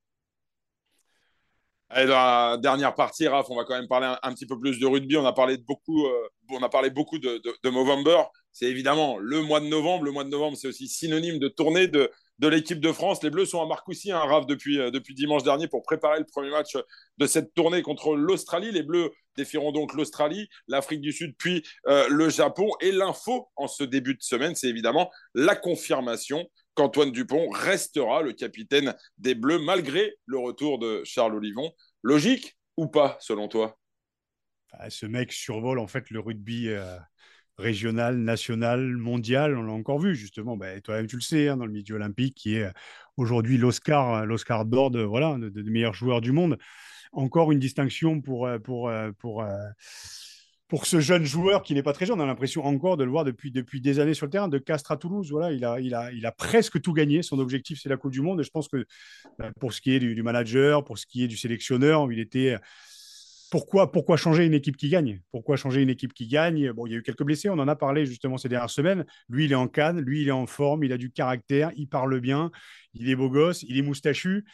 Allez, 1.91 2.09
la 2.09 2.59
dernière 2.61 2.93
partie, 2.97 3.29
Raph, 3.29 3.47
on 3.51 3.57
va 3.57 3.65
quand 3.65 3.79
même 3.79 3.87
parler 3.87 4.13
un, 4.21 4.35
petit 4.35 4.47
peu 4.47 4.59
plus 4.59 4.81
de 4.81 4.87
rugby. 4.87 5.17
On 5.17 5.25
a 5.25 5.33
parlé 5.33 5.59
beaucoup, 5.59 6.07
euh, 6.07 6.29
de 6.51 7.71
Movember. 7.71 8.21
C'est 8.51 8.67
évidemment 8.67 9.17
le 9.19 9.41
mois 9.41 9.61
de 9.61 9.67
novembre. 9.67 10.05
Le 10.05 10.11
mois 10.11 10.25
de 10.25 10.31
novembre, 10.31 10.57
c'est 10.57 10.67
aussi 10.67 10.89
synonyme 10.89 11.39
de 11.39 11.47
tournée 11.47 11.87
de, 11.87 12.11
de 12.39 12.49
l'équipe 12.49 12.81
de 12.81 12.93
France. 12.93 13.23
Les 13.23 13.31
Bleus 13.31 13.47
sont 13.47 13.61
à 13.61 13.67
Marcoussis, 13.67 14.13
un 14.13 14.21
hein, 14.21 14.45
depuis, 14.47 14.79
euh, 14.79 14.91
depuis 14.91 15.15
dimanche 15.15 15.43
dernier 15.43 15.69
pour 15.69 15.83
préparer 15.83 16.19
le 16.19 16.25
premier 16.25 16.51
match 16.51 16.77
de 17.19 17.27
cette 17.27 17.55
tournée 17.55 17.83
contre 17.83 18.15
l'Australie. 18.17 18.71
Les 18.71 18.83
Bleus 18.83 19.11
défieront 19.37 19.73
donc 19.73 19.95
l'Australie, 19.95 20.49
l'Afrique 20.67 21.01
du 21.01 21.13
Sud, 21.13 21.35
puis 21.39 21.65
euh, 21.87 22.09
le 22.09 22.29
Japon. 22.29 22.71
Et 22.81 22.93
l'info 22.93 23.49
en 23.57 23.67
ce 23.67 23.85
début 23.85 24.15
de 24.15 24.23
semaine, 24.23 24.55
c'est 24.55 24.69
évidemment 24.69 25.11
la 25.35 25.57
confirmation 25.57 26.49
qu'Antoine 26.75 27.11
Dupont 27.11 27.49
restera 27.51 28.23
le 28.23 28.33
capitaine 28.33 28.95
des 29.19 29.35
Bleus 29.35 29.59
malgré 29.59 30.15
le 30.27 30.39
retour 30.39 30.79
de 30.79 31.03
Charles 31.05 31.35
Olivon. 31.35 31.73
Logique 32.03 32.57
ou 32.77 32.87
pas, 32.87 33.17
selon 33.21 33.49
toi? 33.49 33.77
Ah, 34.73 34.91
Ce 34.91 35.07
mec 35.07 35.33
survole 35.33 35.79
en 35.79 35.89
fait 35.89 36.11
le 36.11 36.21
rugby. 36.21 36.69
Euh, 36.69 36.97
régional, 37.59 38.17
national, 38.17 38.97
mondial. 38.97 39.57
On 39.57 39.63
l'a 39.63 39.73
encore 39.73 39.99
vu, 39.99 40.15
justement. 40.15 40.57
Ben, 40.57 40.81
toi-même, 40.81 41.07
tu 41.07 41.17
le 41.17 41.23
sais, 41.23 41.49
hein, 41.49 41.57
dans 41.57 41.67
le 41.67 41.73
milieu 41.73 41.97
olympique, 41.97 42.35
qui 42.35 42.57
est 42.57 42.65
euh, 42.65 42.71
aujourd'hui 43.17 43.59
l'Oscar, 43.59 44.15
euh, 44.15 44.25
l'Oscar 44.25 44.65
d'or 44.65 44.91
de, 44.91 45.03
voilà, 45.03 45.37
de, 45.39 45.63
meilleurs 45.63 45.95
joueurs 45.95 46.21
du 46.21 46.33
monde. 46.33 46.59
Encore 47.13 47.53
une 47.53 47.59
distinction 47.59 48.21
pour, 48.21 48.47
euh, 48.47 48.59
pour, 48.59 48.93
pour, 49.19 49.45
pour 50.69 50.87
ce 50.87 51.01
jeune 51.01 51.25
joueur 51.25 51.63
qui 51.63 51.75
n'est 51.75 51.83
pas 51.83 51.93
très 51.93 52.07
jeune. 52.07 52.21
On 52.21 52.23
a 52.23 52.27
l'impression 52.27 52.65
encore 52.65 52.97
de 52.97 53.05
le 53.05 53.11
voir 53.11 53.25
depuis, 53.25 53.51
depuis 53.51 53.81
des 53.81 53.99
années 53.99 54.15
sur 54.15 54.27
le 54.27 54.31
terrain. 54.31 54.49
De 54.49 54.59
Castres 54.59 54.93
à 54.93 54.97
Toulouse, 54.97 55.31
voilà, 55.31 55.53
il, 55.53 55.65
a, 55.65 55.81
il, 55.81 55.95
a, 55.95 56.13
il 56.13 56.27
a 56.27 56.33
presque 56.33 56.81
tout 56.81 56.93
gagné. 56.93 57.23
Son 57.23 57.39
objectif, 57.39 57.81
c'est 57.83 57.89
la 57.89 57.97
Coupe 57.97 58.13
du 58.13 58.21
Monde. 58.21 58.41
Et 58.41 58.45
je 58.45 58.51
pense 58.51 58.69
que 58.69 58.87
ben, 59.39 59.53
pour 59.59 59.73
ce 59.73 59.81
qui 59.81 59.93
est 59.93 59.99
du, 59.99 60.23
manager, 60.23 60.85
pour 60.85 60.99
ce 60.99 61.07
qui 61.07 61.25
est 61.25 61.29
du 61.29 61.37
sélectionneur, 61.37 62.13
il 62.13 62.21
était 62.21 62.57
pourquoi, 63.51 64.17
changer 64.17 64.45
une 64.45 64.55
équipe 64.55 64.77
qui 64.77 64.89
gagne? 64.89 65.21
Pourquoi 65.31 65.57
changer 65.57 65.83
une 65.83 65.91
équipe 65.91 66.13
qui 66.13 66.27
gagne? 66.27 66.73
Bon, 66.73 66.87
il 66.87 66.93
y 66.93 66.95
a 66.95 66.99
eu 66.99 67.03
quelques 67.03 67.23
blessés, 67.23 67.49
on 67.49 67.59
en 67.59 67.69
a 67.69 67.77
parlé 67.77 68.05
justement 68.05 68.37
ces 68.37 68.49
dernières 68.49 68.71
semaines. 68.71 69.07
Lui, 69.29 69.47
il 69.47 69.53
est 69.53 69.57
en 69.57 69.69
canne, 69.69 70.01
lui, 70.01 70.23
il 70.23 70.29
est 70.29 70.33
en 70.33 70.47
forme, 70.47 70.85
il 70.85 70.93
a 70.93 70.99
du 70.99 71.11
caractère, 71.11 71.71
il 71.77 71.89
parle 71.89 72.21
bien, 72.21 72.51
il 72.95 73.09
est 73.09 73.17
beau 73.17 73.31
gosse, 73.31 73.63
il 73.63 73.79
est 73.79 73.83
moustachu. 73.83 74.45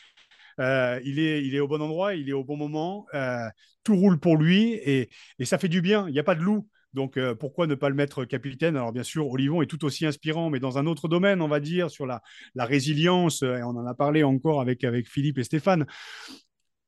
Euh, 0.61 1.01
il, 1.05 1.19
est, 1.19 1.61
au 1.61 1.67
bon 1.67 1.83
endroit, 1.83 2.15
il 2.15 2.29
est 2.29 2.33
au 2.33 2.45
bon 2.45 2.57
moment, 2.57 3.07
euh, 3.15 3.49
tout 3.83 3.97
roule 3.97 4.21
pour 4.21 4.37
lui 4.37 4.75
et, 4.75 5.09
ça 5.43 5.59
fait 5.59 5.69
du 5.69 5.81
bien. 5.81 6.07
Il 6.09 6.13
n'y 6.13 6.21
a 6.21 6.25
pas 6.25 6.37
de 6.37 6.43
loup. 6.43 6.69
Donc 6.93 7.17
euh, 7.17 7.35
pourquoi 7.35 7.67
ne 7.67 7.75
pas 7.75 7.89
le 7.89 7.97
mettre 7.97 8.25
capitaine? 8.25 8.77
Alors 8.77 8.93
bien 8.93 9.03
sûr, 9.03 9.29
Olivon 9.29 9.63
est 9.63 9.67
tout 9.67 9.85
aussi 9.85 10.07
inspirant, 10.07 10.49
mais 10.49 10.61
dans 10.61 10.79
un 10.79 10.87
autre 10.87 11.09
domaine, 11.09 11.43
on 11.43 11.49
va 11.49 11.59
dire, 11.59 11.91
sur 11.91 12.07
la, 12.07 12.23
résilience, 12.57 13.43
et 13.43 13.63
on 13.65 13.71
en 13.71 13.87
a 13.87 13.95
parlé 13.95 14.23
encore 14.23 14.61
avec 14.61 14.87
Philippe 15.09 15.39
et 15.39 15.45
Stéphane. 15.45 15.87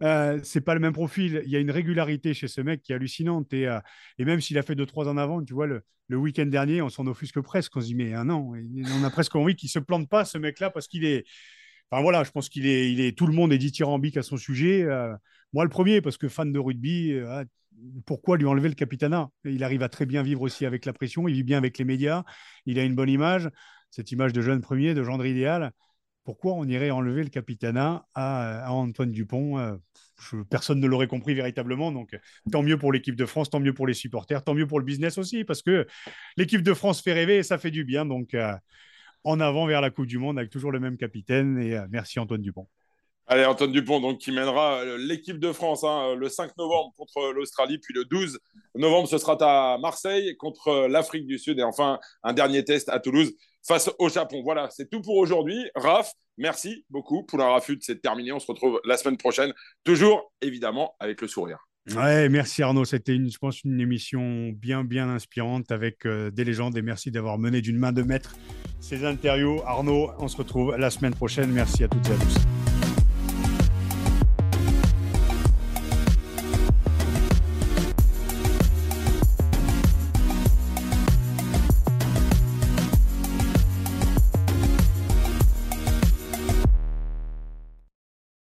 Euh, 0.02 0.40
c'est 0.42 0.60
pas 0.60 0.74
le 0.74 0.80
même 0.80 0.92
profil. 0.92 1.42
Il 1.44 1.50
y 1.50 1.56
a 1.56 1.60
une 1.60 1.70
régularité 1.70 2.34
chez 2.34 2.48
ce 2.48 2.60
mec 2.60 2.82
qui 2.82 2.92
est 2.92 2.94
hallucinante. 2.94 3.52
Et, 3.52 3.66
euh, 3.66 3.80
même 4.18 4.40
s'il 4.40 4.58
a 4.58 4.62
fait 4.62 4.74
deux, 4.74 4.86
trois 4.86 5.08
ans 5.08 5.16
avant, 5.16 5.42
tu 5.42 5.54
vois, 5.54 5.66
le, 5.66 5.82
week-end 6.10 6.46
dernier, 6.46 6.82
on 6.82 6.88
s'en 6.88 7.06
offusque 7.06 7.40
presque. 7.40 7.76
On 7.76 7.80
se 7.80 7.86
dit, 7.86 7.94
mais 7.94 8.14
un 8.14 8.28
an. 8.30 8.52
On 9.00 9.04
a 9.04 9.10
presque 9.10 9.34
envie 9.36 9.56
qu'il 9.56 9.68
se 9.68 9.78
plante 9.78 10.08
pas, 10.08 10.24
ce 10.24 10.38
mec-là, 10.38 10.70
parce 10.70 10.86
qu'il 10.88 11.04
est. 11.04 11.24
Enfin 11.90 12.02
voilà, 12.02 12.24
je 12.24 12.30
pense 12.30 12.48
qu'il 12.48 12.66
est. 12.66 13.16
Tout 13.16 13.26
le 13.26 13.32
monde 13.32 13.52
est 13.52 13.58
dithyrambique 13.58 14.16
à 14.16 14.22
son 14.22 14.36
sujet. 14.36 14.82
Euh, 14.82 15.14
moi, 15.52 15.64
le 15.64 15.70
premier, 15.70 16.00
parce 16.00 16.16
que 16.18 16.28
fan 16.28 16.52
de 16.52 16.58
rugby, 16.58 17.18
ah, 17.26 17.44
pourquoi 18.04 18.36
lui 18.36 18.46
enlever 18.46 18.68
le 18.68 18.74
capitanat 18.74 19.30
Il 19.44 19.64
arrive 19.64 19.82
à 19.82 19.88
très 19.88 20.06
bien 20.06 20.22
vivre 20.22 20.42
aussi 20.42 20.66
avec 20.66 20.84
la 20.84 20.92
pression. 20.92 21.28
Il 21.28 21.34
vit 21.34 21.42
bien 21.44 21.58
avec 21.58 21.78
les 21.78 21.84
médias. 21.84 22.24
Il 22.66 22.78
a 22.78 22.84
une 22.84 22.94
bonne 22.94 23.08
image. 23.08 23.48
Cette 23.90 24.10
image 24.12 24.32
de 24.32 24.42
jeune 24.42 24.60
premier, 24.60 24.94
de 24.94 25.02
gendre 25.02 25.24
idéal 25.24 25.72
pourquoi 26.26 26.54
on 26.54 26.64
irait 26.64 26.90
enlever 26.90 27.22
le 27.22 27.30
capitanat 27.30 28.04
à, 28.14 28.70
Antoine 28.72 29.12
Dupont 29.12 29.58
euh, 29.58 29.76
Personne 30.50 30.80
ne 30.80 30.86
l'aurait 30.88 31.06
compris 31.06 31.34
véritablement. 31.34 31.92
Donc, 31.92 32.18
tant 32.50 32.64
mieux 32.64 32.76
pour 32.76 32.92
l'équipe 32.92 33.14
de 33.14 33.24
France, 33.24 33.48
tant 33.48 33.60
mieux 33.60 33.72
pour 33.72 33.86
les 33.86 33.94
supporters, 33.94 34.42
tant 34.42 34.52
mieux 34.52 34.66
pour 34.66 34.80
le 34.80 34.84
business 34.84 35.18
aussi, 35.18 35.44
parce 35.44 35.62
que 35.62 35.86
l'équipe 36.36 36.62
de 36.62 36.74
France 36.74 37.00
fait 37.00 37.12
rêver 37.12 37.36
et 37.36 37.42
ça 37.44 37.58
fait 37.58 37.70
du 37.70 37.84
bien. 37.84 38.04
Donc, 38.04 38.34
euh, 38.34 38.52
en 39.22 39.38
avant 39.38 39.66
vers 39.66 39.80
la 39.80 39.90
Coupe 39.90 40.06
du 40.06 40.18
Monde 40.18 40.36
avec 40.36 40.50
toujours 40.50 40.72
le 40.72 40.80
même 40.80 40.96
capitaine. 40.96 41.58
Et 41.58 41.76
euh, 41.76 41.86
merci 41.90 42.18
Antoine 42.18 42.42
Dupont. 42.42 42.66
Allez, 43.28 43.44
Antoine 43.44 43.70
Dupont, 43.70 44.00
donc, 44.00 44.18
qui 44.18 44.32
mènera 44.32 44.84
l'équipe 44.98 45.38
de 45.38 45.52
France 45.52 45.84
hein, 45.84 46.16
le 46.16 46.28
5 46.28 46.56
novembre 46.58 46.92
contre 46.96 47.32
l'Australie, 47.32 47.78
puis 47.78 47.94
le 47.94 48.04
12 48.04 48.38
novembre, 48.74 49.08
ce 49.08 49.18
sera 49.18 49.36
à 49.40 49.78
Marseille 49.78 50.36
contre 50.36 50.86
l'Afrique 50.88 51.26
du 51.26 51.38
Sud, 51.38 51.58
et 51.58 51.64
enfin 51.64 51.98
un 52.22 52.32
dernier 52.32 52.64
test 52.64 52.88
à 52.88 53.00
Toulouse 53.00 53.32
face 53.66 53.90
au 53.98 54.08
Japon. 54.08 54.42
Voilà, 54.44 54.68
c'est 54.70 54.88
tout 54.90 55.00
pour 55.00 55.16
aujourd'hui. 55.16 55.70
Raph, 55.74 56.12
merci 56.38 56.84
beaucoup. 56.90 57.24
Poulain 57.24 57.48
Rafut, 57.48 57.78
c'est 57.80 58.00
terminé. 58.00 58.32
On 58.32 58.38
se 58.38 58.46
retrouve 58.46 58.80
la 58.84 58.96
semaine 58.96 59.16
prochaine, 59.16 59.52
toujours 59.84 60.32
évidemment 60.40 60.94
avec 61.00 61.20
le 61.20 61.28
sourire. 61.28 61.58
Ouais, 61.94 62.28
merci 62.28 62.62
Arnaud. 62.62 62.84
C'était, 62.84 63.14
je 63.14 63.38
pense, 63.38 63.62
une 63.62 63.80
émission 63.80 64.48
bien, 64.48 64.82
bien 64.82 65.08
inspirante 65.08 65.70
avec 65.70 66.04
euh, 66.04 66.32
des 66.32 66.44
légendes 66.44 66.76
et 66.76 66.82
merci 66.82 67.12
d'avoir 67.12 67.38
mené 67.38 67.60
d'une 67.60 67.78
main 67.78 67.92
de 67.92 68.02
maître 68.02 68.34
ces 68.80 69.04
interviews. 69.04 69.60
Arnaud, 69.64 70.10
on 70.18 70.28
se 70.28 70.36
retrouve 70.36 70.76
la 70.76 70.90
semaine 70.90 71.14
prochaine. 71.14 71.50
Merci 71.52 71.84
à 71.84 71.88
toutes 71.88 72.08
et 72.08 72.12
à 72.12 72.16
tous. 72.16 72.75